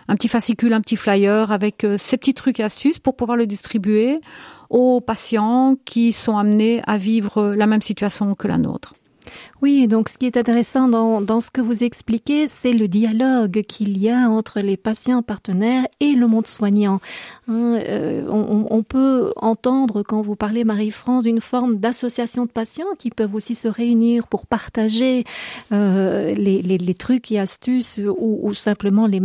un 0.07 0.15
petit 0.15 0.27
fascicule, 0.27 0.73
un 0.73 0.81
petit 0.81 0.97
flyer 0.97 1.51
avec 1.51 1.83
euh, 1.85 1.97
ces 1.97 2.17
petits 2.17 2.33
trucs 2.33 2.59
et 2.59 2.63
astuces 2.63 2.99
pour 2.99 3.15
pouvoir 3.15 3.37
le 3.37 3.47
distribuer 3.47 4.19
aux 4.69 5.01
patients 5.01 5.77
qui 5.85 6.11
sont 6.11 6.37
amenés 6.37 6.81
à 6.85 6.97
vivre 6.97 7.55
la 7.55 7.65
même 7.65 7.81
situation 7.81 8.35
que 8.35 8.47
la 8.47 8.59
nôtre. 8.59 8.93
Oui, 9.63 9.87
donc 9.87 10.09
ce 10.09 10.17
qui 10.17 10.25
est 10.25 10.35
intéressant 10.35 10.89
dans, 10.89 11.21
dans 11.21 11.39
ce 11.39 11.49
que 11.49 11.61
vous 11.61 11.85
expliquez, 11.85 12.49
c'est 12.49 12.73
le 12.73 12.89
dialogue 12.89 13.61
qu'il 13.61 13.97
y 13.97 14.09
a 14.09 14.29
entre 14.29 14.59
les 14.59 14.75
patients 14.75 15.21
partenaires 15.21 15.87
et 16.01 16.15
le 16.15 16.27
monde 16.27 16.47
soignant. 16.47 16.99
Hein, 17.47 17.79
euh, 17.87 18.27
on, 18.27 18.83
peut 18.83 19.31
entendre 19.37 20.03
quand 20.03 20.21
vous 20.21 20.35
parlez, 20.35 20.65
Marie-France, 20.65 21.23
d'une 21.23 21.39
forme 21.39 21.77
d'association 21.77 22.43
de 22.43 22.51
patients 22.51 22.87
qui 22.99 23.09
peuvent 23.09 23.33
aussi 23.33 23.55
se 23.55 23.69
réunir 23.69 24.27
pour 24.27 24.47
partager 24.47 25.23
euh, 25.71 26.33
les, 26.33 26.61
les, 26.61 26.77
les, 26.77 26.93
trucs 26.93 27.31
et 27.31 27.39
astuces 27.39 28.01
ou, 28.05 28.39
ou 28.43 28.53
simplement 28.53 29.07
les, 29.07 29.21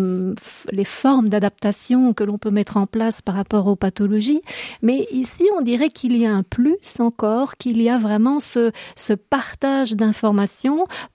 les 0.70 0.84
formes 0.84 1.28
d'adaptation 1.28 2.14
que 2.14 2.22
l'on 2.22 2.38
peut 2.38 2.52
mettre 2.52 2.76
en 2.76 2.86
place 2.86 3.22
par 3.22 3.34
rapport 3.34 3.66
aux 3.66 3.74
pathologies. 3.74 4.42
Mais 4.82 5.08
ici, 5.10 5.46
on 5.58 5.62
dirait 5.62 5.90
qu'il 5.90 6.16
y 6.16 6.26
a 6.26 6.32
un 6.32 6.44
plus 6.44 7.00
encore, 7.00 7.56
qu'il 7.56 7.82
y 7.82 7.88
a 7.88 7.98
vraiment 7.98 8.38
ce, 8.38 8.70
ce 8.94 9.14
partage 9.14 9.94
d'informations 9.94 10.27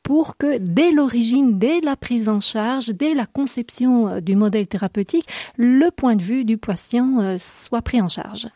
pour 0.04 0.38
que 0.38 0.58
dès 0.58 0.91
l'origine, 0.91 1.58
dès 1.60 1.82
la 1.82 1.95
prise 1.95 2.30
en 2.30 2.41
charge, 2.41 2.88
dès 2.88 3.13
la 3.13 3.26
conception 3.26 4.08
euh, 4.08 4.19
du 4.19 4.36
modèle 4.36 4.67
thérapeutique, 4.67 5.28
le 5.58 5.89
point 5.91 6.15
de 6.15 6.23
vue 6.23 6.45
du 6.45 6.58
patient 6.58 7.19
euh, 7.19 7.36
soit 7.38 7.82
pris 7.82 8.02
en 8.02 8.10
charge. 8.10 8.47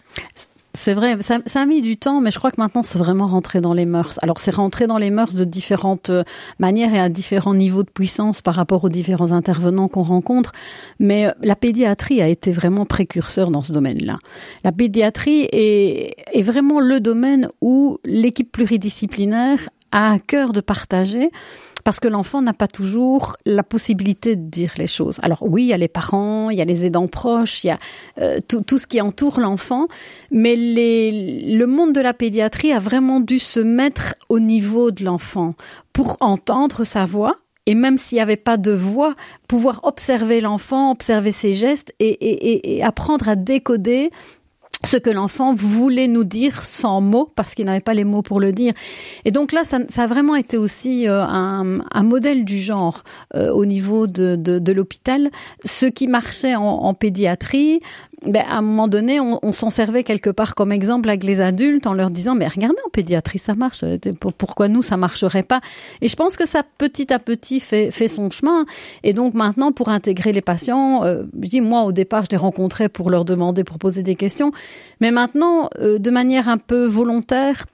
C'est 0.80 0.94
vrai, 0.94 1.18
ça, 1.22 1.40
a 1.56 1.66
mis 1.66 1.82
du 1.82 1.98
temps, 1.98 2.22
mais 2.22 2.30
je 2.30 2.38
crois 2.38 2.52
que 2.52 2.62
maintenant 2.62 2.84
c'est 2.84 3.00
vraiment 3.00 3.26
rentré 3.26 3.62
dans 3.62 3.74
les 3.74 3.88
mœurs. 3.88 4.20
Alors 4.22 4.38
c'est 4.38 4.54
rentré 4.54 4.86
dans 4.86 5.00
les 5.00 5.10
mœurs 5.10 5.34
de 5.34 5.44
différentes 5.44 6.12
euh, 6.12 6.24
manières 6.60 6.94
et 6.94 7.00
à 7.00 7.10
différents 7.10 7.56
niveaux 7.56 7.82
de 7.82 7.90
puissance 7.90 8.44
par 8.44 8.54
rapport 8.54 8.84
aux 8.84 8.90
différents 8.90 9.32
intervenants 9.32 9.88
qu'on 9.88 10.04
rencontre, 10.04 10.52
mais 11.00 11.34
la 11.42 11.56
pédiatrie 11.56 12.22
a 12.22 12.28
été 12.28 12.52
vraiment 12.52 12.86
précurseur 12.86 13.50
dans 13.50 13.64
ce 13.64 13.74
domaine-là. 13.74 14.20
La 14.64 14.72
pédiatrie 14.72 15.48
est, 15.52 16.14
est 16.32 16.44
vraiment 16.44 16.80
le 16.80 17.00
domaine 17.00 17.50
où 17.60 17.98
l'équipe 18.06 18.52
pluridisciplinaire 18.52 19.70
a 19.98 20.12
à 20.12 20.20
cœur 20.20 20.54
de 20.54 20.62
partager 20.62 21.32
parce 21.84 22.02
que 22.02 22.10
l'enfant 22.10 22.42
n'a 22.42 22.52
pas 22.52 22.68
toujours 22.68 23.38
la 23.46 23.64
possibilité 23.64 24.36
de 24.36 24.50
dire 24.50 24.74
les 24.78 24.88
choses. 24.88 25.20
Alors 25.24 25.40
oui, 25.42 25.64
il 25.64 25.68
y 25.68 25.74
a 25.74 25.78
les 25.78 25.88
parents, 25.88 26.50
il 26.50 26.58
y 26.58 26.62
a 26.62 26.66
les 26.66 26.84
aidants 26.84 27.08
proches, 27.08 27.64
il 27.64 27.68
y 27.68 27.70
a 27.70 27.80
euh, 28.20 28.40
tout, 28.46 28.62
tout, 28.62 28.78
ce 28.78 28.88
qui 28.88 29.00
entoure 29.00 29.40
l'enfant, 29.40 29.88
mais 30.30 30.58
le 30.58 31.66
monde 31.66 31.94
de 31.94 32.02
la 32.02 32.14
pédiatrie 32.14 32.74
a 32.74 32.80
vraiment 32.80 33.22
dû 33.22 33.40
se 33.40 33.62
mettre 33.62 34.16
au 34.28 34.40
niveau 34.40 34.92
de 34.92 35.06
l'enfant 35.06 35.56
pour 35.94 36.18
entendre 36.20 36.84
sa 36.84 37.06
voix, 37.06 37.38
et 37.68 37.76
même 37.76 37.98
s'il 37.98 38.16
n'y 38.16 38.22
avait 38.22 38.38
pas 38.38 38.58
de 38.58 38.72
voix, 38.72 39.14
pouvoir 39.48 39.82
observer 39.84 40.42
l'enfant, 40.42 40.92
observer 40.92 41.32
ses 41.32 41.54
gestes 41.54 41.94
et, 42.00 42.82
apprendre 42.84 43.30
à 43.30 43.36
décoder 43.36 44.10
ce 44.84 44.98
que 44.98 45.10
l'enfant 45.10 45.54
voulait 45.54 46.08
nous 46.08 46.24
dire 46.24 46.62
sans 46.62 47.02
mots 47.02 47.32
parce 47.36 47.56
qu'il 47.56 47.66
n'avait 47.66 47.82
pas 47.82 47.94
les 47.94 48.04
mots 48.04 48.22
pour 48.22 48.40
le 48.40 48.54
dire. 48.54 48.74
Et 49.26 49.32
donc 49.32 49.52
là, 49.52 49.64
ça, 49.64 49.80
ça 49.90 50.04
a 50.04 50.08
vraiment 50.08 50.36
été 50.36 50.58
aussi 50.58 51.08
euh, 51.08 51.24
un, 51.24 51.80
un, 51.92 52.04
modèle 52.04 52.46
du 52.46 52.60
genre 52.60 53.04
euh, 53.36 53.52
au 53.52 53.66
niveau 53.66 54.08
de, 54.08 54.36
de, 54.36 54.60
de 54.60 54.72
l'hôpital. 54.72 55.30
Ce 55.66 55.86
qui 55.86 56.08
marchait 56.08 56.56
en, 56.56 56.64
en 56.64 56.94
pédiatrie, 56.94 57.80
ben, 58.28 58.44
à 58.48 58.58
un 58.58 58.62
moment 58.62 58.88
donné, 58.88 59.20
on, 59.20 59.40
on 59.42 59.52
s'en 59.52 59.70
servait 59.70 60.04
quelque 60.04 60.30
part 60.30 60.56
comme 60.56 60.72
exemple 60.72 61.10
avec 61.10 61.24
les 61.24 61.40
adultes 61.40 61.88
en 61.88 61.94
leur 61.94 62.10
disant, 62.10 62.36
mais 62.36 62.48
regardez, 62.48 62.78
en 62.86 62.90
pédiatrie, 62.90 63.40
ça 63.40 63.56
marche. 63.56 63.84
Pourquoi 64.38 64.68
nous, 64.68 64.84
ça 64.84 64.98
marcherait 64.98 65.44
pas? 65.44 65.62
Et 66.02 66.10
je 66.10 66.16
pense 66.16 66.38
que 66.38 66.48
ça, 66.48 66.64
petit 66.78 67.12
à 67.14 67.20
petit, 67.20 67.60
fait, 67.60 67.92
fait 67.92 68.08
son 68.08 68.30
chemin. 68.30 68.66
Et 69.04 69.14
donc 69.14 69.34
maintenant, 69.34 69.72
pour 69.72 69.90
intégrer 69.90 70.34
les 70.34 70.42
patients, 70.42 71.04
euh, 71.04 71.24
je 71.42 71.48
dis, 71.48 71.62
moi, 71.62 71.84
au 71.84 71.92
départ, 71.92 72.26
je 72.26 72.32
les 72.32 72.38
rencontrais 72.38 72.90
pour 72.90 73.10
leur 73.10 73.26
demander, 73.26 73.64
pour 73.64 73.78
poser 73.78 74.04
des 74.04 74.16
questions. 74.16 74.52
Mais 75.02 75.12
maintenant, 75.12 75.70
euh, 75.80 76.00
de 76.00 76.10
manière 76.10 76.50
un 76.50 76.58
peu 76.58 76.86
volontaire, 76.86 77.66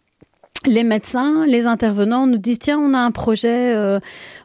les 0.65 0.83
médecins, 0.83 1.45
les 1.45 1.65
intervenants 1.65 2.27
nous 2.27 2.37
disent 2.37 2.59
tiens 2.59 2.79
on 2.79 2.93
a 2.93 2.99
un 2.99 3.11
projet, 3.11 3.75
euh, 3.75 3.99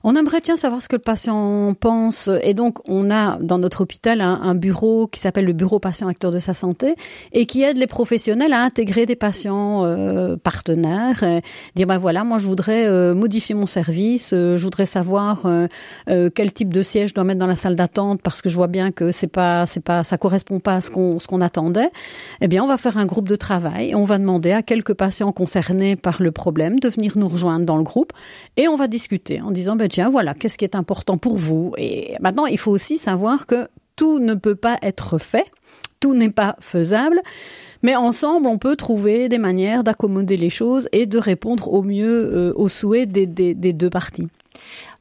on 0.09 0.17
aimerait 0.17 0.41
tiens 0.41 0.57
savoir 0.57 0.81
ce 0.81 0.89
que 0.89 0.97
le 0.97 1.03
patient 1.03 1.75
pense 1.79 2.31
et 2.43 2.55
donc 2.55 2.79
on 2.89 3.11
a 3.11 3.37
dans 3.43 3.59
notre 3.59 3.83
hôpital 3.83 4.23
un, 4.23 4.41
un 4.41 4.55
bureau 4.55 5.07
qui 5.07 5.21
s'appelle 5.21 5.45
le 5.45 5.53
bureau 5.53 5.81
patient 5.81 6.09
acteur 6.09 6.33
de 6.33 6.39
sa 6.39 6.55
santé 6.55 6.95
et 7.35 7.45
qui 7.45 7.63
aide 7.63 7.77
les 7.77 7.87
professionnels 7.87 8.55
à 8.55 8.63
intégrer 8.63 9.05
des 9.05 9.17
patients 9.17 9.85
euh, 9.85 10.39
partenaires, 10.39 11.23
et 11.25 11.43
dire 11.77 11.87
ben 11.87 11.99
voilà 11.99 12.25
moi 12.25 12.39
je 12.39 12.47
voudrais 12.47 12.87
euh, 12.87 13.15
modifier 13.15 13.55
mon 13.55 13.67
service, 13.67 14.31
euh, 14.33 14.57
je 14.57 14.65
voudrais 14.65 14.87
savoir 14.87 15.45
euh, 15.45 15.67
euh, 16.09 16.31
quel 16.35 16.55
type 16.55 16.73
de 16.73 16.83
siège 16.83 17.11
je 17.11 17.15
dois 17.15 17.25
mettre 17.25 17.41
dans 17.41 17.47
la 17.47 17.57
salle 17.57 17.77
d'attente 17.77 18.23
parce 18.23 18.41
que 18.41 18.49
je 18.49 18.57
vois 18.57 18.67
bien 18.67 18.93
que 18.93 19.13
c'est 19.13 19.27
pas 19.27 19.67
c'est 19.67 19.85
pas 19.85 20.05
ça 20.05 20.17
correspond 20.17 20.59
pas 20.59 20.77
à 20.77 20.81
ce 20.81 20.91
qu'on 20.91 21.19
ce 21.19 21.27
qu'on 21.27 21.43
attendait. 21.43 21.91
Eh 22.41 22.49
bien 22.49 22.65
on 22.65 22.67
va 22.67 22.79
faire 22.79 22.97
un 22.97 23.05
groupe 23.05 23.29
de 23.29 23.37
travail 23.37 23.91
et 23.91 23.95
on 23.95 24.05
va 24.05 24.17
demander 24.17 24.53
à 24.53 24.63
quelques 24.63 24.95
patients 24.95 25.33
concernés 25.33 25.97
par 25.97 26.23
le 26.23 26.33
problème, 26.33 26.81
de 26.81 26.89
venir 26.89 27.13
nous 27.17 27.29
rejoindre 27.29 27.67
dans 27.67 27.77
le 27.77 27.83
groupe 27.83 28.15
et 28.57 28.69
on 28.69 28.77
va 28.77 28.89
discuter 28.89 29.43
en 29.43 29.51
disant, 29.51 29.77
ben 29.77 29.89
voilà, 30.07 30.35
qu'est-ce 30.35 30.59
qui 30.59 30.65
est 30.65 30.77
important 30.77 31.19
pour 31.19 31.37
vous? 31.37 31.73
Et 31.77 32.15
maintenant, 32.21 32.47
il 32.47 32.59
faut 32.59 32.71
aussi 32.71 32.99
savoir 32.99 33.47
que 33.47 33.69
tout 33.97 34.19
ne 34.21 34.35
peut 34.35 34.55
pas 34.55 34.79
être 34.83 35.19
fait, 35.19 35.51
tout 36.01 36.15
n'est 36.15 36.31
pas 36.31 36.57
faisable. 36.61 37.21
Mais 37.83 37.97
ensemble, 37.97 38.47
on 38.47 38.59
peut 38.59 38.77
trouver 38.77 39.29
des 39.29 39.39
manières 39.39 39.85
d'accommoder 39.85 40.37
les 40.37 40.51
choses 40.51 40.89
et 40.93 41.07
de 41.07 41.19
répondre 41.19 41.73
au 41.73 41.83
mieux 41.83 42.31
euh, 42.33 42.53
aux 42.55 42.69
souhaits 42.69 43.11
des 43.11 43.73
deux 43.73 43.91
parties. 43.91 44.29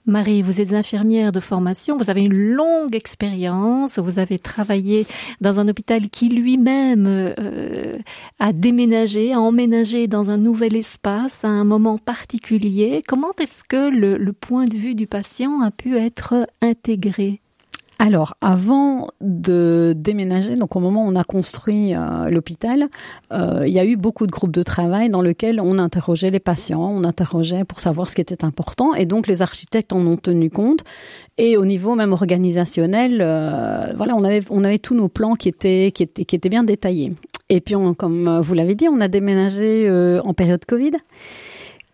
Marie, 0.08 0.42
vous 0.42 0.62
êtes 0.62 0.72
infirmière 0.72 1.34
de 1.34 1.42
formation, 1.42 1.98
vous 1.98 2.10
avez 2.10 2.22
une 2.22 2.34
longue 2.34 2.96
expérience, 2.96 4.00
vous 4.00 4.20
avez 4.20 4.40
travaillé 4.40 5.06
dans 5.42 5.60
un 5.60 5.68
hôpital 5.68 6.08
qui 6.08 6.30
lui-même 6.30 7.06
euh, 7.08 7.92
a 8.40 8.54
déménagé, 8.54 9.34
a 9.34 9.42
emménagé 9.42 10.08
dans 10.08 10.30
un 10.30 10.38
nouvel 10.38 10.78
espace 10.78 11.44
à 11.44 11.50
un 11.50 11.66
moment 11.66 11.98
particulier. 11.98 13.04
Comment 13.06 13.34
est-ce 13.38 13.66
que 13.68 13.90
le, 13.90 14.16
le 14.16 14.32
point 14.32 14.64
de 14.64 14.78
vue 14.78 14.96
du 14.96 15.08
patient 15.08 15.60
a 15.60 15.72
pu 15.72 15.98
être 15.98 16.48
intégré? 16.62 17.42
Alors, 18.00 18.36
avant 18.42 19.08
de 19.22 19.94
déménager, 19.98 20.54
donc 20.54 20.76
au 20.76 20.80
moment 20.80 21.06
où 21.06 21.10
on 21.10 21.16
a 21.16 21.24
construit 21.24 21.96
euh, 21.96 22.30
l'hôpital, 22.30 22.90
euh, 23.34 23.64
il 23.66 23.74
y 23.74 23.80
a 23.80 23.86
eu 23.86 23.96
beaucoup 23.96 24.28
de 24.28 24.32
groupes 24.32 24.52
de 24.52 24.62
travail 24.62 25.10
dans 25.10 25.22
lesquels 25.22 25.60
on 25.60 25.80
interrogeait 25.80 26.30
les 26.30 26.40
patients, 26.40 26.88
on 26.92 27.04
interrogeait 27.04 27.66
pour 27.66 27.80
savoir 27.80 28.08
ce 28.08 28.14
qui 28.14 28.22
était 28.22 28.46
important, 28.46 28.94
et 28.94 29.08
donc 29.08 29.26
les 29.26 29.42
architectes 29.42 29.94
en 29.94 30.06
ont 30.06 30.16
tenu 30.18 30.52
compte. 30.52 30.84
Et 31.40 31.58
au 31.58 31.66
niveau 31.66 31.96
même 31.96 32.14
organisationnel, 32.14 33.18
euh, 33.20 33.92
voilà, 33.98 34.16
on 34.16 34.24
avait 34.24 34.44
on 34.52 34.64
avait 34.64 34.80
tous 34.80 34.94
nos 34.94 35.10
plans 35.10 35.34
qui 35.34 35.50
étaient 35.50 35.92
qui 35.92 36.04
étaient 36.04 36.26
qui 36.26 36.36
étaient 36.36 36.50
bien 36.50 36.64
détaillés. 36.64 37.14
Et 37.50 37.62
puis, 37.62 37.76
comme 37.98 38.42
vous 38.42 38.54
l'avez 38.54 38.76
dit, 38.76 38.90
on 38.90 39.00
a 39.00 39.08
déménagé 39.08 39.90
en 40.22 40.34
période 40.34 40.66
Covid 40.66 40.92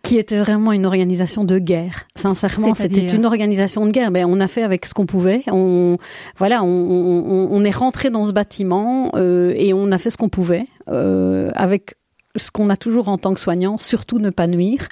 qui 0.04 0.18
était 0.18 0.38
vraiment 0.38 0.72
une 0.72 0.86
organisation 0.86 1.44
de 1.44 1.58
guerre. 1.58 2.06
Sincèrement, 2.14 2.74
c'était 2.74 3.00
une 3.00 3.26
organisation 3.26 3.86
de 3.86 3.90
guerre. 3.90 4.10
Ben, 4.10 4.26
on 4.28 4.38
a 4.38 4.46
fait 4.46 4.62
avec 4.62 4.86
ce 4.86 4.94
qu'on 4.94 5.06
pouvait. 5.06 5.42
On, 5.50 5.96
voilà, 6.36 6.62
on, 6.62 6.68
on, 6.68 7.48
on, 7.50 7.64
est 7.64 7.74
rentré 7.74 8.10
dans 8.10 8.24
ce 8.24 8.32
bâtiment 8.32 9.10
euh, 9.14 9.54
et 9.56 9.72
on 9.72 9.90
a 9.90 9.98
fait 9.98 10.10
ce 10.10 10.16
qu'on 10.16 10.28
pouvait 10.28 10.66
euh, 10.88 11.50
avec 11.54 11.94
ce 12.36 12.50
qu'on 12.50 12.68
a 12.68 12.76
toujours 12.76 13.08
en 13.08 13.16
tant 13.16 13.32
que 13.32 13.40
soignant, 13.40 13.78
surtout 13.78 14.18
ne 14.18 14.30
pas 14.30 14.46
nuire. 14.46 14.88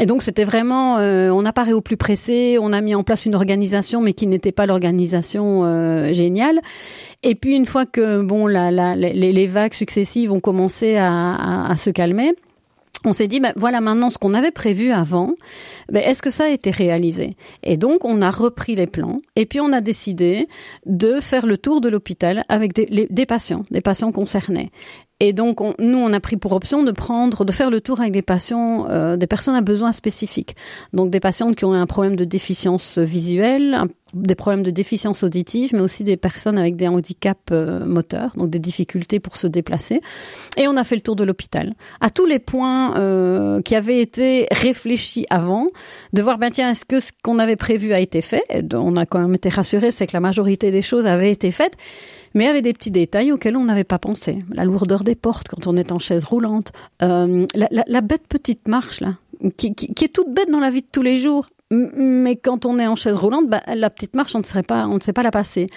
Et 0.00 0.06
donc 0.06 0.22
c'était 0.22 0.44
vraiment, 0.44 0.98
euh, 0.98 1.30
on 1.30 1.44
apparaît 1.44 1.72
au 1.72 1.80
plus 1.80 1.96
pressé, 1.96 2.58
on 2.60 2.72
a 2.72 2.80
mis 2.80 2.94
en 2.94 3.02
place 3.02 3.24
une 3.24 3.34
organisation, 3.34 4.00
mais 4.02 4.12
qui 4.12 4.26
n'était 4.26 4.52
pas 4.52 4.66
l'organisation 4.66 5.64
euh, 5.64 6.12
géniale. 6.12 6.60
Et 7.22 7.34
puis 7.34 7.56
une 7.56 7.66
fois 7.66 7.86
que 7.86 8.20
bon, 8.20 8.46
la, 8.46 8.70
la, 8.70 8.94
les, 8.94 9.32
les, 9.32 9.46
vagues 9.46 9.74
successives 9.74 10.32
ont 10.32 10.40
commencé 10.40 10.96
à, 10.96 11.32
à, 11.34 11.72
à 11.72 11.76
se 11.76 11.88
calmer, 11.88 12.34
on 13.04 13.12
s'est 13.12 13.28
dit, 13.28 13.40
ben 13.40 13.52
voilà 13.56 13.80
maintenant 13.80 14.10
ce 14.10 14.18
qu'on 14.18 14.34
avait 14.34 14.50
prévu 14.50 14.92
avant, 14.92 15.34
ben 15.90 16.02
est-ce 16.02 16.22
que 16.22 16.30
ça 16.30 16.44
a 16.44 16.48
été 16.48 16.70
réalisé? 16.70 17.36
Et 17.62 17.76
donc 17.76 18.04
on 18.04 18.22
a 18.22 18.30
repris 18.30 18.74
les 18.74 18.86
plans 18.86 19.20
et 19.36 19.46
puis 19.46 19.60
on 19.60 19.72
a 19.72 19.80
décidé 19.80 20.48
de 20.86 21.20
faire 21.20 21.46
le 21.46 21.58
tour 21.58 21.80
de 21.80 21.88
l'hôpital 21.88 22.44
avec 22.48 22.74
des, 22.74 23.08
des 23.08 23.26
patients, 23.26 23.62
des 23.70 23.80
patients 23.80 24.12
concernés. 24.12 24.70
Et 25.22 25.32
donc, 25.32 25.60
on, 25.60 25.72
nous, 25.78 25.98
on 25.98 26.12
a 26.12 26.18
pris 26.18 26.36
pour 26.36 26.52
option 26.52 26.82
de 26.82 26.90
prendre, 26.90 27.44
de 27.44 27.52
faire 27.52 27.70
le 27.70 27.80
tour 27.80 28.00
avec 28.00 28.12
des 28.12 28.22
patients, 28.22 28.88
euh, 28.90 29.16
des 29.16 29.28
personnes 29.28 29.54
à 29.54 29.60
besoins 29.60 29.92
spécifiques. 29.92 30.56
Donc, 30.92 31.10
des 31.10 31.20
patientes 31.20 31.54
qui 31.54 31.64
ont 31.64 31.74
un 31.74 31.86
problème 31.86 32.16
de 32.16 32.24
déficience 32.24 32.98
visuelle, 32.98 33.82
des 34.14 34.34
problèmes 34.34 34.62
de 34.62 34.70
déficience 34.70 35.22
auditive, 35.22 35.70
mais 35.72 35.80
aussi 35.80 36.04
des 36.04 36.16
personnes 36.16 36.58
avec 36.58 36.76
des 36.76 36.88
handicaps 36.88 37.40
euh, 37.50 37.84
moteurs, 37.84 38.32
donc 38.36 38.50
des 38.50 38.58
difficultés 38.58 39.20
pour 39.20 39.36
se 39.36 39.46
déplacer. 39.46 40.00
Et 40.56 40.68
on 40.68 40.76
a 40.76 40.84
fait 40.84 40.96
le 40.96 41.02
tour 41.02 41.16
de 41.16 41.24
l'hôpital. 41.24 41.74
À 42.00 42.10
tous 42.10 42.26
les 42.26 42.38
points 42.38 42.96
euh, 42.98 43.60
qui 43.62 43.74
avaient 43.74 44.00
été 44.00 44.46
réfléchis 44.50 45.26
avant, 45.30 45.68
de 46.12 46.22
voir, 46.22 46.38
ben 46.38 46.50
tiens, 46.50 46.70
est-ce 46.70 46.84
que 46.84 47.00
ce 47.00 47.12
qu'on 47.22 47.38
avait 47.38 47.56
prévu 47.56 47.92
a 47.92 48.00
été 48.00 48.22
fait? 48.22 48.44
On 48.74 48.96
a 48.96 49.06
quand 49.06 49.20
même 49.20 49.34
été 49.34 49.48
rassurés, 49.48 49.90
c'est 49.90 50.06
que 50.06 50.14
la 50.14 50.20
majorité 50.20 50.70
des 50.70 50.82
choses 50.82 51.06
avaient 51.06 51.32
été 51.32 51.50
faites. 51.50 51.76
Mais 52.34 52.44
il 52.44 52.46
y 52.46 52.50
avait 52.50 52.62
des 52.62 52.72
petits 52.72 52.90
détails 52.90 53.32
auxquels 53.32 53.56
on 53.56 53.64
n'avait 53.64 53.84
pas 53.84 53.98
pensé. 53.98 54.38
La 54.52 54.64
lourdeur 54.64 55.04
des 55.04 55.14
portes 55.14 55.48
quand 55.48 55.66
on 55.66 55.76
est 55.76 55.92
en 55.92 55.98
chaise 55.98 56.24
roulante, 56.24 56.72
euh, 57.02 57.46
la, 57.54 58.00
bête 58.00 58.26
petite 58.28 58.68
marche 58.68 59.00
là, 59.00 59.16
qui, 59.56 59.68
est 59.68 60.12
toute 60.12 60.32
bête 60.32 60.50
dans 60.50 60.60
la 60.60 60.70
vie 60.70 60.82
de 60.82 60.86
tous 60.90 61.02
les 61.02 61.18
jours, 61.18 61.48
mais 61.72 62.36
quand 62.36 62.66
on 62.66 62.78
est 62.78 62.86
en 62.86 62.96
chaise 62.96 63.16
roulante, 63.16 63.48
bah, 63.48 63.62
la 63.74 63.90
petite 63.90 64.14
marche, 64.14 64.34
on 64.34 64.40
ne 64.40 64.44
serait 64.44 64.62
pas, 64.62 64.86
on 64.86 64.96
ne 64.96 65.00
sait 65.00 65.12
pas 65.12 65.22
la 65.22 65.30
passer. 65.30 65.68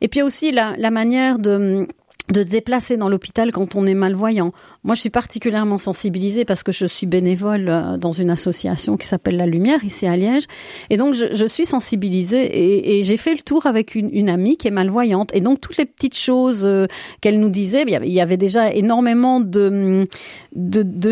Et 0.00 0.08
puis 0.08 0.22
aussi 0.22 0.52
la, 0.52 0.76
la 0.76 0.90
manière 0.90 1.38
de 1.38 1.86
de 2.32 2.44
se 2.44 2.50
déplacer 2.50 2.96
dans 2.96 3.08
l'hôpital 3.08 3.52
quand 3.52 3.74
on 3.74 3.86
est 3.86 3.94
malvoyant. 3.94 4.52
Moi, 4.84 4.94
je 4.94 5.00
suis 5.00 5.10
particulièrement 5.10 5.78
sensibilisée 5.78 6.44
parce 6.44 6.62
que 6.62 6.72
je 6.72 6.86
suis 6.86 7.06
bénévole 7.06 7.68
euh, 7.68 7.96
dans 7.96 8.12
une 8.12 8.30
association 8.30 8.96
qui 8.96 9.06
s'appelle 9.06 9.36
La 9.36 9.46
Lumière 9.46 9.84
ici 9.84 10.06
à 10.06 10.16
Liège, 10.16 10.44
et 10.90 10.96
donc 10.96 11.14
je, 11.14 11.46
suis 11.46 11.64
sensibilisée 11.64 12.98
et, 12.98 13.02
j'ai 13.02 13.16
fait 13.16 13.32
le 13.32 13.40
tour 13.40 13.66
avec 13.66 13.94
une, 13.94 14.28
amie 14.28 14.56
qui 14.56 14.68
est 14.68 14.72
malvoyante, 14.72 15.34
et 15.34 15.40
donc 15.40 15.60
toutes 15.60 15.78
les 15.78 15.86
petites 15.86 16.16
choses 16.16 16.64
euh, 16.64 16.86
qu'elle 17.20 17.40
nous 17.40 17.50
disait, 17.50 17.84
il 17.86 18.12
y 18.12 18.20
avait 18.20 18.36
déjà 18.36 18.72
énormément 18.72 19.40
de, 19.40 20.06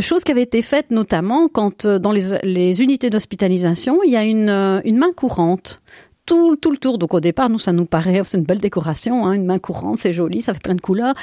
choses 0.01 0.25
qui 0.25 0.33
avaient 0.33 0.43
été 0.43 0.63
faites, 0.63 0.91
notamment 0.91 1.49
quand 1.49 1.87
euh, 1.87 1.99
dans 1.99 2.13
les, 2.13 2.83
unités 2.83 3.09
d'hospitalisation, 3.11 4.01
il 4.05 4.11
y 4.11 4.17
a 4.17 4.25
une 4.25 4.99
main 4.99 5.13
courante 5.17 5.81
tout, 6.27 6.57
tout 6.57 6.71
le 6.71 6.77
tour. 6.77 6.99
Donc 6.99 7.15
au 7.15 7.21
départ, 7.21 7.49
nous, 7.49 7.59
ça 7.59 7.73
nous 7.73 7.87
paraît, 7.87 8.21
c'est 8.25 8.37
une 8.37 8.45
belle 8.45 8.59
décoration, 8.59 9.27
hein, 9.27 9.33
une 9.33 9.47
main 9.47 9.59
courante, 9.59 9.99
c'est 10.01 10.13
joli, 10.13 10.43
ça 10.43 10.53
fait 10.53 10.63
plein 10.63 10.75
de 10.75 10.81
couleurs. 10.81 11.15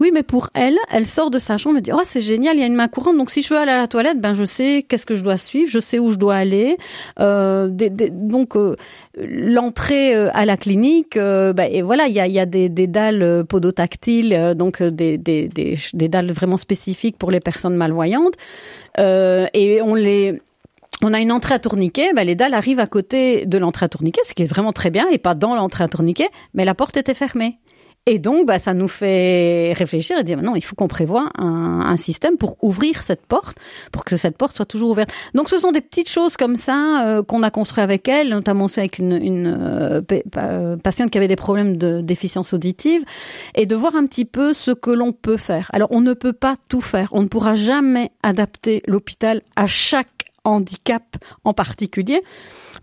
Oui, 0.00 0.10
mais 0.12 0.22
pour 0.22 0.50
elle, 0.54 0.76
elle 0.90 1.06
sort 1.06 1.30
de 1.30 1.38
sa 1.38 1.56
chambre 1.56 1.78
et 1.78 1.80
dit, 1.80 1.92
oh, 1.92 2.00
c'est 2.04 2.20
génial, 2.20 2.56
il 2.56 2.60
y 2.60 2.62
a 2.62 2.66
une 2.66 2.74
main 2.74 2.88
courante. 2.88 3.16
Donc 3.16 3.30
si 3.30 3.42
je 3.42 3.52
veux 3.52 3.60
aller 3.60 3.72
à 3.72 3.78
la 3.78 3.88
toilette, 3.88 4.20
ben 4.20 4.34
je 4.34 4.44
sais 4.44 4.84
qu'est-ce 4.88 5.06
que 5.06 5.14
je 5.14 5.24
dois 5.24 5.36
suivre, 5.36 5.70
je 5.70 5.80
sais 5.80 5.98
où 5.98 6.10
je 6.10 6.16
dois 6.16 6.36
aller. 6.36 6.76
Euh, 7.18 7.68
des, 7.68 7.90
des, 7.90 8.10
donc 8.10 8.56
euh, 8.56 8.76
l'entrée 9.16 10.14
euh, 10.14 10.30
à 10.34 10.44
la 10.44 10.56
clinique, 10.56 11.16
euh, 11.16 11.52
ben, 11.52 11.68
et 11.70 11.82
voilà, 11.82 12.06
il 12.06 12.14
y 12.14 12.20
a, 12.20 12.26
y 12.26 12.38
a 12.38 12.46
des, 12.46 12.68
des 12.68 12.86
dalles 12.86 13.44
podotactiles, 13.48 14.54
donc 14.56 14.82
des, 14.82 15.18
des, 15.18 15.48
des, 15.48 16.08
dalles 16.08 16.30
vraiment 16.32 16.56
spécifiques 16.56 17.18
pour 17.18 17.30
les 17.30 17.40
personnes 17.40 17.76
malvoyantes. 17.76 18.34
Euh, 18.98 19.46
et 19.54 19.82
on 19.82 19.94
les 19.94 20.40
on 21.02 21.12
a 21.12 21.20
une 21.20 21.32
entrée 21.32 21.54
à 21.54 21.58
tourniquet, 21.58 22.12
ben 22.14 22.26
les 22.26 22.34
dalles 22.34 22.54
arrivent 22.54 22.80
à 22.80 22.86
côté 22.86 23.46
de 23.46 23.58
l'entrée 23.58 23.86
à 23.86 23.88
tourniquet, 23.88 24.22
ce 24.24 24.34
qui 24.34 24.42
est 24.42 24.46
vraiment 24.46 24.72
très 24.72 24.90
bien, 24.90 25.06
et 25.10 25.18
pas 25.18 25.34
dans 25.34 25.54
l'entrée 25.54 25.84
à 25.84 25.88
tourniquet, 25.88 26.28
mais 26.54 26.64
la 26.64 26.74
porte 26.74 26.96
était 26.96 27.14
fermée. 27.14 27.58
Et 28.08 28.20
donc, 28.20 28.46
bah, 28.46 28.60
ça 28.60 28.72
nous 28.72 28.86
fait 28.86 29.72
réfléchir 29.72 30.16
et 30.16 30.22
dire, 30.22 30.40
non, 30.40 30.54
il 30.54 30.62
faut 30.62 30.76
qu'on 30.76 30.86
prévoit 30.86 31.28
un, 31.38 31.80
un, 31.80 31.96
système 31.96 32.36
pour 32.36 32.56
ouvrir 32.62 33.02
cette 33.02 33.26
porte, 33.26 33.58
pour 33.90 34.04
que 34.04 34.16
cette 34.16 34.38
porte 34.38 34.54
soit 34.54 34.64
toujours 34.64 34.90
ouverte. 34.90 35.10
Donc, 35.34 35.48
ce 35.48 35.58
sont 35.58 35.72
des 35.72 35.80
petites 35.80 36.08
choses 36.08 36.36
comme 36.36 36.54
ça 36.54 37.04
euh, 37.04 37.24
qu'on 37.24 37.42
a 37.42 37.50
construit 37.50 37.82
avec 37.82 38.06
elle, 38.06 38.28
notamment 38.28 38.66
aussi 38.66 38.78
avec 38.78 39.00
une, 39.00 39.20
une 39.20 39.58
euh, 39.60 40.76
patiente 40.76 41.10
qui 41.10 41.18
avait 41.18 41.26
des 41.26 41.34
problèmes 41.34 41.78
de 41.78 42.00
déficience 42.00 42.52
auditive, 42.52 43.04
et 43.56 43.66
de 43.66 43.74
voir 43.74 43.96
un 43.96 44.06
petit 44.06 44.24
peu 44.24 44.54
ce 44.54 44.70
que 44.70 44.92
l'on 44.92 45.10
peut 45.10 45.36
faire. 45.36 45.68
Alors, 45.72 45.88
on 45.90 46.00
ne 46.00 46.12
peut 46.12 46.32
pas 46.32 46.54
tout 46.68 46.80
faire. 46.80 47.08
On 47.10 47.22
ne 47.22 47.28
pourra 47.28 47.56
jamais 47.56 48.12
adapter 48.22 48.84
l'hôpital 48.86 49.42
à 49.56 49.66
chaque 49.66 50.06
handicap 50.46 51.16
en 51.44 51.52
particulier. 51.52 52.20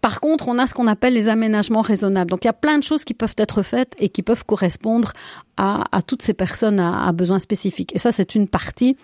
Par 0.01 0.19
contre, 0.21 0.47
on 0.47 0.59
a 0.59 0.67
ce 0.67 0.73
qu'on 0.73 0.87
appelle 0.87 1.13
les 1.13 1.29
aménagements 1.29 1.81
raisonnables. 1.81 2.29
Donc 2.29 2.43
il 2.43 2.47
y 2.47 2.49
a 2.49 2.53
plein 2.53 2.77
de 2.77 2.83
choses 2.83 3.03
qui 3.03 3.13
peuvent 3.13 3.35
être 3.37 3.63
faites 3.63 3.95
et 3.97 4.09
qui 4.09 4.21
peuvent 4.21 4.45
correspondre 4.45 5.13
à, 5.57 5.83
toutes 6.05 6.21
ces 6.21 6.33
personnes 6.33 6.79
à, 6.79 7.11
besoins 7.11 7.39
spécifiques. 7.39 7.95
Et 7.95 7.99
ça, 7.99 8.11
c'est 8.11 8.35
une 8.35 8.47
partie 8.47 8.97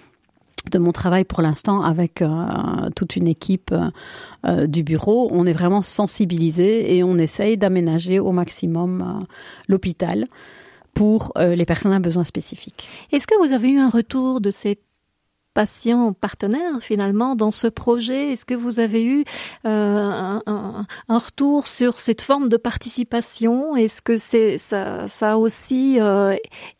de 0.71 0.77
mon 0.77 0.91
travail 0.91 1.23
pour 1.23 1.41
l'instant 1.41 1.81
avec 1.83 2.21
euh, 2.21 2.27
toute 2.95 3.15
une 3.15 3.27
équipe 3.27 3.73
euh, 4.45 4.67
du 4.67 4.83
bureau. 4.83 5.29
On 5.31 5.45
est 5.45 5.53
vraiment 5.53 5.81
sensibilisé 5.81 6.97
et 6.97 7.03
on 7.03 7.17
essaye 7.17 7.57
d'aménager 7.57 8.19
au 8.19 8.33
maximum 8.33 9.01
euh, 9.01 9.25
l'hôpital 9.69 10.25
pour 10.93 11.31
les 11.37 11.65
personnes 11.65 11.93
à 11.93 11.99
besoins 11.99 12.25
spécifiques. 12.25 12.89
Est-ce 13.13 13.25
que 13.25 13.47
vous 13.47 13.53
avez 13.53 13.69
eu 13.69 13.79
un 13.79 13.89
retour 13.89 14.41
de 14.41 14.51
cette 14.51 14.81
patients 15.59 16.13
partenaires 16.13 16.79
finalement 16.79 17.35
dans 17.35 17.51
ce 17.51 17.67
projet? 17.67 18.31
Est-ce 18.31 18.45
que 18.45 18.53
vous 18.53 18.79
avez 18.79 19.03
eu 19.03 19.25
euh, 19.65 20.39
un, 20.45 20.85
retour 21.09 21.67
sur 21.67 21.99
cette 21.99 22.21
forme 22.21 22.47
de 22.47 22.55
participation? 22.55 23.75
Est-ce 23.75 24.01
que 24.01 24.15
c'est 24.15 24.57
ça, 24.57 25.05
a 25.19 25.35
aussi 25.35 25.99
euh, 25.99 26.33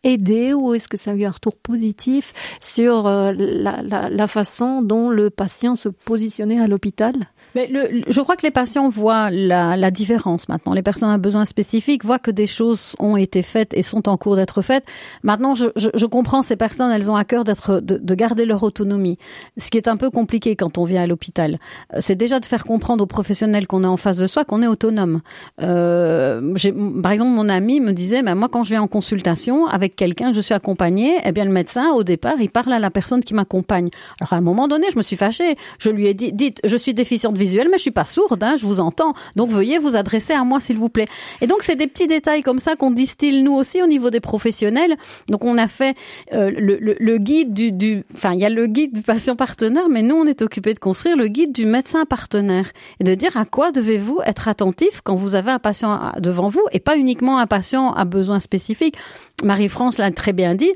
aidé 0.05 0.53
ou 0.53 0.73
est-ce 0.75 0.87
que 0.87 0.95
ça 0.95 1.11
a 1.11 1.13
eu 1.13 1.25
un 1.25 1.31
retour 1.31 1.57
positif 1.57 2.31
sur 2.61 3.05
euh, 3.05 3.33
la, 3.35 3.81
la 4.09 4.27
façon 4.27 4.81
dont 4.81 5.09
le 5.09 5.29
patient 5.29 5.75
se 5.75 5.89
positionnait 5.89 6.61
à 6.61 6.67
l'hôpital? 6.67 7.13
Mais 7.55 7.67
le, 7.67 8.03
je 8.07 8.21
crois 8.21 8.35
que 8.35 8.45
les 8.45 8.51
patients 8.51 8.89
voient 8.89 9.29
la, 9.31 9.75
la, 9.75 9.91
différence 9.91 10.49
maintenant. 10.49 10.73
Les 10.73 10.83
personnes 10.83 11.09
à 11.09 11.17
besoins 11.17 11.45
spécifiques 11.45 12.05
voient 12.05 12.19
que 12.19 12.31
des 12.31 12.47
choses 12.47 12.95
ont 12.99 13.17
été 13.17 13.41
faites 13.41 13.73
et 13.73 13.81
sont 13.81 14.07
en 14.07 14.17
cours 14.17 14.35
d'être 14.35 14.61
faites. 14.61 14.85
Maintenant, 15.23 15.55
je, 15.55 15.65
je, 15.75 15.89
je, 15.93 16.05
comprends 16.05 16.41
ces 16.41 16.55
personnes, 16.55 16.91
elles 16.91 17.09
ont 17.09 17.15
à 17.15 17.23
cœur 17.25 17.43
d'être, 17.43 17.79
de, 17.79 17.97
de, 17.97 18.15
garder 18.15 18.45
leur 18.45 18.63
autonomie. 18.63 19.17
Ce 19.57 19.71
qui 19.71 19.77
est 19.77 19.87
un 19.87 19.97
peu 19.97 20.09
compliqué 20.09 20.55
quand 20.55 20.77
on 20.77 20.83
vient 20.83 21.03
à 21.03 21.07
l'hôpital, 21.07 21.59
c'est 21.99 22.15
déjà 22.15 22.39
de 22.39 22.45
faire 22.45 22.65
comprendre 22.65 23.03
aux 23.03 23.07
professionnels 23.07 23.67
qu'on 23.67 23.83
est 23.83 23.87
en 23.87 23.97
face 23.97 24.17
de 24.17 24.27
soi 24.27 24.45
qu'on 24.45 24.61
est 24.61 24.67
autonome. 24.67 25.21
Euh, 25.61 26.55
par 27.01 27.11
exemple, 27.11 27.31
mon 27.31 27.49
ami 27.49 27.79
me 27.79 27.93
disait, 27.93 28.21
ben, 28.21 28.35
moi, 28.35 28.49
quand 28.49 28.63
je 28.63 28.69
viens 28.69 28.81
en 28.81 28.87
consultation 28.87 29.67
avec 29.67 29.95
quelqu'un, 29.95 30.33
je 30.33 30.41
suis 30.41 30.53
accompagnée, 30.53 31.15
eh 31.25 31.31
bien, 31.31 31.45
le 31.45 31.51
médecin, 31.51 31.91
au 31.93 32.03
départ, 32.03 32.35
il 32.39 32.49
parle 32.49 32.73
à 32.73 32.79
la 32.79 32.91
personne 32.91 33.23
qui 33.23 33.33
m'accompagne. 33.33 33.89
Alors, 34.19 34.33
à 34.33 34.35
un 34.35 34.41
moment 34.41 34.67
donné, 34.67 34.87
je 34.91 34.97
me 34.97 35.03
suis 35.03 35.15
fâchée. 35.15 35.55
Je 35.79 35.89
lui 35.89 36.07
ai 36.07 36.13
dit, 36.13 36.31
dites, 36.33 36.59
je 36.63 36.77
suis 36.77 36.93
déficiente 36.93 37.37
visuelle, 37.39 37.67
mais 37.71 37.77
je 37.77 37.83
suis 37.83 37.91
pas 37.91 38.05
sourde, 38.05 38.43
hein, 38.43 38.55
je 38.57 38.65
vous 38.65 38.79
entends. 38.79 39.13
Donc 39.35 39.49
veuillez 39.49 39.79
vous 39.79 39.95
adresser 39.95 40.33
à 40.33 40.43
moi, 40.43 40.59
s'il 40.59 40.77
vous 40.77 40.89
plaît. 40.89 41.07
Et 41.41 41.47
donc 41.47 41.63
c'est 41.63 41.75
des 41.75 41.87
petits 41.87 42.07
détails 42.07 42.43
comme 42.43 42.59
ça 42.59 42.75
qu'on 42.75 42.91
distille 42.91 43.41
nous 43.41 43.53
aussi 43.53 43.81
au 43.81 43.87
niveau 43.87 44.09
des 44.09 44.19
professionnels. 44.19 44.95
Donc 45.27 45.45
on 45.45 45.57
a 45.57 45.67
fait 45.67 45.95
euh, 46.33 46.51
le, 46.51 46.77
le, 46.79 47.17
guide 47.17 47.53
du, 47.53 47.71
du, 47.71 48.03
enfin 48.13 48.33
il 48.33 48.39
y 48.39 48.45
a 48.45 48.49
le 48.49 48.67
guide 48.67 48.93
du 48.93 49.01
patient 49.01 49.35
partenaire, 49.35 49.89
mais 49.89 50.01
nous 50.01 50.15
on 50.15 50.25
est 50.25 50.41
occupé 50.41 50.73
de 50.73 50.79
construire 50.79 51.15
le 51.15 51.27
guide 51.27 51.51
du 51.53 51.65
médecin 51.65 52.05
partenaire 52.05 52.71
et 52.99 53.03
de 53.03 53.15
dire 53.15 53.37
à 53.37 53.45
quoi 53.45 53.71
devez-vous 53.71 54.19
être 54.25 54.47
attentif 54.47 55.01
quand 55.03 55.15
vous 55.15 55.35
avez 55.35 55.51
un 55.51 55.59
patient 55.59 56.11
devant 56.19 56.49
vous 56.49 56.63
et 56.71 56.79
pas 56.79 56.97
uniquement 56.97 57.39
un 57.39 57.47
patient 57.47 57.93
à 57.93 58.05
besoin 58.05 58.39
spécifique. 58.39 58.95
Marie-France 59.43 59.97
l'a 59.97 60.11
très 60.11 60.33
bien 60.33 60.55
dit, 60.55 60.71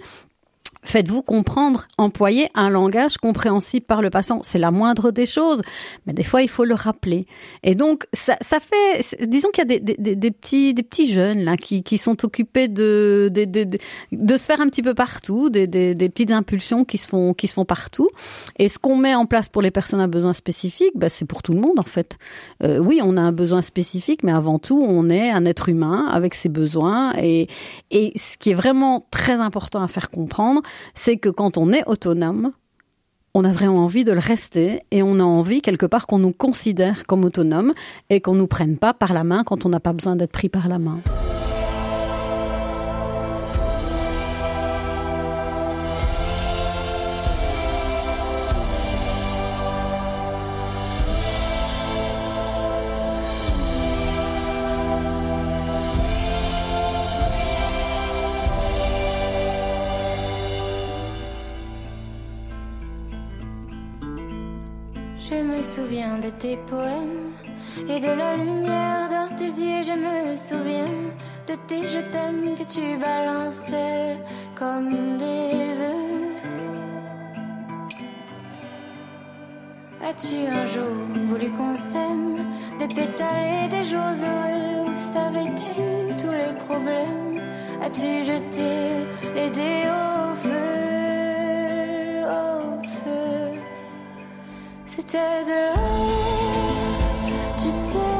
Faites-vous 0.83 1.21
comprendre, 1.21 1.87
employez 1.97 2.49
un 2.55 2.69
langage 2.69 3.17
compréhensible 3.17 3.85
par 3.85 4.01
le 4.01 4.09
patient. 4.09 4.41
C'est 4.43 4.59
la 4.59 4.71
moindre 4.71 5.11
des 5.11 5.25
choses, 5.25 5.61
mais 6.05 6.13
des 6.13 6.23
fois 6.23 6.41
il 6.41 6.49
faut 6.49 6.65
le 6.65 6.75
rappeler. 6.75 7.25
Et 7.63 7.73
donc 7.73 8.05
ça, 8.11 8.35
ça 8.41 8.59
fait, 8.59 9.25
disons 9.25 9.49
qu'il 9.49 9.61
y 9.61 9.73
a 9.73 9.79
des, 9.79 9.95
des, 9.97 10.15
des, 10.15 10.31
petits, 10.31 10.73
des 10.73 10.83
petits 10.83 11.11
jeunes 11.11 11.43
là 11.43 11.55
qui, 11.55 11.83
qui 11.83 11.97
sont 11.97 12.25
occupés 12.25 12.67
de, 12.67 13.31
de, 13.33 13.45
de, 13.45 13.77
de, 14.11 14.37
se 14.37 14.43
faire 14.43 14.59
un 14.59 14.67
petit 14.67 14.81
peu 14.81 14.93
partout, 14.93 15.49
des, 15.49 15.67
des, 15.67 15.95
des 15.95 16.09
petites 16.09 16.31
impulsions 16.31 16.83
qui 16.83 16.97
se 16.97 17.07
font, 17.07 17.33
qui 17.33 17.47
se 17.47 17.53
font 17.53 17.65
partout. 17.65 18.09
Et 18.59 18.67
ce 18.67 18.77
qu'on 18.77 18.97
met 18.97 19.15
en 19.15 19.25
place 19.25 19.47
pour 19.49 19.61
les 19.61 19.71
personnes 19.71 20.01
à 20.01 20.07
besoins 20.07 20.33
spécifiques, 20.33 20.93
bah, 20.95 21.09
c'est 21.09 21.25
pour 21.25 21.43
tout 21.43 21.53
le 21.53 21.61
monde 21.61 21.79
en 21.79 21.83
fait. 21.83 22.17
Euh, 22.63 22.79
oui, 22.79 22.99
on 23.03 23.15
a 23.15 23.21
un 23.21 23.31
besoin 23.31 23.61
spécifique, 23.61 24.23
mais 24.23 24.33
avant 24.33 24.59
tout, 24.59 24.83
on 24.85 25.09
est 25.09 25.29
un 25.29 25.45
être 25.45 25.69
humain 25.69 26.07
avec 26.11 26.33
ses 26.33 26.49
besoins. 26.49 27.13
Et, 27.17 27.47
et 27.91 28.11
ce 28.17 28.37
qui 28.37 28.51
est 28.51 28.55
vraiment 28.55 29.07
très 29.11 29.39
important 29.39 29.81
à 29.81 29.87
faire 29.87 30.09
comprendre, 30.09 30.61
c'est 30.93 31.17
que 31.17 31.29
quand 31.29 31.57
on 31.57 31.71
est 31.71 31.88
autonome, 31.88 32.53
on 33.33 33.45
a 33.45 33.51
vraiment 33.51 33.83
envie 33.83 34.03
de 34.03 34.12
le 34.12 34.19
rester 34.19 34.81
et 34.91 35.01
on 35.01 35.19
a 35.19 35.23
envie 35.23 35.62
quelque 35.62 35.88
part 35.88 36.05
qu'on 36.05 36.19
nous 36.19 36.33
considère 36.33 37.07
comme 37.07 37.25
autonome 37.25 37.73
et 38.09 38.21
qu'on 38.21 38.36
nous 38.36 38.47
prenne 38.47 38.77
pas 38.77 38.93
par 38.93 39.13
la 39.13 39.23
main 39.23 39.43
quand 39.43 39.65
on 39.65 39.69
n'a 39.69 39.79
pas 39.79 39.93
besoin 39.93 40.15
d'être 40.15 40.31
pris 40.31 40.49
par 40.49 40.69
la 40.69 40.77
main. 40.77 40.99
De 66.19 66.30
tes 66.30 66.58
poèmes 66.67 67.32
et 67.88 67.99
de 67.99 68.12
la 68.21 68.36
lumière 68.36 69.10
dans 69.10 69.36
tes 69.36 69.45
yeux. 69.45 69.84
Je 69.89 69.95
me 70.06 70.36
souviens 70.36 70.95
de 71.47 71.56
tes 71.67 71.84
je 71.88 71.99
t'aime 72.12 72.56
que 72.58 72.63
tu 72.63 72.97
balançais 72.97 74.17
comme 74.56 75.17
des 75.17 75.52
vœux. 75.80 76.23
As-tu 80.09 80.36
un 80.59 80.66
jour 80.74 80.95
voulu 81.30 81.49
qu'on 81.51 81.76
s'aime 81.76 82.36
des 82.80 82.88
pétales 82.88 83.64
et 83.64 83.68
des 83.70 83.86
jours 83.86 84.18
heureux? 84.28 84.86
Vous 84.86 85.14
savez 85.14 85.45
problème 86.66 87.39
As-tu 87.82 88.24
jeté 88.24 88.72
les 89.36 89.49
dés 89.49 89.84
au 89.88 90.36
feu? 90.36 90.72
C'était 94.95 95.43
de 95.49 95.57
l'or, 95.73 96.85
tu 97.57 97.69
sais. 97.71 98.13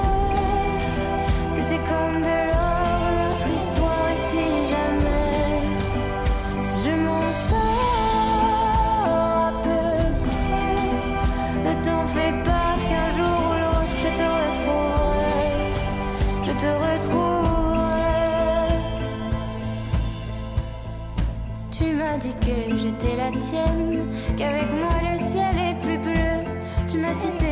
C'était 1.54 1.84
comme 1.90 2.18
de 2.22 2.38
l'or 2.50 3.04
notre 3.20 3.50
histoire 3.60 4.08
Et 4.10 4.22
si 4.30 4.46
jamais. 4.72 5.38
Je 6.84 6.94
m'en 7.06 7.28
sors 7.48 9.06
à 9.06 9.52
peu 9.64 9.88
près 10.26 10.76
Ne 11.66 11.74
t'en 11.86 12.04
fais 12.08 12.34
pas 12.44 12.72
qu'un 12.90 13.10
jour 13.18 13.40
ou 13.50 13.54
l'autre 13.62 13.98
je 14.04 14.10
te 14.20 14.28
retrouverai. 14.42 15.54
Je 16.48 16.54
te 16.54 16.72
retrouverai. 16.86 17.54
Tu 21.72 21.86
m'as 21.94 22.18
dit 22.18 22.36
que 22.42 22.58
j'étais 22.80 23.16
la 23.16 23.30
tienne 23.30 24.08
Qu'avec 24.38 24.70
moi 24.82 24.96
le 25.04 25.16
Tu 26.94 27.00
m'as 27.00 27.12
cité 27.16 27.43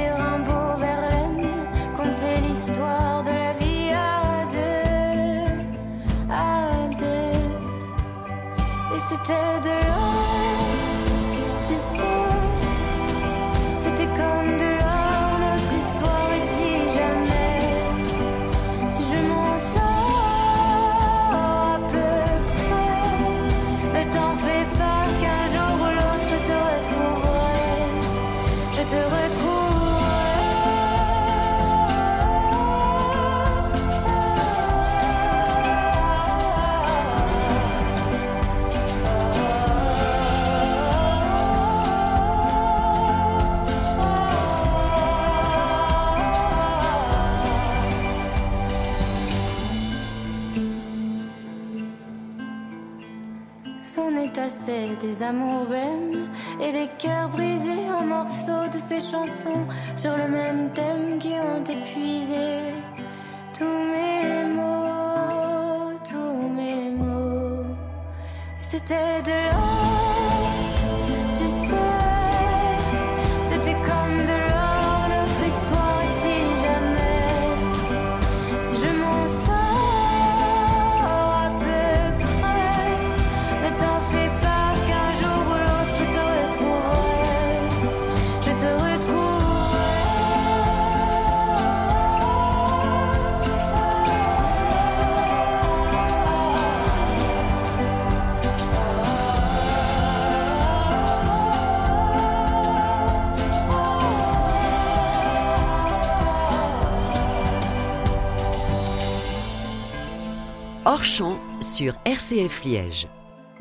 RCF 111.89 112.63
Liège. 112.63 113.07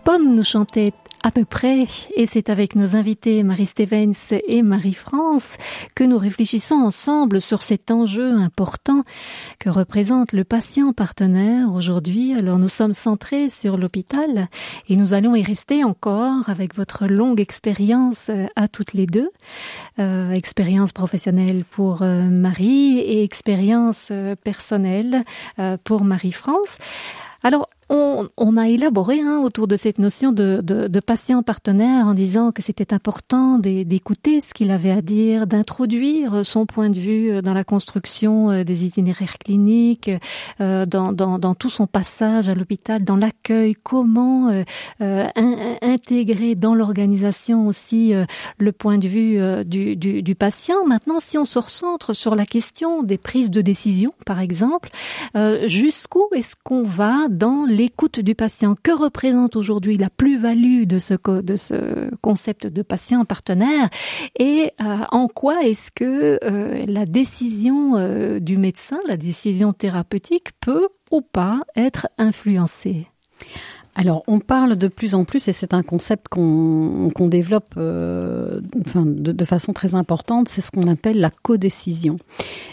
Pomme 0.05 0.35
nous 0.35 0.45
chantait 0.45 0.93
à 1.23 1.31
peu 1.31 1.47
près, 1.47 1.87
et 2.17 2.27
c'est 2.27 2.51
avec 2.51 2.75
nos 2.75 2.95
invités 2.97 3.43
Marie 3.43 3.67
Stevens 3.67 4.13
et 4.47 4.63
Marie-France 4.63 5.57
que 5.95 6.05
nous 6.05 6.19
réfléchissons 6.19 6.75
ensemble 6.75 7.41
sur 7.41 7.63
cet 7.63 7.91
enjeu 7.91 8.33
important 8.33 9.05
que 9.59 9.71
représente 9.71 10.33
le 10.33 10.45
patient 10.45 10.93
partenaire 10.93 11.73
aujourd'hui. 11.73 12.35
Alors 12.35 12.59
nous 12.59 12.69
sommes 12.69 12.93
centrés 12.93 13.49
sur 13.49 13.79
l'hôpital 13.79 14.49
et 14.89 14.97
nous 14.97 15.15
allons 15.15 15.35
y 15.35 15.43
rester 15.43 15.83
encore 15.85 16.49
avec 16.49 16.75
votre 16.75 17.07
longue 17.07 17.41
expérience 17.41 18.31
à 18.57 18.69
toutes 18.69 18.93
les 18.93 19.07
deux, 19.07 19.31
euh, 19.99 20.33
expérience 20.33 20.93
professionnelle 20.93 21.65
pour 21.71 22.03
euh, 22.03 22.25
Marie 22.25 22.99
et 22.99 23.23
expérience 23.23 24.09
euh, 24.11 24.37
personnelle 24.37 25.25
euh, 25.59 25.77
pour 25.83 26.05
Marie-France. 26.05 26.79
Alors, 27.43 27.69
on, 27.91 28.29
on, 28.37 28.57
a 28.57 28.69
élaboré 28.69 29.21
hein, 29.21 29.41
autour 29.43 29.69
de 29.69 29.77
cette 29.77 29.99
notion 29.99 30.33
de, 30.33 30.61
de, 30.63 30.89
de, 30.89 31.01
patient 31.01 31.43
partenaire 31.43 32.07
en 32.07 32.15
disant 32.15 32.53
que 32.53 32.63
c'était 32.63 32.95
important 32.95 33.59
d'écouter 33.59 34.41
ce 34.41 34.55
qu'il 34.55 34.71
avait 34.71 34.91
à 34.91 35.03
dire, 35.03 35.47
d'introduire 35.47 36.47
son 36.47 36.67
point 36.67 36.89
de 36.89 36.99
vue 36.99 37.43
dans 37.43 37.53
la 37.53 37.65
construction 37.65 38.63
des 38.63 38.87
itinéraires 38.87 39.39
cliniques, 39.39 40.11
euh, 40.61 40.87
dans, 40.87 41.13
dans, 41.13 41.39
dans, 41.39 41.55
tout 41.55 41.71
son 41.71 41.87
passage 41.87 42.49
à 42.49 42.55
l'hôpital, 42.55 43.05
dans 43.05 43.17
l'accueil, 43.17 43.75
comment 43.83 44.51
euh, 44.51 44.65
in, 45.01 45.77
intégrer 45.83 46.55
dans 46.55 46.75
l'organisation 46.75 47.67
aussi 47.67 48.15
euh, 48.15 48.25
le 48.59 48.73
point 48.73 48.99
de 48.99 49.09
vue 49.09 49.65
du, 49.65 49.97
du, 49.97 50.23
du, 50.23 50.35
patient. 50.35 50.87
Maintenant, 50.87 51.19
si 51.19 51.39
on 51.39 51.45
se 51.45 51.59
recentre 51.59 52.15
sur 52.15 52.35
la 52.35 52.47
question 52.47 53.03
des 53.03 53.19
prises 53.19 53.51
de 53.51 53.61
décision, 53.61 54.13
par 54.27 54.41
exemple, 54.41 54.91
jusqu'où 55.67 56.27
est-ce 56.35 56.55
qu'on 56.63 56.83
va 56.83 57.29
dans 57.29 57.65
l'écoute 57.81 58.21
du 58.21 58.35
patient. 58.35 58.77
Que 58.83 58.91
représente 58.91 59.57
aujourd'hui 59.57 59.97
la 59.97 60.11
plus-value 60.11 60.85
de 60.85 60.99
ce, 60.99 61.15
concept 62.21 62.67
de 62.67 62.83
patient 62.83 63.25
partenaire? 63.25 63.89
Et 64.39 64.73
euh, 64.81 64.99
en 65.11 65.29
quoi 65.29 65.63
est-ce 65.63 65.91
que 65.91 66.39
euh, 66.45 66.85
la 66.87 67.07
décision 67.07 67.97
euh, 67.97 68.39
du 68.39 68.59
médecin, 68.59 68.99
la 69.09 69.17
décision 69.17 69.73
thérapeutique 69.73 70.49
peut 70.61 70.89
ou 71.11 71.23
pas 71.23 71.63
être 71.75 72.09
influencée? 72.19 73.07
Alors, 73.97 74.23
on 74.29 74.39
parle 74.39 74.77
de 74.77 74.89
plus 74.89 75.15
en 75.15 75.25
plus, 75.25 75.49
et 75.49 75.53
c'est 75.53 75.75
un 75.75 75.83
concept 75.83 76.29
qu'on 76.29 77.11
qu 77.15 77.29
développe 77.29 77.75
euh, 77.77 78.61
de, 78.63 79.45
façon 79.45 79.73
très 79.73 79.95
importante, 79.95 80.49
c'est 80.49 80.61
ce 80.61 80.71
qu'on 80.71 80.89
appelle 80.89 81.19
la 81.19 81.31
codécision. 81.31 82.19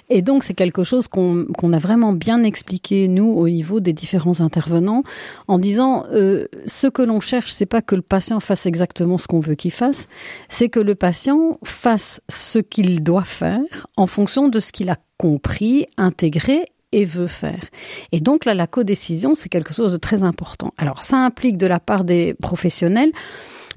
Et 0.09 0.21
donc, 0.21 0.43
c'est 0.43 0.53
quelque 0.53 0.83
chose 0.83 1.07
qu'on 1.07 1.45
qu 1.45 1.73
a 1.73 1.79
vraiment 1.79 2.13
bien 2.13 2.43
expliqué, 2.43 3.07
nous, 3.07 3.25
au 3.25 3.49
niveau 3.49 3.79
des 3.79 3.93
différents 3.93 4.41
intervenants, 4.41 5.03
en 5.47 5.57
disant, 5.57 6.05
euh, 6.13 6.45
ce 6.67 6.87
que 6.87 7.01
l'on 7.01 7.19
cherche, 7.19 7.51
c'est 7.51 7.65
pas 7.65 7.81
que 7.81 7.95
le 7.95 8.03
patient 8.03 8.39
fasse 8.39 8.67
exactement 8.67 9.17
ce 9.17 9.27
qu'on 9.27 9.39
veut 9.39 9.55
qu'il 9.55 9.71
fasse, 9.71 10.07
c'est 10.49 10.69
que 10.69 10.79
le 10.79 10.93
patient 10.93 11.57
fasse 11.63 12.21
ce 12.29 12.59
qu'il 12.59 13.01
doit 13.01 13.23
faire 13.23 13.87
en 13.97 14.07
fonction 14.07 14.49
de 14.49 14.59
ce 14.59 14.71
qu'il 14.71 14.89
a 14.89 14.97
compris, 15.17 15.87
intégré 15.97 16.61
et 16.91 17.05
veut 17.05 17.27
faire. 17.27 17.63
Et 18.11 18.21
donc 18.21 18.45
là, 18.45 18.53
la 18.53 18.67
codécision, 18.67 19.35
c'est 19.35 19.49
quelque 19.49 19.73
chose 19.73 19.91
de 19.91 19.97
très 19.97 20.23
important. 20.23 20.73
Alors, 20.77 21.03
ça 21.03 21.17
implique 21.17 21.57
de 21.57 21.67
la 21.67 21.79
part 21.79 22.03
des 22.03 22.33
professionnels 22.35 23.11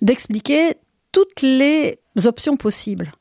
d'expliquer 0.02 0.74
toutes 1.12 1.42
les 1.42 1.98
options 2.24 2.56
possibles. 2.56 3.12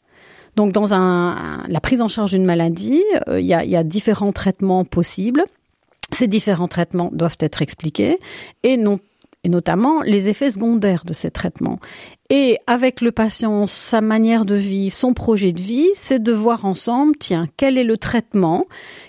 Donc, 0.56 0.72
dans 0.72 0.94
un, 0.94 1.64
la 1.68 1.80
prise 1.80 2.02
en 2.02 2.08
charge 2.08 2.32
d'une 2.32 2.46
maladie, 2.46 3.04
euh, 3.28 3.40
il 3.40 3.46
y, 3.46 3.54
a, 3.54 3.64
y 3.64 3.76
a 3.76 3.84
différents 3.84 4.32
traitements 4.32 4.86
possibles. 4.86 5.44
Ces 6.14 6.28
différents 6.28 6.68
traitements 6.68 7.10
doivent 7.14 7.38
être 7.40 7.62
expliqués 7.62 8.18
et 8.64 8.78
non 8.78 9.00
et 9.44 9.50
notamment 9.50 10.02
les 10.02 10.28
effets 10.28 10.52
secondaires 10.52 11.04
de 11.06 11.14
ces 11.14 11.32
traitements. 11.32 11.80
Et 12.30 12.58
avec 12.68 13.02
le 13.02 13.12
patient, 13.12 13.68
sa 13.68 14.02
manière 14.02 14.46
de 14.46 14.56
vie, 14.56 14.90
son 14.90 15.14
projet 15.14 15.54
de 15.54 15.62
vie, 15.62 15.90
c'est 15.94 16.22
de 16.22 16.34
voir 16.34 16.66
ensemble, 16.66 17.16
tiens, 17.18 17.48
quel 17.56 17.78
est 17.78 17.84
le 17.84 17.98
traitement 17.98 18.66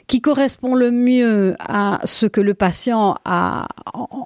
qui 0.06 0.20
correspond 0.20 0.74
le 0.74 0.90
mieux 0.90 1.56
à 1.58 1.98
ce 2.04 2.26
que 2.26 2.40
le 2.40 2.54
patient 2.54 3.16
a, 3.24 3.66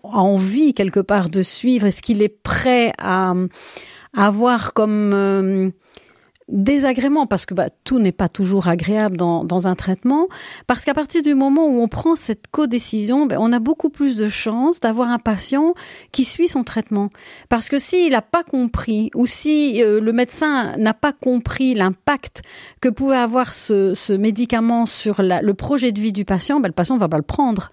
envie 0.02 0.74
quelque 0.74 1.00
part 1.00 1.28
de 1.28 1.42
suivre, 1.42 1.86
est-ce 1.86 2.02
qu'il 2.02 2.22
est 2.22 2.28
prêt 2.42 2.92
à, 2.98 3.34
à 4.14 4.26
avoir 4.26 4.74
comme... 4.74 5.12
Euh, 5.14 5.70
désagréments, 6.48 7.26
parce 7.26 7.46
que 7.46 7.54
bah, 7.54 7.70
tout 7.84 7.98
n'est 7.98 8.12
pas 8.12 8.28
toujours 8.28 8.68
agréable 8.68 9.16
dans, 9.16 9.44
dans 9.44 9.66
un 9.66 9.74
traitement, 9.74 10.28
parce 10.66 10.84
qu'à 10.84 10.94
partir 10.94 11.22
du 11.22 11.34
moment 11.34 11.66
où 11.66 11.80
on 11.80 11.88
prend 11.88 12.16
cette 12.16 12.48
codécision, 12.50 13.26
ben, 13.26 13.38
on 13.40 13.52
a 13.52 13.60
beaucoup 13.60 13.88
plus 13.88 14.16
de 14.16 14.28
chances 14.28 14.80
d'avoir 14.80 15.10
un 15.10 15.18
patient 15.18 15.74
qui 16.12 16.24
suit 16.24 16.48
son 16.48 16.62
traitement. 16.62 17.10
Parce 17.48 17.68
que 17.68 17.78
s'il 17.78 18.12
n'a 18.12 18.22
pas 18.22 18.44
compris, 18.44 19.10
ou 19.14 19.26
si 19.26 19.82
euh, 19.82 20.00
le 20.00 20.12
médecin 20.12 20.76
n'a 20.76 20.94
pas 20.94 21.12
compris 21.12 21.74
l'impact 21.74 22.42
que 22.80 22.88
pouvait 22.88 23.16
avoir 23.16 23.52
ce, 23.52 23.94
ce 23.94 24.12
médicament 24.12 24.86
sur 24.86 25.22
la, 25.22 25.40
le 25.40 25.54
projet 25.54 25.92
de 25.92 26.00
vie 26.00 26.12
du 26.12 26.24
patient, 26.24 26.60
ben, 26.60 26.68
le 26.68 26.74
patient 26.74 26.96
ne 26.96 27.00
va 27.00 27.08
pas 27.08 27.16
le 27.16 27.22
prendre 27.22 27.70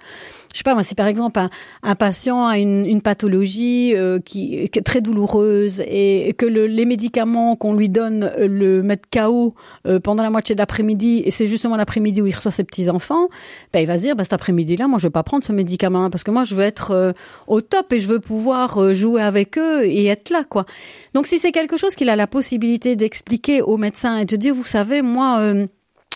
je 0.54 0.58
sais 0.58 0.64
pas 0.64 0.74
moi, 0.74 0.84
si 0.84 0.95
par 0.95 1.08
exemple 1.08 1.39
un, 1.39 1.49
un 1.84 1.95
patient 1.95 2.45
a 2.45 2.58
une, 2.58 2.86
une 2.86 3.02
pathologie 3.02 3.93
euh, 3.95 4.20
qui, 4.20 4.70
qui, 4.70 4.80
est 4.80 4.84
très 4.84 5.02
douloureuse 5.02 5.82
et 5.88 6.34
que 6.38 6.45
le, 6.45 6.68
les 6.68 6.86
médicaments 6.86 7.56
qu'on 7.56 7.74
lui 7.74 7.89
donne 7.89 8.32
euh, 8.38 8.47
le 8.47 8.84
mettent 8.84 9.06
KO 9.12 9.56
euh, 9.88 9.99
pendant 9.99 10.24
la 10.24 10.30
moitié 10.30 10.56
de 10.56 10.60
l'après-midi 10.60 11.22
et 11.26 11.32
c'est 11.32 11.47
justement 11.47 11.76
l'après-midi 11.76 12.22
où 12.22 12.28
il 12.28 12.36
reçoit 12.36 12.52
ses 12.52 12.64
petits 12.64 12.89
enfants, 12.89 13.28
ben 13.74 13.80
il 13.80 13.88
va 13.88 13.97
se 13.97 14.04
dire 14.04 14.16
ben, 14.16 14.24
cet 14.24 14.34
après-midi-là, 14.34 14.88
moi 14.88 14.99
je 14.99 15.08
vais 15.08 15.12
pas 15.12 15.24
prendre 15.24 15.43
ce 15.43 15.52
médicament 15.52 16.10
parce 16.10 16.24
que 16.24 16.32
moi 16.32 16.43
je 16.43 16.56
veux 16.56 16.64
être 16.64 16.91
euh, 16.91 17.14
au 17.47 17.62
top 17.62 17.93
et 17.93 17.99
je 17.99 18.08
veux 18.08 18.20
pouvoir 18.20 18.78
euh, 18.78 18.93
jouer 18.93 19.22
avec 19.22 19.58
eux 19.58 19.86
et 19.86 20.08
être 20.08 20.30
là 20.30 20.43
quoi. 20.43 20.66
Donc 21.14 21.28
si 21.28 21.39
c'est 21.39 21.52
quelque 21.52 21.78
chose 21.78 21.95
qu'il 21.95 22.10
a 22.10 22.16
la 22.16 22.28
possibilité 22.28 22.95
d'expliquer 22.95 23.62
au 23.62 23.78
médecin 23.78 24.18
et 24.18 24.26
de 24.26 24.36
dire 24.36 24.54
vous 24.54 24.66
savez 24.66 25.02
moi 25.02 25.39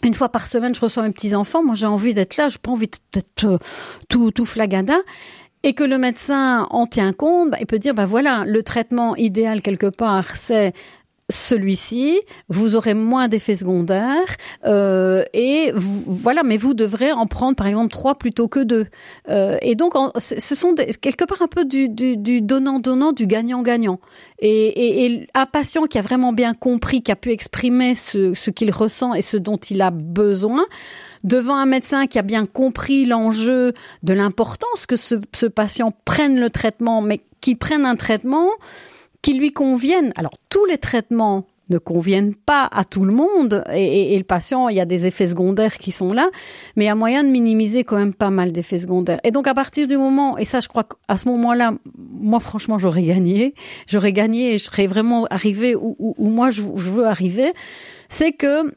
une 0.05 0.13
fois 0.13 0.29
par 0.29 0.47
semaine, 0.47 0.73
je 0.73 0.79
reçois 0.81 1.03
mes 1.03 1.11
petits 1.11 1.35
enfants. 1.35 1.63
Moi, 1.63 1.75
j'ai 1.75 1.85
envie 1.85 2.13
d'être 2.13 2.37
là. 2.37 2.47
Je 2.47 2.57
pas 2.57 2.71
envie 2.71 2.89
d'être 3.11 3.45
euh, 3.45 3.57
tout, 4.09 4.31
tout 4.31 4.45
flagada. 4.45 4.97
Et 5.63 5.73
que 5.73 5.83
le 5.83 5.97
médecin 5.97 6.67
en 6.69 6.85
tient 6.85 7.11
compte, 7.11 7.51
bah, 7.51 7.57
il 7.59 7.65
peut 7.65 7.79
dire, 7.79 7.95
bah 7.95 8.05
voilà, 8.05 8.45
le 8.45 8.61
traitement 8.61 9.15
idéal 9.15 9.61
quelque 9.61 9.87
part, 9.87 10.35
c'est 10.35 10.73
celui-ci, 11.29 12.19
vous 12.49 12.75
aurez 12.75 12.93
moins 12.93 13.27
d'effets 13.27 13.55
secondaires 13.55 14.37
euh, 14.65 15.23
et 15.33 15.71
voilà, 15.73 16.43
mais 16.43 16.57
vous 16.57 16.75
devrez 16.75 17.11
en 17.11 17.25
prendre 17.25 17.55
par 17.55 17.65
exemple 17.65 17.89
trois 17.89 18.15
plutôt 18.15 18.47
que 18.47 18.59
deux. 18.59 18.85
Euh, 19.29 19.57
et 19.63 19.73
donc, 19.73 19.93
ce 20.19 20.55
sont 20.55 20.73
des, 20.73 20.93
quelque 20.93 21.25
part 21.25 21.41
un 21.41 21.47
peu 21.47 21.65
du 21.65 21.89
donnant-donnant, 22.41 23.11
du 23.11 23.25
gagnant-gagnant. 23.25 23.99
Et, 24.39 24.49
et, 24.49 25.05
et, 25.05 25.27
un 25.33 25.45
patient 25.47 25.85
qui 25.85 25.97
a 25.97 26.01
vraiment 26.01 26.31
bien 26.31 26.53
compris, 26.53 27.01
qui 27.01 27.11
a 27.11 27.15
pu 27.15 27.31
exprimer 27.31 27.95
ce, 27.95 28.35
ce 28.35 28.51
qu'il 28.51 28.69
ressent 28.69 29.13
et 29.15 29.23
ce 29.23 29.37
dont 29.37 29.57
il 29.57 29.81
a 29.81 29.89
besoin, 29.89 30.65
devant 31.23 31.55
un 31.55 31.65
médecin 31.65 32.05
qui 32.05 32.19
a 32.19 32.23
bien 32.23 32.45
compris 32.45 33.05
l'enjeu 33.05 33.73
de 34.03 34.13
l'importance 34.13 34.85
que 34.85 34.95
ce, 34.95 35.15
ce 35.33 35.47
patient 35.47 35.91
prenne 36.05 36.39
le 36.39 36.51
traitement, 36.51 37.01
mais 37.01 37.21
qu'il 37.41 37.57
prenne 37.57 37.85
un 37.85 37.95
traitement 37.95 38.49
qui 39.25 39.33
lui 39.33 39.51
conviennent. 39.51 40.13
Alors, 40.17 40.33
tous 40.49 40.65
les 40.65 40.77
traitements 40.77 41.47
ne 41.69 41.79
conviennent 41.79 42.35
pas 42.35 42.69
à 42.71 42.83
tout 42.83 43.03
le 43.03 43.11
monde 43.11 43.63
et, 43.73 44.15
le 44.15 44.23
patient, 44.23 44.69
il 44.69 44.75
y 44.75 44.79
a 44.79 44.85
des 44.85 45.07
effets 45.07 45.25
secondaires 45.25 45.79
qui 45.79 45.91
sont 45.91 46.13
là, 46.13 46.29
mais 46.75 46.83
il 46.83 46.87
y 46.87 46.91
a 46.91 46.93
moyen 46.93 47.23
de 47.23 47.29
minimiser 47.29 47.83
quand 47.83 47.97
même 47.97 48.13
pas 48.13 48.29
mal 48.29 48.51
d'effets 48.51 48.77
secondaires. 48.77 49.19
Et 49.23 49.31
donc 49.31 49.47
à 49.47 49.55
partir 49.55 49.87
du 49.87 49.97
moment, 49.97 50.37
et 50.37 50.45
ça 50.45 50.59
je 50.59 50.67
crois 50.67 50.83
qu'à 50.83 51.17
ce 51.17 51.27
moment-là, 51.29 51.73
moi 51.97 52.39
franchement 52.39 52.77
j'aurais 52.77 53.01
gagné, 53.01 53.55
j'aurais 53.87 54.13
gagné 54.13 54.53
et 54.53 54.57
je 54.59 54.65
serais 54.65 54.85
vraiment 54.85 55.25
arrivé 55.31 55.75
où 55.75 56.15
moi 56.19 56.51
je, 56.51 56.61
je 56.75 56.91
veux 56.91 57.07
arriver, 57.07 57.51
c'est 58.09 58.31
que 58.31 58.75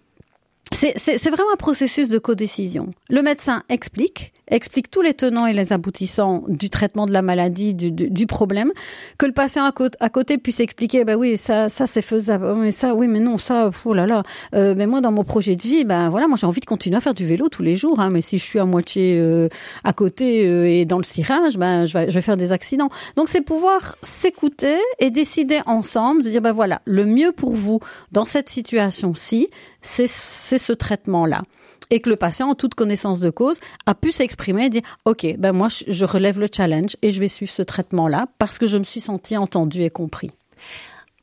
c'est 0.73 1.29
vraiment 1.29 1.53
un 1.53 1.57
processus 1.57 2.09
de 2.09 2.19
codécision. 2.19 2.89
Le 3.11 3.21
médecin 3.21 3.65
explique, 3.69 4.33
explique 4.51 4.91
tous 4.91 5.03
les 5.03 5.15
tenants 5.15 5.47
et 5.47 5.53
les 5.53 5.73
aboutissants 5.73 6.45
du 6.49 6.71
traitement 6.71 7.07
de 7.07 7.13
la 7.13 7.23
maladie, 7.23 7.75
du, 7.75 7.91
du, 7.91 8.11
du 8.11 8.27
problème, 8.27 8.73
que 9.19 9.27
le 9.27 9.33
patient 9.33 9.65
à 9.65 10.09
côté, 10.09 10.39
puisse 10.39 10.61
expliquer, 10.61 11.05
ben 11.05 11.17
oui, 11.17 11.37
ça, 11.37 11.69
ça 11.69 11.87
c'est 11.87 12.03
faisable, 12.03 12.47
oh, 12.51 12.57
mais 12.57 12.71
ça, 12.71 12.95
oui, 12.95 13.09
mais 13.09 13.21
non, 13.21 13.39
ça, 13.39 13.71
oh 13.85 13.95
là 13.95 14.07
là, 14.07 14.23
euh, 14.55 14.75
mais 14.77 14.87
moi 14.87 15.01
dans 15.01 15.13
mon 15.13 15.25
projet 15.25 15.57
de 15.57 15.63
vie, 15.63 15.85
ben 15.85 16.11
voilà, 16.11 16.29
moi 16.29 16.37
j'ai 16.37 16.47
envie 16.47 16.61
de 16.61 16.67
continuer 16.67 16.97
à 16.97 17.01
faire 17.01 17.15
du 17.15 17.27
vélo 17.27 17.49
tous 17.49 17.63
les 17.63 17.77
jours, 17.77 18.01
hein, 18.01 18.11
mais 18.11 18.23
si 18.23 18.39
je 18.39 18.45
suis 18.45 18.59
à 18.59 18.65
moitié 18.65 19.19
euh, 19.19 19.49
à 19.85 19.93
côté 19.93 20.47
euh, 20.47 20.69
et 20.69 20.85
dans 20.85 20.99
le 20.99 21.05
cirage, 21.05 21.57
ben 21.57 21.87
je 21.87 21.93
vais, 21.97 22.11
je 22.11 22.15
vais 22.15 22.23
faire 22.23 22.37
des 22.37 22.53
accidents. 22.53 22.91
Donc 23.17 23.29
c'est 23.29 23.43
pouvoir 23.43 23.97
s'écouter 24.03 24.79
et 24.99 25.11
décider 25.11 25.61
ensemble 25.67 26.23
de 26.23 26.31
dire, 26.31 26.43
ben 26.43 26.53
voilà, 26.53 26.81
le 26.85 27.05
mieux 27.05 27.33
pour 27.33 27.53
vous 27.53 27.81
dans 28.13 28.25
cette 28.25 28.49
situation-ci, 28.49 29.49
c'est 29.81 30.07
ce 30.09 30.73
traitement-là 30.73 31.43
et 31.91 32.01
que 32.01 32.11
le 32.11 32.16
patient, 32.16 32.49
en 32.49 32.55
toute 32.55 32.74
connaissance 32.74 33.20
de 33.20 33.30
cause, 33.30 33.59
a 33.86 33.95
pu 33.95 34.12
s'exprimer 34.12 34.66
et 34.66 34.70
dire 34.70 34.82
OK, 35.05 35.26
ben 35.39 35.53
moi 35.53 35.68
je 35.68 36.05
relève 36.05 36.41
le 36.41 36.49
challenge 36.55 36.97
et 37.03 37.11
je 37.11 37.20
vais 37.20 37.28
suivre 37.28 37.53
ce 37.53 37.62
traitement-là 37.62 38.26
parce 38.39 38.59
que 38.59 38.66
je 38.66 38.78
me 38.78 38.84
suis 38.84 39.01
senti 39.01 39.36
entendu 39.36 39.82
et 39.82 39.91
compris. 39.91 40.30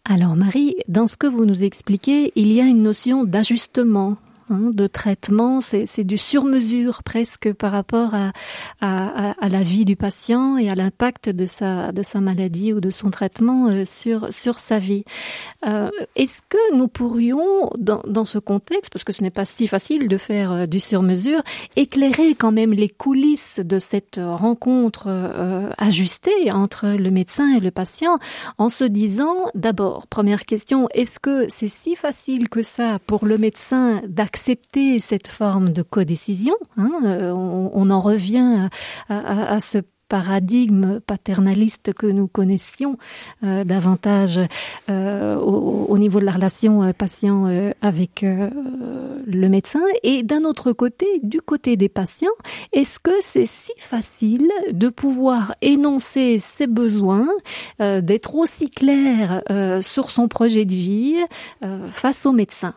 Alors 0.05 0.35
Marie, 0.35 0.75
dans 0.87 1.07
ce 1.07 1.17
que 1.17 1.27
vous 1.27 1.45
nous 1.45 1.63
expliquez, 1.63 2.31
il 2.35 2.51
y 2.51 2.61
a 2.61 2.65
une 2.65 2.83
notion 2.83 3.23
d'ajustement 3.23 4.17
hein, 4.49 4.71
de 4.73 4.87
traitement, 4.87 5.61
c'est 5.61 6.03
du 6.03 6.17
sur-mesure 6.17 7.03
presque 7.03 7.51
par 7.53 7.71
rapport 7.71 8.13
à, 8.13 8.31
à, 8.81 9.31
à, 9.31 9.49
la 9.49 9.61
vie 9.61 9.85
du 9.85 9.95
patient 9.95 10.57
et 10.57 10.69
à 10.69 10.75
l'impact 10.75 11.29
de 11.29 11.45
sa, 11.45 11.91
de 11.91 12.03
sa 12.03 12.21
maladie 12.21 12.73
ou 12.73 12.79
de 12.79 12.89
son 12.89 13.09
traitement 13.09 13.67
euh, 13.67 13.85
sur, 13.85 14.31
sur 14.31 14.59
sa 14.59 14.77
vie. 14.77 15.03
Euh, 15.65 15.89
Est-ce 16.15 16.41
que 16.47 16.75
nous 16.75 16.87
pourrions, 16.87 17.69
dans, 17.77 18.01
dans 18.07 18.25
ce 18.25 18.37
contexte, 18.37 18.91
parce 18.91 19.03
que 19.03 19.13
ce 19.13 19.21
n'est 19.21 19.31
pas 19.31 19.45
si 19.45 19.67
facile 19.67 20.07
de 20.07 20.17
faire 20.17 20.51
euh, 20.51 20.65
du 20.65 20.79
sur-mesure, 20.79 21.41
éclairer 21.75 22.35
quand 22.35 22.51
même 22.51 22.73
les 22.73 22.89
coulisses 22.89 23.59
de 23.63 23.79
cette 23.79 24.19
rencontre 24.21 25.05
euh, 25.07 25.69
ajustée 25.77 26.51
entre 26.51 26.87
le 26.87 27.11
médecin 27.11 27.55
et 27.55 27.59
le 27.59 27.71
patient 27.71 28.19
en 28.57 28.69
se 28.69 28.83
disant, 28.83 29.35
d'abord, 29.55 30.07
première 30.07 30.45
question, 30.45 30.87
est-ce 30.93 31.19
que 31.19 31.47
c'est 31.49 31.67
si 31.67 31.95
facile 31.95 32.49
que 32.49 32.61
ça 32.61 32.99
pour 33.07 33.25
le 33.25 33.37
médecin 33.37 34.01
d'accepter 34.07 34.34
accepter 34.35 34.99
cette 34.99 35.27
forme 35.29 35.69
de 35.69 35.81
codécision. 35.81 36.55
Hein, 36.75 36.91
euh, 37.05 37.31
on, 37.31 37.89
en 37.89 38.01
revient 38.01 38.67
à, 39.07 39.61
ce 39.61 39.77
paradigme 40.09 40.99
paternaliste 40.99 41.93
que 41.93 42.05
nous 42.05 42.27
connaissions 42.27 42.97
euh, 43.45 43.63
davantage 43.63 44.41
euh, 44.89 45.37
au, 45.37 45.85
au, 45.85 45.97
niveau 45.97 46.19
de 46.19 46.25
la 46.25 46.33
relation 46.33 46.91
patient 46.91 47.45
avec 47.81 48.23
le 48.23 49.49
médecin 49.49 49.81
et 50.03 50.21
d'un 50.23 50.43
autre 50.43 50.73
côté 50.73 51.05
du 51.23 51.39
côté 51.39 51.77
des 51.77 51.89
patients 51.89 52.37
est-ce 52.73 52.99
que 52.99 53.15
c'est 53.21 53.47
si 53.47 53.71
facile 53.77 54.51
de 54.71 54.89
pouvoir 54.89 55.55
énoncer 55.61 56.39
ses 56.39 56.67
besoins 56.67 57.29
d'être 57.79 58.35
aussi 58.35 58.69
clair 58.69 59.41
sur 59.81 60.11
son 60.11 60.27
projet 60.27 60.65
de 60.65 60.75
vie 60.75 61.15
face 61.87 62.25
au 62.25 62.33
médecin? 62.33 62.75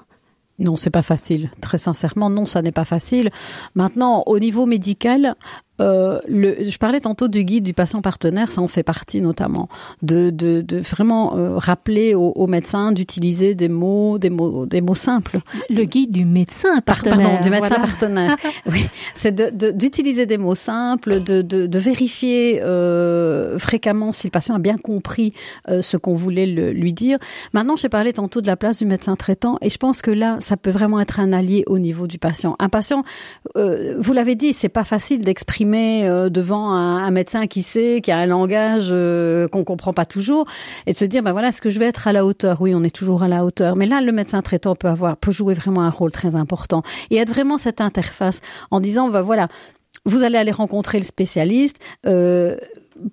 Non, 0.58 0.76
c'est 0.76 0.90
pas 0.90 1.02
facile. 1.02 1.50
Très 1.60 1.78
sincèrement, 1.78 2.30
non, 2.30 2.46
ça 2.46 2.62
n'est 2.62 2.72
pas 2.72 2.84
facile. 2.84 3.30
Maintenant, 3.74 4.24
au 4.26 4.38
niveau 4.38 4.66
médical, 4.66 5.34
euh, 5.80 6.18
le, 6.28 6.64
je 6.64 6.78
parlais 6.78 7.00
tantôt 7.00 7.28
du 7.28 7.44
guide 7.44 7.64
du 7.64 7.74
patient 7.74 8.02
partenaire, 8.02 8.50
ça 8.50 8.60
en 8.60 8.68
fait 8.68 8.82
partie 8.82 9.20
notamment, 9.20 9.68
de, 10.02 10.30
de, 10.30 10.60
de 10.60 10.78
vraiment 10.78 11.36
euh, 11.36 11.56
rappeler 11.56 12.14
aux, 12.14 12.32
aux 12.34 12.46
médecins 12.46 12.92
d'utiliser 12.92 13.54
des 13.54 13.68
mots, 13.68 14.18
des 14.18 14.30
mots, 14.30 14.66
des 14.66 14.80
mots 14.80 14.94
simples. 14.94 15.40
Le 15.70 15.84
guide 15.84 16.10
du 16.10 16.24
médecin 16.24 16.80
partenaire. 16.80 17.18
Pardon, 17.18 17.40
du 17.40 17.50
médecin 17.50 17.68
voilà. 17.68 17.84
partenaire. 17.84 18.36
oui, 18.66 18.86
c'est 19.14 19.34
d'utiliser 19.76 20.26
de, 20.26 20.30
des 20.30 20.38
mots 20.38 20.54
simples, 20.54 21.22
de, 21.22 21.42
de, 21.42 21.66
de 21.66 21.78
vérifier 21.78 22.60
euh, 22.62 23.58
fréquemment 23.58 24.12
si 24.12 24.26
le 24.26 24.30
patient 24.30 24.54
a 24.54 24.58
bien 24.58 24.78
compris 24.78 25.32
euh, 25.68 25.82
ce 25.82 25.96
qu'on 25.96 26.14
voulait 26.14 26.46
le, 26.46 26.70
lui 26.70 26.92
dire. 26.92 27.18
Maintenant, 27.52 27.76
j'ai 27.76 27.88
parlé 27.88 28.12
tantôt 28.12 28.40
de 28.40 28.46
la 28.46 28.56
place 28.56 28.78
du 28.78 28.86
médecin 28.86 29.16
traitant, 29.16 29.58
et 29.60 29.70
je 29.70 29.78
pense 29.78 30.02
que 30.02 30.10
là, 30.10 30.38
ça 30.40 30.56
peut 30.56 30.70
vraiment 30.70 31.00
être 31.00 31.20
un 31.20 31.32
allié 31.32 31.64
au 31.66 31.78
niveau 31.78 32.06
du 32.06 32.18
patient. 32.18 32.56
Un 32.58 32.68
patient, 32.68 33.04
euh, 33.56 33.96
vous 33.98 34.12
l'avez 34.12 34.34
dit, 34.34 34.52
c'est 34.52 34.68
pas 34.68 34.84
facile 34.84 35.24
d'exprimer 35.24 35.67
euh, 35.74 36.28
devant 36.28 36.70
un, 36.70 36.98
un, 36.98 37.10
médecin 37.10 37.46
qui 37.46 37.62
sait, 37.62 38.00
qui 38.02 38.10
a 38.10 38.18
un 38.18 38.26
langage 38.26 38.88
euh, 38.90 39.48
qu'on 39.48 39.64
comprend 39.64 39.92
pas 39.92 40.06
toujours, 40.06 40.46
et 40.86 40.92
de 40.92 40.96
se 40.96 41.04
dire, 41.04 41.22
ben 41.22 41.32
voilà, 41.32 41.48
est-ce 41.48 41.60
que 41.60 41.70
je 41.70 41.78
vais 41.78 41.86
être 41.86 42.08
à 42.08 42.12
la 42.12 42.24
hauteur? 42.24 42.60
Oui, 42.60 42.74
on 42.74 42.82
est 42.82 42.94
toujours 42.94 43.22
à 43.22 43.28
la 43.28 43.44
hauteur. 43.44 43.76
Mais 43.76 43.86
là, 43.86 44.00
le 44.00 44.12
médecin 44.12 44.42
traitant 44.42 44.74
peut 44.74 44.88
avoir, 44.88 45.16
peut 45.16 45.32
jouer 45.32 45.54
vraiment 45.54 45.82
un 45.82 45.90
rôle 45.90 46.12
très 46.12 46.36
important 46.36 46.82
et 47.10 47.16
être 47.16 47.30
vraiment 47.30 47.58
cette 47.58 47.80
interface 47.80 48.40
en 48.70 48.80
disant, 48.80 49.08
ben 49.08 49.22
voilà, 49.22 49.48
vous 50.04 50.22
allez 50.22 50.38
aller 50.38 50.52
rencontrer 50.52 50.98
le 50.98 51.04
spécialiste. 51.04 51.76
Euh, 52.06 52.56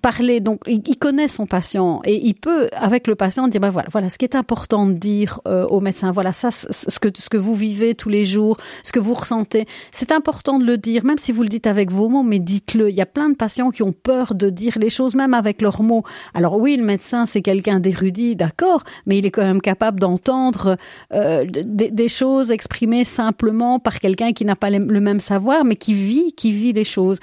parler. 0.00 0.40
Donc 0.40 0.60
il 0.66 0.96
connaît 0.98 1.28
son 1.28 1.46
patient 1.46 2.00
et 2.04 2.20
il 2.26 2.34
peut 2.34 2.68
avec 2.72 3.06
le 3.06 3.14
patient 3.14 3.48
dire 3.48 3.60
ben 3.60 3.70
voilà 3.70 3.88
voilà 3.90 4.10
ce 4.10 4.18
qui 4.18 4.24
est 4.24 4.34
important 4.34 4.86
de 4.86 4.92
dire 4.92 5.40
euh, 5.46 5.66
au 5.66 5.80
médecin. 5.80 6.12
Voilà 6.12 6.32
ça 6.32 6.50
ce 6.50 6.98
que 6.98 7.08
ce 7.14 7.28
que 7.28 7.36
vous 7.36 7.54
vivez 7.54 7.94
tous 7.94 8.08
les 8.08 8.24
jours 8.24 8.56
ce 8.82 8.92
que 8.92 8.98
vous 8.98 9.14
ressentez. 9.14 9.66
C'est 9.92 10.12
important 10.12 10.58
de 10.58 10.64
le 10.64 10.78
dire 10.78 11.04
même 11.04 11.18
si 11.18 11.32
vous 11.32 11.42
le 11.42 11.48
dites 11.48 11.66
avec 11.66 11.90
vos 11.90 12.08
mots 12.08 12.22
mais 12.22 12.38
dites-le. 12.38 12.90
Il 12.90 12.96
y 12.96 13.00
a 13.00 13.06
plein 13.06 13.28
de 13.28 13.34
patients 13.34 13.70
qui 13.70 13.82
ont 13.82 13.92
peur 13.92 14.34
de 14.34 14.50
dire 14.50 14.78
les 14.78 14.90
choses 14.90 15.14
même 15.14 15.34
avec 15.34 15.62
leurs 15.62 15.82
mots. 15.82 16.04
Alors 16.34 16.56
oui 16.58 16.76
le 16.76 16.84
médecin 16.84 17.26
c'est 17.26 17.42
quelqu'un 17.42 17.80
d'érudit 17.80 18.36
d'accord 18.36 18.82
mais 19.06 19.18
il 19.18 19.26
est 19.26 19.30
quand 19.30 19.44
même 19.44 19.60
capable 19.60 20.00
d'entendre 20.00 20.76
euh, 21.12 21.44
des, 21.44 21.90
des 21.90 22.08
choses 22.08 22.50
exprimées 22.50 23.04
simplement 23.04 23.78
par 23.78 24.00
quelqu'un 24.00 24.32
qui 24.32 24.44
n'a 24.44 24.56
pas 24.56 24.70
le 24.70 25.00
même 25.00 25.20
savoir 25.20 25.64
mais 25.64 25.76
qui 25.76 25.94
vit 25.94 26.32
qui 26.32 26.52
vit 26.52 26.72
les 26.72 26.84
choses 26.84 27.18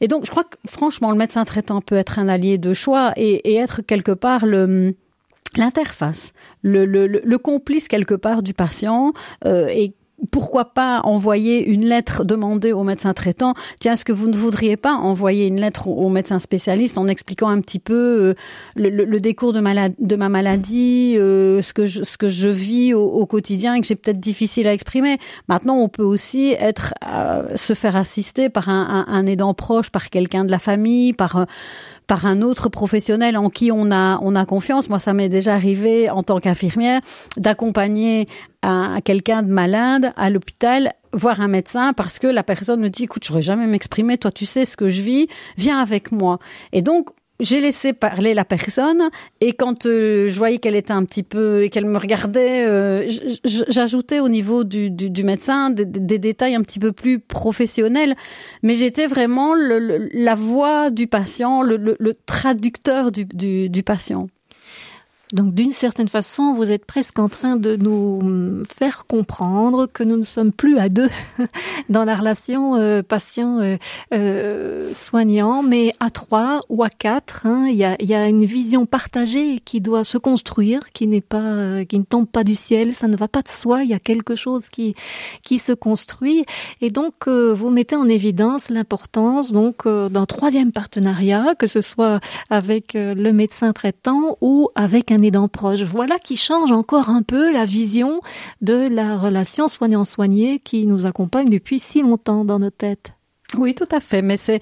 Et 0.00 0.08
donc, 0.08 0.24
je 0.24 0.30
crois 0.30 0.44
que 0.44 0.56
franchement, 0.66 1.10
le 1.10 1.16
médecin 1.16 1.44
traitant 1.44 1.80
peut 1.80 1.96
être 1.96 2.18
un 2.18 2.28
allié 2.28 2.58
de 2.58 2.72
choix 2.72 3.12
et, 3.16 3.56
être 3.56 3.82
quelque 3.82 4.12
part 4.12 4.46
le 4.46 4.94
l'interface, 5.56 6.34
le, 6.62 6.84
le, 6.84 7.06
le, 7.06 7.38
complice 7.38 7.88
quelque 7.88 8.14
part 8.14 8.42
du 8.42 8.52
patient 8.52 9.14
euh, 9.46 9.66
et 9.68 9.94
pourquoi 10.30 10.66
pas 10.66 11.00
envoyer 11.04 11.64
une 11.68 11.84
lettre 11.84 12.24
demandée 12.24 12.72
au 12.72 12.82
médecin 12.82 13.14
traitant 13.14 13.54
Tiens, 13.80 13.92
est-ce 13.92 14.04
que 14.04 14.12
vous 14.12 14.28
ne 14.28 14.36
voudriez 14.36 14.76
pas 14.76 14.92
envoyer 14.92 15.46
une 15.46 15.60
lettre 15.60 15.88
au, 15.88 16.08
médecin 16.08 16.38
spécialiste 16.38 16.98
en 16.98 17.06
expliquant 17.06 17.48
un 17.48 17.60
petit 17.60 17.78
peu 17.78 17.94
euh, 17.94 18.34
le, 18.76 18.90
le, 18.90 19.20
décours 19.20 19.52
de, 19.52 19.60
ma 19.60 20.28
maladie, 20.28 21.14
euh, 21.16 21.62
ce 21.62 21.72
que 21.72 21.86
je, 21.86 22.02
ce 22.02 22.16
que 22.16 22.28
je 22.28 22.48
vis 22.48 22.94
au, 22.94 23.26
quotidien 23.26 23.74
et 23.74 23.80
que 23.80 23.86
j'ai 23.86 23.94
peut-être 23.94 24.20
difficile 24.20 24.66
à 24.66 24.72
exprimer. 24.72 25.18
Maintenant, 25.48 25.76
on 25.76 25.88
peut 25.88 26.02
aussi 26.02 26.54
être 26.58 26.94
euh, 27.06 27.56
se 27.56 27.74
faire 27.74 27.94
assister 27.94 28.48
par 28.48 28.68
un, 28.68 29.04
un, 29.08 29.12
un 29.12 29.26
aidant 29.26 29.54
proche, 29.54 29.90
par 29.90 30.10
quelqu'un 30.10 30.44
de 30.44 30.50
la 30.50 30.58
famille, 30.58 31.12
par 31.12 31.46
par 32.08 32.24
un 32.24 32.40
autre 32.40 32.70
professionnel 32.70 33.36
en 33.36 33.50
qui 33.50 33.70
on 33.70 33.92
a 33.92 34.18
on 34.22 34.34
a 34.34 34.44
confiance. 34.46 34.88
Moi, 34.88 34.98
ça 34.98 35.12
m'est 35.12 35.28
déjà 35.28 35.54
arrivé 35.54 36.10
en 36.10 36.22
tant 36.22 36.40
qu'infirmière 36.40 37.00
d'accompagner 37.36 38.26
à 38.62 39.00
quelqu'un 39.04 39.42
de 39.42 39.52
malade 39.52 40.12
à 40.16 40.30
l'hôpital 40.30 40.92
voir 41.12 41.40
un 41.40 41.48
médecin 41.48 41.92
parce 41.92 42.18
que 42.18 42.26
la 42.26 42.42
personne 42.42 42.80
me 42.80 42.90
dit 42.90 43.04
écoute 43.04 43.24
je 43.24 43.40
jamais 43.40 43.66
m'exprimer 43.66 44.18
toi 44.18 44.30
tu 44.30 44.46
sais 44.46 44.64
ce 44.64 44.76
que 44.76 44.88
je 44.88 45.00
vis 45.00 45.28
viens 45.56 45.78
avec 45.78 46.12
moi 46.12 46.38
et 46.72 46.82
donc 46.82 47.10
j'ai 47.40 47.60
laissé 47.60 47.92
parler 47.92 48.34
la 48.34 48.44
personne 48.44 49.10
et 49.40 49.52
quand 49.52 49.86
euh, 49.86 50.28
je 50.28 50.36
voyais 50.36 50.58
qu'elle 50.58 50.74
était 50.74 50.92
un 50.92 51.04
petit 51.04 51.22
peu 51.22 51.62
et 51.62 51.70
qu'elle 51.70 51.84
me 51.84 51.98
regardait, 51.98 52.66
euh, 52.66 53.08
j'ajoutais 53.44 54.20
au 54.20 54.28
niveau 54.28 54.64
du, 54.64 54.90
du, 54.90 55.08
du 55.10 55.22
médecin 55.22 55.70
des, 55.70 55.86
des, 55.86 56.18
détails 56.18 56.56
un 56.56 56.62
petit 56.62 56.80
peu 56.80 56.92
plus 56.92 57.20
professionnels, 57.20 58.16
mais 58.62 58.74
j'étais 58.74 59.06
vraiment 59.06 59.54
le, 59.54 60.08
la 60.12 60.34
voix 60.34 60.90
du 60.90 61.06
patient, 61.06 61.62
le, 61.62 61.76
le 61.76 62.14
traducteur 62.26 63.12
du, 63.12 63.24
du 63.68 63.82
patient. 63.84 64.26
Donc 65.32 65.54
d'une 65.54 65.72
certaine 65.72 66.08
façon, 66.08 66.54
vous 66.54 66.72
êtes 66.72 66.86
presque 66.86 67.18
en 67.18 67.28
train 67.28 67.56
de 67.56 67.76
nous 67.76 68.62
faire 68.78 69.06
comprendre 69.06 69.86
que 69.86 70.02
nous 70.02 70.16
ne 70.16 70.22
sommes 70.22 70.52
plus 70.52 70.78
à 70.78 70.88
deux 70.88 71.10
dans 71.90 72.04
la 72.04 72.16
relation 72.16 72.76
euh, 72.76 73.02
patient-soignant, 73.02 73.78
euh, 74.12 75.62
euh, 75.62 75.68
mais 75.68 75.92
à 76.00 76.08
trois 76.08 76.62
ou 76.70 76.82
à 76.82 76.88
quatre. 76.88 77.44
Hein, 77.44 77.66
il, 77.68 77.76
y 77.76 77.84
a, 77.84 77.96
y 78.02 78.14
a, 78.14 78.26
une 78.26 78.46
vision 78.46 78.86
partagée 78.86 79.60
qui 79.64 79.82
doit 79.82 80.04
se 80.04 80.16
construire, 80.16 80.92
qui 80.92 81.06
n'est 81.06 81.20
pas, 81.20 81.42
euh, 81.42 81.84
qui 81.84 81.98
ne 81.98 82.04
tombe 82.04 82.26
pas 82.26 82.44
du 82.44 82.54
ciel. 82.54 82.94
Ça 82.94 83.06
ne 83.06 83.16
va 83.16 83.28
pas 83.28 83.42
de 83.42 83.48
soi. 83.48 83.84
Il 83.84 83.90
y 83.90 83.94
a 83.94 83.98
quelque 83.98 84.34
chose 84.34 84.70
qui 84.70 84.94
qui 85.44 85.58
se 85.58 85.72
construit. 85.72 86.46
Et 86.80 86.90
donc 86.90 87.28
vous 87.28 87.70
mettez 87.70 87.96
en 87.96 88.08
évidence 88.08 88.70
l'importance 88.70 89.52
donc 89.52 89.86
d'un 89.86 90.24
troisième 90.26 90.72
partenariat, 90.72 91.54
que 91.58 91.66
ce 91.66 91.82
soit 91.82 92.20
avec 92.48 92.94
le 92.94 93.32
médecin 93.32 93.72
traitant 93.72 94.38
ou 94.40 94.70
avec 94.74 95.10
un 95.10 95.17
aidant 95.22 95.48
proche. 95.48 95.82
Voilà 95.82 96.18
qui 96.18 96.36
change 96.36 96.72
encore 96.72 97.08
un 97.08 97.22
peu 97.22 97.52
la 97.52 97.64
vision 97.64 98.20
de 98.60 98.88
la 98.88 99.16
relation 99.16 99.68
soignant-soigné 99.68 100.60
qui 100.60 100.86
nous 100.86 101.06
accompagne 101.06 101.48
depuis 101.48 101.78
si 101.78 102.02
longtemps 102.02 102.44
dans 102.44 102.58
nos 102.58 102.70
têtes. 102.70 103.12
Oui, 103.56 103.74
tout 103.74 103.88
à 103.90 104.00
fait. 104.00 104.20
Mais 104.20 104.36
c'est, 104.36 104.60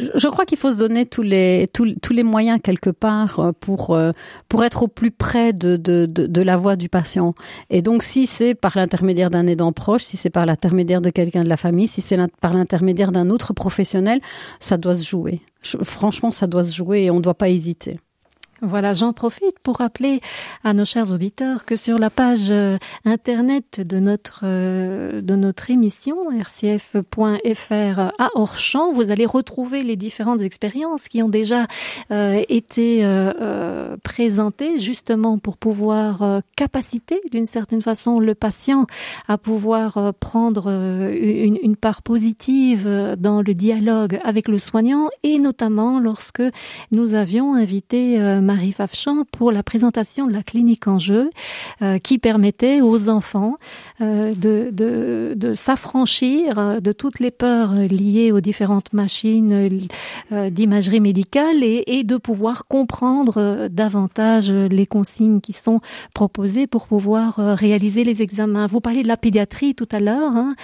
je 0.00 0.28
crois 0.28 0.44
qu'il 0.44 0.58
faut 0.58 0.72
se 0.72 0.76
donner 0.76 1.06
tous 1.06 1.22
les 1.22 1.68
tous, 1.72 1.94
tous, 2.02 2.12
les 2.12 2.24
moyens 2.24 2.58
quelque 2.62 2.90
part 2.90 3.38
euh, 3.38 3.52
pour 3.52 3.94
euh, 3.94 4.10
pour 4.48 4.64
être 4.64 4.82
au 4.82 4.88
plus 4.88 5.12
près 5.12 5.52
de, 5.52 5.76
de, 5.76 6.06
de 6.06 6.42
la 6.42 6.56
voix 6.56 6.74
du 6.74 6.88
patient. 6.88 7.34
Et 7.70 7.80
donc 7.80 8.02
si 8.02 8.26
c'est 8.26 8.54
par 8.54 8.76
l'intermédiaire 8.76 9.30
d'un 9.30 9.46
aidant 9.46 9.72
proche, 9.72 10.02
si 10.02 10.16
c'est 10.16 10.30
par 10.30 10.46
l'intermédiaire 10.46 11.00
de 11.00 11.10
quelqu'un 11.10 11.44
de 11.44 11.48
la 11.48 11.56
famille, 11.56 11.86
si 11.86 12.00
c'est 12.00 12.18
par 12.40 12.54
l'intermédiaire 12.54 13.12
d'un 13.12 13.30
autre 13.30 13.52
professionnel, 13.52 14.20
ça 14.58 14.76
doit 14.76 14.96
se 14.96 15.06
jouer. 15.06 15.40
franchement, 15.62 16.32
ça 16.32 16.48
doit 16.48 16.64
se 16.64 16.74
jouer 16.74 17.04
et 17.04 17.10
on 17.10 17.16
ne 17.16 17.22
doit 17.22 17.34
pas 17.34 17.50
hésiter. 17.50 18.00
Voilà, 18.60 18.92
j'en 18.92 19.12
profite 19.12 19.60
pour 19.62 19.76
rappeler 19.76 20.20
à 20.64 20.72
nos 20.72 20.84
chers 20.84 21.12
auditeurs 21.12 21.64
que 21.64 21.76
sur 21.76 21.96
la 21.96 22.10
page 22.10 22.50
euh, 22.50 22.76
internet 23.04 23.80
de 23.80 24.00
notre 24.00 24.40
euh, 24.42 25.20
de 25.20 25.36
notre 25.36 25.70
émission 25.70 26.16
rcf.fr 26.30 28.00
à 28.18 28.30
Orchamps, 28.34 28.92
vous 28.92 29.12
allez 29.12 29.26
retrouver 29.26 29.84
les 29.84 29.94
différentes 29.94 30.40
expériences 30.40 31.06
qui 31.06 31.22
ont 31.22 31.28
déjà 31.28 31.66
euh, 32.10 32.42
été 32.48 33.06
présentées 34.02 34.78
justement 34.78 35.38
pour 35.38 35.56
pouvoir 35.56 36.40
capaciter 36.56 37.20
d'une 37.30 37.46
certaine 37.46 37.82
façon 37.82 38.18
le 38.18 38.34
patient 38.34 38.86
à 39.28 39.38
pouvoir 39.38 40.12
prendre 40.14 40.68
une, 40.68 41.58
une 41.62 41.76
part 41.76 42.02
positive 42.02 42.88
dans 43.18 43.42
le 43.42 43.54
dialogue 43.54 44.18
avec 44.24 44.48
le 44.48 44.58
soignant 44.58 45.08
et 45.22 45.38
notamment 45.38 46.00
lorsque 46.00 46.42
nous 46.90 47.14
avions 47.14 47.54
invité 47.54 48.18
Marie 48.48 48.72
Fafchamp 48.72 49.26
pour 49.30 49.52
la 49.52 49.62
présentation 49.62 50.26
de 50.26 50.32
la 50.32 50.42
clinique 50.42 50.88
en 50.88 50.98
jeu 50.98 51.28
euh, 51.82 51.98
qui 51.98 52.18
permettait 52.18 52.80
aux 52.80 53.10
enfants 53.10 53.56
euh, 54.00 54.32
de, 54.34 54.70
de, 55.34 55.52
s'affranchir 55.52 56.58
euh, 56.58 56.80
de 56.80 56.92
toutes 56.92 57.20
les 57.20 57.30
peurs 57.30 57.74
liées 57.74 58.32
aux 58.32 58.40
différentes 58.40 58.94
machines 58.94 59.68
d'imagerie 60.30 61.00
médicale 61.00 61.62
et, 61.62 62.04
de 62.04 62.16
pouvoir 62.16 62.66
comprendre 62.68 63.68
davantage 63.68 64.50
les 64.50 64.86
consignes 64.86 65.40
qui 65.40 65.52
sont 65.52 65.80
proposées 66.14 66.66
pour 66.66 66.86
pouvoir 66.86 67.36
réaliser 67.36 68.02
les 68.02 68.22
examens. 68.22 68.66
Vous 68.66 68.80
parliez 68.80 69.02
de 69.02 69.08
la 69.08 69.18
pédiatrie 69.18 69.74
tout 69.74 69.88
à 69.92 69.98
l'heure 69.98 70.32
hein, 70.34 70.54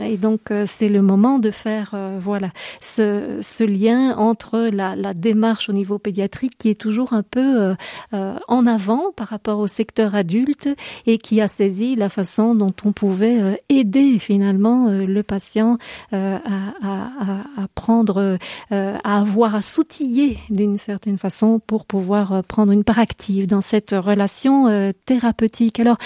et 0.00 0.18
donc 0.18 0.52
c'est 0.66 0.88
le 0.88 1.00
moment 1.00 1.38
de 1.38 1.50
faire 1.50 1.94
voilà 2.20 2.50
ce, 2.80 3.38
ce 3.40 3.64
lien 3.64 4.16
entre 4.18 4.68
la, 4.72 4.96
la 4.96 5.14
démarche 5.14 5.70
au 5.70 5.72
niveau 5.72 5.98
pédiatrique 5.98 6.58
qui 6.58 6.68
est 6.68 6.80
toujours 6.80 7.14
un 7.14 7.21
un 7.22 7.24
peu 7.30 7.60
euh, 7.60 7.74
euh, 8.14 8.34
en 8.48 8.66
avant 8.66 9.12
par 9.14 9.28
rapport 9.28 9.60
au 9.60 9.68
secteur 9.68 10.16
adulte 10.16 10.68
et 11.06 11.18
qui 11.18 11.40
a 11.40 11.46
saisi 11.46 11.94
la 11.94 12.08
façon 12.08 12.56
dont 12.56 12.74
on 12.84 12.92
pouvait 12.92 13.40
euh, 13.40 13.54
aider 13.68 14.18
finalement 14.18 14.88
le 14.90 15.22
patient 15.22 15.78
à, 16.10 16.36
à, 16.36 17.42
à, 17.62 17.68
prendre, 17.74 18.38
à 18.70 19.18
avoir 19.20 19.54
à 19.54 19.62
s'outiller 19.62 20.38
d'une 20.50 20.76
certaine 20.76 21.18
façon 21.18 21.60
pour 21.64 21.84
pouvoir 21.86 22.42
prendre 22.44 22.72
une 22.72 22.84
part 22.84 22.98
active 22.98 23.46
dans 23.46 23.60
cette 23.60 23.92
relation 23.92 24.92
thérapeutique. 25.06 25.80
Alors 25.80 25.96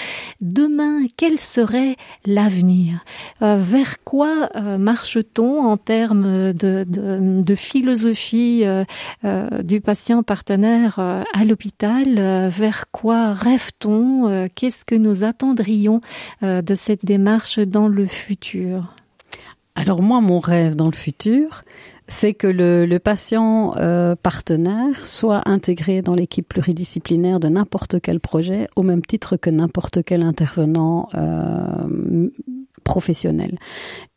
demain, 0.41 1.07
quel 1.17 1.39
serait 1.39 1.95
l'avenir? 2.25 3.03
Vers 3.41 4.03
quoi 4.03 4.49
marche-t-on 4.77 5.65
en 5.65 5.77
termes 5.77 6.53
de, 6.53 6.85
de, 6.87 7.41
de 7.41 7.55
philosophie 7.55 8.63
du 9.63 9.81
patient 9.81 10.23
partenaire 10.23 10.99
euh, 10.99 11.06
à 11.33 11.45
l'hôpital, 11.45 12.17
euh, 12.17 12.49
vers 12.49 12.91
quoi 12.91 13.33
rêve-t-on 13.33 14.29
euh, 14.29 14.47
Qu'est-ce 14.53 14.85
que 14.85 14.95
nous 14.95 15.23
attendrions 15.23 16.01
de 16.41 16.75
cette 16.75 17.05
démarche 17.05 17.59
dans 17.59 17.87
le 17.87 18.05
futur? 18.07 18.93
Alors 19.77 20.01
moi, 20.01 20.21
mon 20.21 20.39
rêve 20.39 20.75
dans 20.75 20.87
le 20.87 20.95
futur, 20.95 21.63
c'est 22.07 22.33
que 22.33 22.47
le, 22.47 22.87
le 22.87 22.97
patient 22.97 23.75
euh, 23.77 24.15
partenaire 24.15 25.05
soit 25.05 25.47
intégré 25.47 26.01
dans 26.01 26.15
l'équipe 26.15 26.47
pluridisciplinaire 26.47 27.39
de 27.39 27.47
n'importe 27.47 28.01
quel 28.01 28.19
projet, 28.19 28.69
au 28.75 28.81
même 28.81 29.03
titre 29.03 29.37
que 29.37 29.51
n'importe 29.51 30.03
quel 30.03 30.23
intervenant 30.23 31.09
euh, 31.13 32.29
professionnel. 32.83 33.59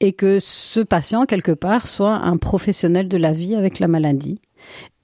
Et 0.01 0.14
que 0.14 0.38
ce 0.41 0.80
patient, 0.80 1.26
quelque 1.26 1.53
part, 1.53 1.88
soit 1.88 2.14
un 2.14 2.38
professionnel 2.38 3.09
de 3.09 3.18
la 3.18 3.32
vie 3.32 3.55
avec 3.55 3.80
la 3.80 3.88
maladie 3.88 4.41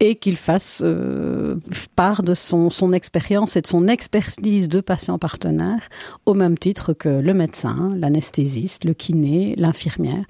et 0.00 0.16
qu'il 0.16 0.36
fasse 0.36 0.80
euh, 0.84 1.56
part 1.94 2.22
de 2.22 2.34
son, 2.34 2.70
son 2.70 2.92
expérience 2.92 3.56
et 3.56 3.62
de 3.62 3.66
son 3.66 3.88
expertise 3.88 4.68
de 4.68 4.80
patient 4.80 5.18
partenaire 5.18 5.88
au 6.26 6.34
même 6.34 6.58
titre 6.58 6.92
que 6.92 7.08
le 7.08 7.34
médecin, 7.34 7.88
l'anesthésiste, 7.96 8.84
le 8.84 8.94
kiné, 8.94 9.54
l'infirmière. 9.56 10.24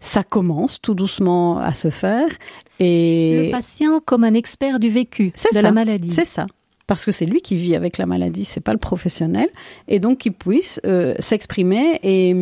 Ça 0.00 0.22
commence 0.22 0.80
tout 0.80 0.94
doucement 0.94 1.58
à 1.58 1.72
se 1.72 1.90
faire 1.90 2.28
et 2.78 3.46
le 3.46 3.50
patient 3.50 4.00
comme 4.04 4.24
un 4.24 4.34
expert 4.34 4.78
du 4.80 4.88
vécu 4.88 5.30
de 5.30 5.38
ça, 5.52 5.62
la 5.62 5.72
maladie. 5.72 6.12
C'est 6.12 6.24
ça 6.24 6.46
parce 6.90 7.04
que 7.04 7.12
c'est 7.12 7.24
lui 7.24 7.40
qui 7.40 7.54
vit 7.54 7.76
avec 7.76 7.98
la 7.98 8.06
maladie, 8.06 8.44
c'est 8.44 8.58
pas 8.58 8.72
le 8.72 8.78
professionnel, 8.78 9.46
et 9.86 10.00
donc 10.00 10.18
qu'il 10.18 10.32
puisse 10.32 10.80
euh, 10.84 11.14
s'exprimer 11.20 12.00
et, 12.02 12.34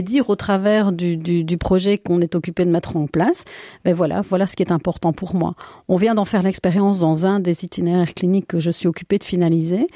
dire 0.00 0.30
au 0.30 0.34
travers 0.34 0.92
du 0.92 1.58
projet 1.58 1.98
qu'on 1.98 2.22
est 2.22 2.34
occupé 2.34 2.64
de 2.64 2.70
mettre 2.70 2.96
en 2.96 3.06
place, 3.06 3.44
ben 3.84 3.92
voilà, 3.92 4.22
voilà 4.22 4.46
ce 4.46 4.56
qui 4.56 4.62
est 4.62 4.72
important 4.72 5.12
pour 5.12 5.34
moi. 5.34 5.56
On 5.88 5.96
vient 5.96 6.14
d'en 6.14 6.24
faire 6.24 6.40
l'expérience 6.42 7.00
dans 7.00 7.26
un 7.26 7.38
des 7.38 7.66
itinéraires 7.66 8.14
cliniques 8.14 8.46
que 8.46 8.60
je 8.60 8.70
suis 8.70 8.88
occupée 8.88 9.18
de 9.18 9.24
finaliser 9.24 9.88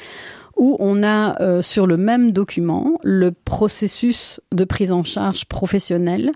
où 0.56 0.76
on 0.78 1.02
a 1.02 1.40
euh, 1.40 1.62
sur 1.62 1.86
le 1.86 1.96
même 1.96 2.32
document 2.32 2.98
le 3.02 3.30
processus 3.30 4.40
de 4.52 4.64
prise 4.64 4.92
en 4.92 5.04
charge 5.04 5.44
professionnelle 5.46 6.32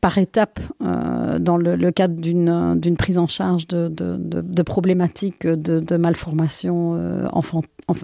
par 0.00 0.18
étapes 0.18 0.60
euh, 0.82 1.38
dans 1.38 1.56
le, 1.56 1.90
cadre 1.90 2.20
d'une 2.20 2.78
d'une 2.78 2.96
prise 2.96 3.18
en 3.18 3.26
charge 3.26 3.66
de, 3.66 3.88
de, 3.88 4.62
problématiques 4.62 5.46
de, 5.46 5.96
malformation 5.96 6.94
euh, 6.94 7.28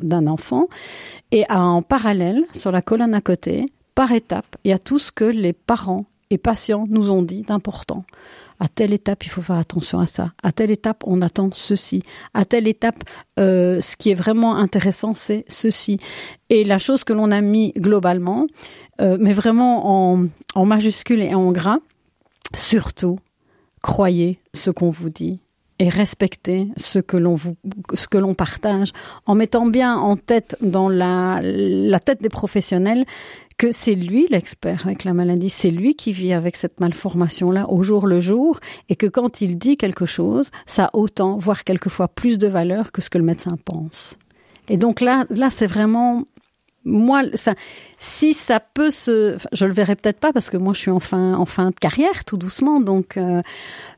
d'un 0.02 0.26
enfant 0.26 0.66
et 1.30 1.44
en 1.50 1.82
parallèle 1.82 2.42
sur 2.54 2.72
la 2.72 2.82
colonne 2.82 3.14
à 3.14 3.20
côté 3.20 3.66
par 3.94 4.12
étape 4.12 4.56
il 4.64 4.70
y 4.70 4.74
a 4.74 4.78
tout 4.78 4.98
ce 4.98 5.12
que 5.12 5.24
les 5.24 5.52
parents 5.52 6.06
et 6.30 6.38
patients 6.38 6.86
nous 6.88 7.10
ont 7.10 7.22
dit 7.22 7.42
d'important 7.42 8.04
à 8.62 8.68
telle 8.68 8.92
étape, 8.92 9.24
il 9.26 9.28
faut 9.28 9.42
faire 9.42 9.56
attention 9.56 9.98
à 9.98 10.06
ça. 10.06 10.30
À 10.40 10.52
telle 10.52 10.70
étape, 10.70 11.02
on 11.04 11.20
attend 11.20 11.50
ceci. 11.52 12.00
À 12.32 12.44
telle 12.44 12.68
étape, 12.68 13.02
euh, 13.40 13.80
ce 13.80 13.96
qui 13.96 14.10
est 14.10 14.14
vraiment 14.14 14.56
intéressant, 14.56 15.14
c'est 15.16 15.44
ceci. 15.48 15.98
Et 16.48 16.62
la 16.62 16.78
chose 16.78 17.02
que 17.02 17.12
l'on 17.12 17.32
a 17.32 17.40
mis 17.40 17.72
globalement, 17.72 18.46
euh, 19.00 19.16
mais 19.20 19.32
vraiment 19.32 20.12
en, 20.12 20.26
en 20.54 20.64
majuscule 20.64 21.22
et 21.22 21.34
en 21.34 21.50
gras, 21.52 21.78
surtout, 22.54 23.18
croyez 23.80 24.38
ce 24.54 24.70
qu'on 24.70 24.90
vous 24.90 25.08
dit 25.08 25.40
et 25.78 25.88
respectez 25.88 26.68
ce 26.76 27.00
que 27.00 27.16
l'on 27.16 27.34
vous, 27.34 27.56
ce 27.94 28.06
que 28.06 28.18
l'on 28.18 28.34
partage, 28.34 28.92
en 29.26 29.34
mettant 29.34 29.66
bien 29.66 29.96
en 29.96 30.16
tête 30.16 30.56
dans 30.60 30.88
la, 30.88 31.40
la 31.42 31.98
tête 31.98 32.22
des 32.22 32.28
professionnels 32.28 33.04
que 33.58 33.72
c'est 33.72 33.94
lui 33.94 34.26
l'expert 34.30 34.82
avec 34.84 35.04
la 35.04 35.12
maladie, 35.12 35.50
c'est 35.50 35.70
lui 35.70 35.94
qui 35.94 36.12
vit 36.12 36.32
avec 36.32 36.56
cette 36.56 36.80
malformation-là 36.80 37.68
au 37.70 37.82
jour 37.82 38.06
le 38.06 38.20
jour, 38.20 38.60
et 38.88 38.96
que 38.96 39.06
quand 39.06 39.40
il 39.40 39.58
dit 39.58 39.76
quelque 39.76 40.06
chose, 40.06 40.50
ça 40.66 40.86
a 40.86 40.90
autant, 40.96 41.36
voire 41.38 41.64
quelquefois 41.64 42.08
plus 42.08 42.38
de 42.38 42.46
valeur 42.46 42.92
que 42.92 43.02
ce 43.02 43.10
que 43.10 43.18
le 43.18 43.24
médecin 43.24 43.56
pense. 43.64 44.16
Et 44.68 44.76
donc 44.76 45.00
là, 45.00 45.26
là, 45.30 45.50
c'est 45.50 45.66
vraiment 45.66 46.24
moi, 46.84 47.22
ça, 47.34 47.54
si 48.02 48.34
ça 48.34 48.58
peut 48.58 48.90
se, 48.90 49.36
je 49.52 49.64
le 49.64 49.72
verrai 49.72 49.94
peut-être 49.94 50.18
pas 50.18 50.32
parce 50.32 50.50
que 50.50 50.56
moi 50.56 50.72
je 50.72 50.80
suis 50.80 50.90
en 50.90 50.98
fin, 50.98 51.34
en 51.34 51.46
fin 51.46 51.70
de 51.70 51.76
carrière 51.76 52.24
tout 52.24 52.36
doucement, 52.36 52.80
donc, 52.80 53.16
euh, 53.16 53.42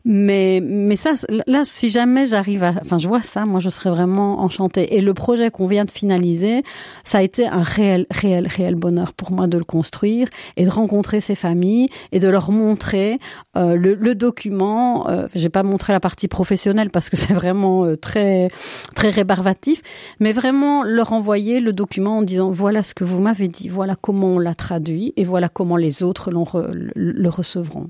mais, 0.05 0.61
mais 0.63 0.97
ça, 0.97 1.13
là, 1.47 1.63
si 1.65 1.89
jamais 1.89 2.27
j'arrive 2.27 2.65
à, 2.65 2.75
enfin, 2.83 2.99
je 2.99 3.09
vois 3.09 3.23
ça, 3.23 3.47
moi 3.47 3.61
je 3.61 3.71
serais 3.71 3.89
vraiment 3.89 4.43
enchantée. 4.43 4.95
Et 4.95 5.01
le 5.01 5.15
projet 5.15 5.51
qu'on 5.51 5.67
vient 5.67 5.87
de 5.87 5.91
finaliser, 5.91 6.63
ça 7.03 7.19
a 7.19 7.23
été 7.23 7.47
un 7.47 7.63
réel, 7.63 8.05
réel, 8.11 8.47
réel 8.47 8.75
bonheur 8.75 9.15
pour 9.15 9.33
moi 9.33 9.47
de 9.47 9.57
le 9.57 9.65
construire 9.65 10.29
et 10.59 10.67
de 10.67 10.71
rencontrer 10.71 11.23
ces 11.23 11.35
familles 11.35 11.89
et 12.13 12.19
de 12.19 12.29
leur 12.29 12.51
montrer 12.51 13.19
euh, 13.57 13.75
le, 13.75 13.95
le, 13.95 14.15
document. 14.15 15.09
Euh, 15.09 15.29
J'ai 15.35 15.49
pas 15.49 15.63
montré 15.63 15.95
la 15.95 16.01
partie 16.01 16.29
professionnelle 16.29 16.91
parce 16.91 17.09
que 17.09 17.17
c'est 17.17 17.33
vraiment 17.33 17.87
euh, 17.87 17.97
très, 17.97 18.51
très 18.95 19.09
rébarbatif, 19.09 19.81
mais 20.21 20.33
vraiment 20.33 20.83
leur 20.83 21.15
envoyer 21.15 21.61
le 21.61 21.73
document 21.73 22.19
en 22.19 22.23
disant 22.23 22.51
voilà 22.51 22.83
ce 22.83 22.93
que 22.93 23.05
vous 23.05 23.23
m'avez 23.23 23.49
dit, 23.49 23.71
voilà 23.71 23.94
comment 23.95 24.35
on 24.35 24.39
l'a 24.39 24.55
traduit 24.55 25.13
et 25.17 25.25
voilà 25.25 25.49
comment 25.49 25.77
les 25.77 26.03
autres 26.03 26.31
re, 26.33 26.71
le 26.95 27.29
recevront. 27.29 27.87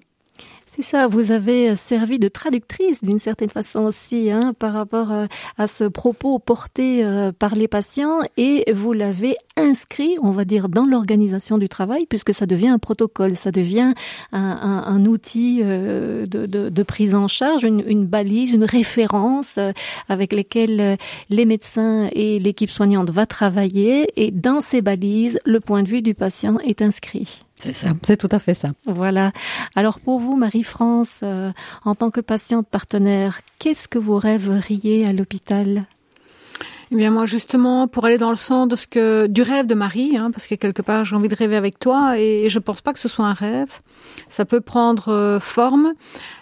C'est 0.76 0.82
ça, 0.82 1.06
vous 1.06 1.30
avez 1.30 1.76
servi 1.76 2.18
de 2.18 2.26
traductrice 2.26 3.04
d'une 3.04 3.20
certaine 3.20 3.48
façon 3.48 3.84
aussi 3.84 4.32
hein, 4.32 4.54
par 4.58 4.72
rapport 4.72 5.12
euh, 5.12 5.26
à 5.56 5.68
ce 5.68 5.84
propos 5.84 6.40
porté 6.40 7.04
euh, 7.04 7.30
par 7.30 7.54
les 7.54 7.68
patients 7.68 8.22
et 8.36 8.64
vous 8.72 8.92
l'avez 8.92 9.36
inscrit, 9.56 10.16
on 10.20 10.32
va 10.32 10.44
dire, 10.44 10.68
dans 10.68 10.84
l'organisation 10.84 11.58
du 11.58 11.68
travail 11.68 12.06
puisque 12.06 12.34
ça 12.34 12.46
devient 12.46 12.70
un 12.70 12.80
protocole, 12.80 13.36
ça 13.36 13.52
devient 13.52 13.94
un, 14.32 15.04
outil 15.06 15.60
euh, 15.62 16.26
de, 16.26 16.82
prise 16.82 17.14
en 17.14 17.28
charge, 17.28 17.62
une, 17.62 17.84
une 17.86 18.06
balise, 18.06 18.52
une 18.52 18.64
référence 18.64 19.60
avec 20.08 20.32
lesquelles 20.32 20.98
les 21.30 21.44
médecins 21.44 22.08
et 22.10 22.40
l'équipe 22.40 22.70
soignante 22.70 23.10
va 23.10 23.26
travailler 23.26 24.08
et 24.16 24.32
dans 24.32 24.60
ces 24.60 24.82
balises, 24.82 25.38
le 25.44 25.60
point 25.60 25.84
de 25.84 25.88
vue 25.88 26.02
du 26.02 26.14
patient 26.14 26.58
est 26.58 26.82
inscrit. 26.82 27.43
C'est 27.56 27.72
ça, 27.72 27.90
c'est 28.02 28.16
tout 28.16 28.28
à 28.30 28.38
fait 28.38 28.54
ça. 28.54 28.72
Voilà. 28.86 29.32
Alors 29.74 30.00
pour 30.00 30.20
vous, 30.20 30.36
Marie-France, 30.36 31.20
euh, 31.22 31.52
en 31.84 31.94
tant 31.94 32.10
que 32.10 32.20
patiente 32.20 32.68
partenaire, 32.68 33.40
qu'est-ce 33.58 33.88
que 33.88 33.98
vous 33.98 34.16
rêveriez 34.18 35.06
à 35.06 35.12
l'hôpital? 35.12 35.86
Eh 36.94 36.96
bien 36.96 37.10
moi 37.10 37.26
justement 37.26 37.88
pour 37.88 38.04
aller 38.04 38.18
dans 38.18 38.30
le 38.30 38.36
sens 38.36 38.68
de 38.68 38.76
ce 38.76 38.86
que 38.86 39.26
du 39.26 39.42
rêve 39.42 39.66
de 39.66 39.74
Marie, 39.74 40.16
hein, 40.16 40.30
parce 40.30 40.46
que 40.46 40.54
quelque 40.54 40.80
part 40.80 41.04
j'ai 41.04 41.16
envie 41.16 41.26
de 41.26 41.34
rêver 41.34 41.56
avec 41.56 41.80
toi 41.80 42.16
et, 42.20 42.48
je 42.48 42.58
pense 42.60 42.82
pas 42.82 42.92
que 42.92 43.00
ce 43.00 43.08
soit 43.08 43.24
un 43.24 43.32
rêve. 43.32 43.80
Ça 44.28 44.44
peut 44.44 44.60
prendre 44.60 45.08
euh, 45.08 45.40
forme. 45.40 45.94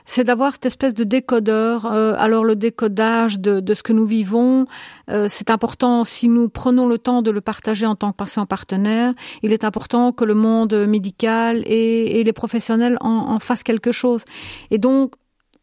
C'est 0.05 0.25
d'avoir 0.25 0.53
cette 0.53 0.67
espèce 0.67 0.93
de 0.93 1.05
décodeur. 1.05 1.87
Euh, 1.87 2.15
alors 2.19 2.45
le 2.45 2.55
décodage 2.55 3.39
de, 3.39 3.61
de, 3.61 3.73
ce 3.73 3.83
que 3.83 3.95
nous 3.95 4.05
vivons, 4.05 4.67
euh, 5.09 5.27
c'est 5.27 5.49
important 5.49 6.05
si 6.05 6.29
nous 6.29 6.51
prenons 6.51 6.87
le 6.87 6.99
temps 6.99 7.23
de 7.23 7.31
le 7.31 7.41
partager 7.41 7.87
en 7.87 7.95
tant 7.95 8.13
que 8.13 8.17
patient 8.17 8.45
partenaire. 8.45 9.15
Il 9.43 9.55
est 9.55 9.65
important 9.65 10.13
que 10.13 10.27
le 10.27 10.35
monde 10.35 10.75
médical 10.87 11.63
et, 11.65 12.21
et 12.21 12.25
les 12.25 12.33
professionnels 12.35 12.99
en, 13.01 13.09
en 13.09 13.39
fassent 13.39 13.63
quelque 13.63 13.93
chose. 13.93 14.25
Et 14.71 14.77
donc 14.77 15.15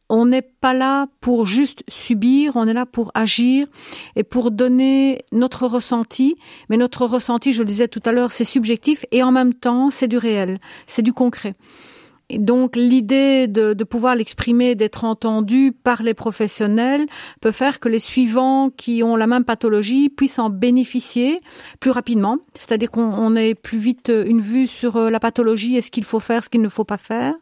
on 0.10 0.26
n'est 0.26 0.42
pas 0.42 0.74
là 0.74 1.08
pour 1.22 1.46
juste 1.46 1.84
subir, 1.88 2.56
on 2.56 2.68
est 2.68 2.74
là 2.74 2.86
pour 2.86 3.12
agir 3.14 3.68
et 4.16 4.24
pour 4.24 4.52
donner 4.52 5.24
notre 5.32 5.68
ressenti. 5.68 6.36
Mais 6.70 6.78
notre 6.78 7.06
ressenti, 7.06 7.54
je 7.54 7.60
le 7.60 7.68
disais 7.68 7.88
tout 7.88 8.02
à 8.06 8.12
l'heure, 8.12 8.32
c'est 8.32 8.46
subjectif 8.46 9.06
et 9.12 9.24
en 9.24 9.32
même 9.32 9.54
temps, 9.54 9.92
c'est 9.92 10.08
du 10.08 10.18
réel, 10.18 10.60
c'est 10.88 11.04
du 11.04 11.14
concret. 11.14 11.56
Donc 12.38 12.76
l'idée 12.76 13.48
de, 13.48 13.74
de, 13.74 13.84
pouvoir 13.84 14.16
l'exprimer, 14.16 14.76
d'être 14.76 15.04
entendu 15.04 15.72
par 15.72 16.04
les 16.04 16.14
professionnels 16.14 17.08
peut 17.42 17.52
faire 17.52 17.80
que 17.80 17.90
les 17.90 17.98
suivants 18.00 18.70
qui 18.70 19.02
ont 19.02 19.16
la 19.16 19.26
même 19.26 19.44
pathologie 19.44 20.10
puissent 20.10 20.38
en 20.38 20.52
bénéficier 20.52 21.40
plus 21.80 21.90
rapidement. 21.90 22.38
C'est-à-dire 22.54 22.92
qu'on 22.92 23.36
ait 23.36 23.56
plus 23.56 23.80
vite 23.80 24.12
une 24.14 24.42
vue 24.42 24.68
sur 24.68 24.98
euh, 24.98 25.10
la 25.10 25.20
pathologie 25.20 25.76
et 25.76 25.82
ce 25.82 25.90
qu'il 25.90 26.04
faut 26.04 26.20
faire, 26.20 26.44
ce 26.44 26.50
qu'il 26.50 26.62
ne 26.62 26.70
faut 26.70 26.84
pas 26.84 26.98
faire, 26.98 27.34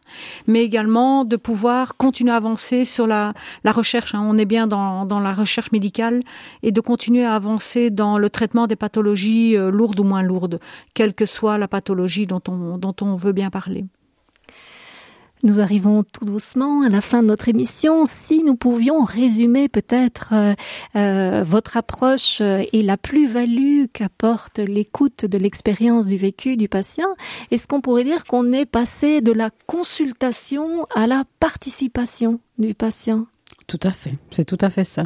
mais 0.48 0.64
également 0.64 1.26
de 1.26 1.36
pouvoir 1.36 1.98
continuer 1.98 2.32
à 2.32 2.38
avancer 2.38 2.86
sur 2.86 3.08
la, 3.08 3.34
la 3.66 3.72
recherche. 3.72 4.16
Hein. 4.16 4.26
On 4.26 4.38
est 4.38 4.46
bien 4.46 4.68
dans, 4.68 5.06
dans, 5.06 5.20
la 5.20 5.34
recherche 5.34 5.72
médicale 5.72 6.22
et 6.64 6.72
de 6.72 6.80
continuer 6.80 7.26
à 7.26 7.36
avancer 7.36 7.90
dans 7.90 8.18
le 8.18 8.30
traitement 8.30 8.68
des 8.68 8.76
pathologies 8.76 9.58
euh, 9.58 9.70
lourdes 9.70 10.00
ou 10.00 10.04
moins 10.04 10.22
lourdes, 10.22 10.60
quelle 10.94 11.14
que 11.14 11.26
soit 11.26 11.58
la 11.58 11.68
pathologie 11.68 12.26
dont 12.26 12.42
on, 12.48 12.78
dont 12.78 12.96
on 13.02 13.16
veut 13.16 13.34
bien 13.34 13.50
parler. 13.50 13.86
Nous 15.44 15.60
arrivons 15.60 16.04
tout 16.04 16.26
doucement 16.26 16.82
à 16.82 16.90
la 16.90 17.02
fin 17.02 17.22
de 17.22 17.28
notre 17.28 17.48
émission. 17.48 18.06
Si 18.06 18.44
nous 18.44 18.56
pouvions 18.56 19.04
résumer 19.04 19.70
peut-être 19.70 20.34
euh, 20.34 20.54
euh, 20.96 21.44
votre 21.44 21.78
approche 21.78 22.42
et 22.42 22.82
la 22.82 22.98
plus-value 22.98 23.86
qu'apporte 23.94 24.60
l'écoute 24.60 25.26
de 25.26 25.38
l'expérience 25.38 26.08
du 26.08 26.18
vécu 26.18 26.58
du 26.58 26.68
patient, 26.68 27.10
est-ce 27.52 27.68
qu'on 27.68 27.82
pourrait 27.82 28.04
dire 28.04 28.24
qu'on 28.24 28.52
est 28.52 28.66
passé 28.66 29.22
de 29.22 29.32
la 29.32 29.52
consultation 29.68 30.88
à 30.96 31.08
la 31.08 31.24
participation 31.40 32.40
du 32.58 32.74
patient? 32.74 33.28
Tout 33.68 33.80
à 33.84 33.92
fait, 33.92 34.16
c'est 34.32 34.46
tout 34.46 34.58
à 34.62 34.70
fait 34.70 34.84
ça. 34.84 35.04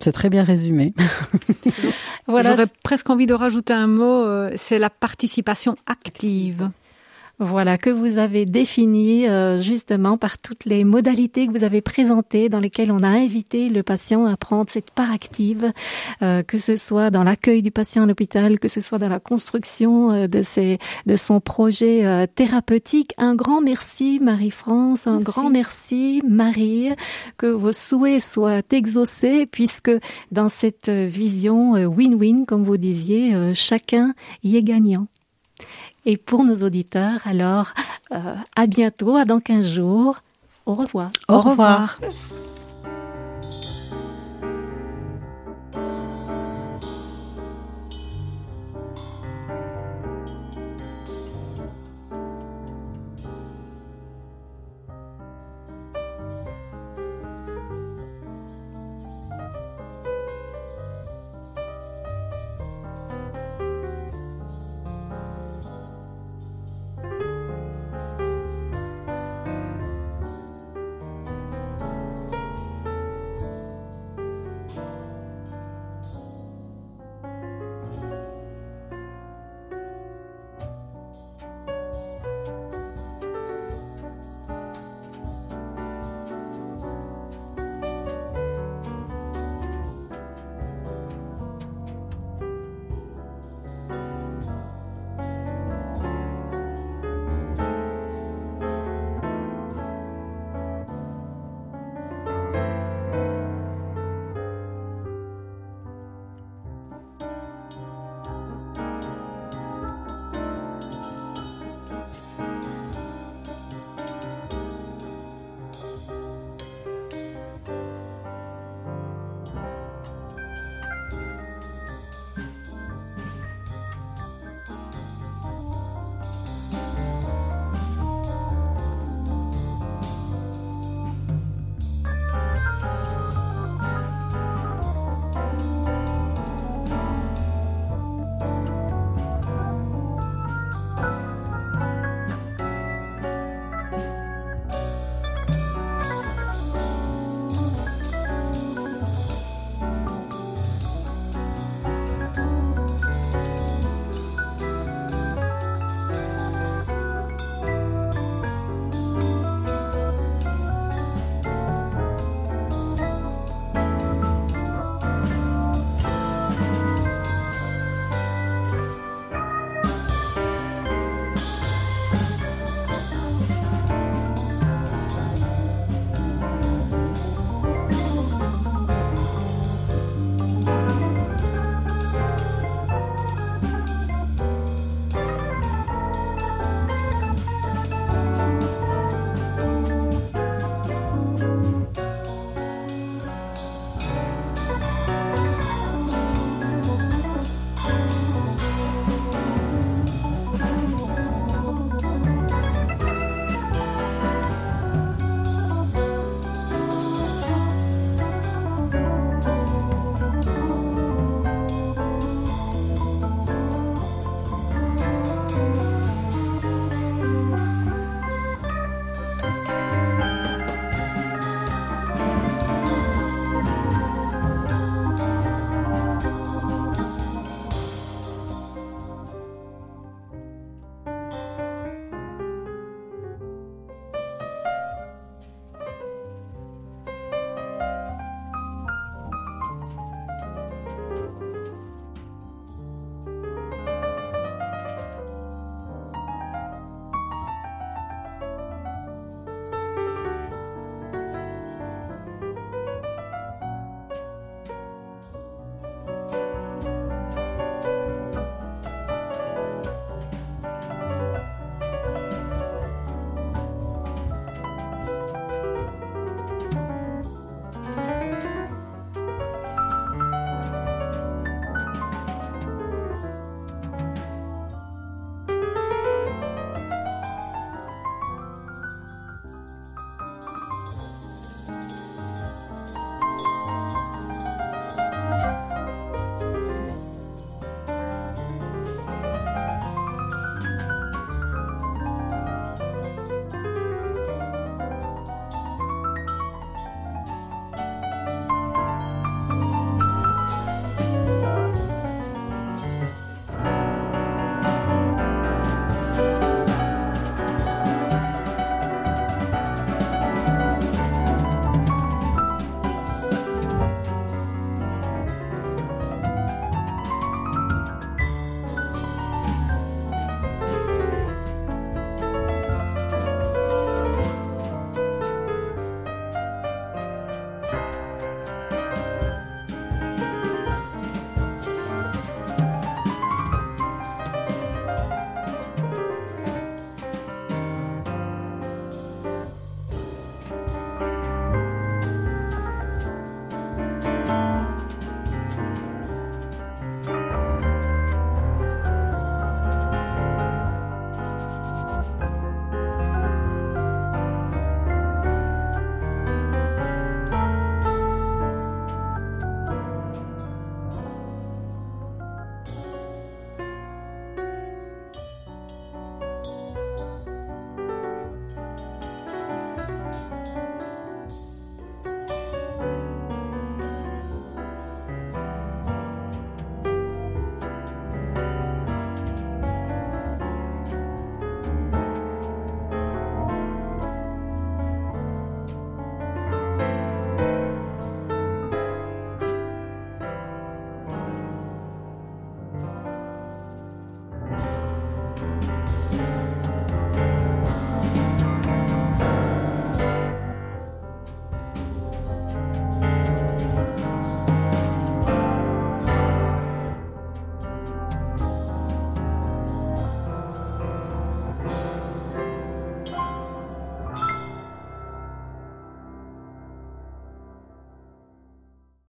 C'est 0.00 0.12
très 0.12 0.30
bien 0.30 0.44
résumé. 0.44 0.94
voilà. 2.26 2.50
J'aurais 2.50 2.68
presque 2.84 3.10
envie 3.10 3.26
de 3.26 3.34
rajouter 3.34 3.72
un 3.72 3.88
mot, 3.88 4.24
euh, 4.24 4.52
c'est 4.56 4.78
la 4.78 4.90
participation 4.90 5.76
active. 5.86 6.70
Voilà, 7.40 7.78
que 7.78 7.90
vous 7.90 8.18
avez 8.18 8.46
défini 8.46 9.28
euh, 9.28 9.62
justement 9.62 10.18
par 10.18 10.38
toutes 10.38 10.64
les 10.64 10.82
modalités 10.82 11.46
que 11.46 11.52
vous 11.56 11.62
avez 11.62 11.80
présentées, 11.80 12.48
dans 12.48 12.58
lesquelles 12.58 12.90
on 12.90 13.04
a 13.04 13.08
invité 13.08 13.68
le 13.68 13.84
patient 13.84 14.24
à 14.24 14.36
prendre 14.36 14.68
cette 14.68 14.90
part 14.90 15.12
active, 15.12 15.72
euh, 16.22 16.42
que 16.42 16.58
ce 16.58 16.74
soit 16.74 17.10
dans 17.10 17.22
l'accueil 17.22 17.62
du 17.62 17.70
patient 17.70 18.02
à 18.02 18.06
l'hôpital, 18.06 18.58
que 18.58 18.66
ce 18.66 18.80
soit 18.80 18.98
dans 18.98 19.08
la 19.08 19.20
construction 19.20 20.10
euh, 20.10 20.26
de, 20.26 20.42
ses, 20.42 20.78
de 21.06 21.14
son 21.14 21.40
projet 21.40 22.04
euh, 22.04 22.26
thérapeutique. 22.26 23.14
Un 23.18 23.36
grand 23.36 23.60
merci 23.60 24.18
Marie-France, 24.20 25.06
un 25.06 25.18
merci. 25.18 25.24
grand 25.24 25.50
merci 25.50 26.22
Marie, 26.28 26.90
que 27.36 27.46
vos 27.46 27.72
souhaits 27.72 28.20
soient 28.20 28.62
exaucés, 28.72 29.46
puisque 29.46 29.92
dans 30.32 30.48
cette 30.48 30.90
vision 30.90 31.74
win-win, 31.74 32.46
comme 32.46 32.64
vous 32.64 32.76
disiez, 32.78 33.34
euh, 33.34 33.52
chacun 33.54 34.14
y 34.42 34.56
est 34.56 34.62
gagnant. 34.62 35.06
Et 36.04 36.16
pour 36.16 36.44
nos 36.44 36.56
auditeurs, 36.56 37.20
alors, 37.24 37.72
euh, 38.12 38.34
à 38.56 38.66
bientôt, 38.66 39.16
à 39.16 39.24
dans 39.24 39.40
15 39.40 39.68
jours. 39.68 40.20
Au 40.66 40.74
revoir. 40.74 41.10
Au, 41.28 41.40
revoir. 41.40 41.98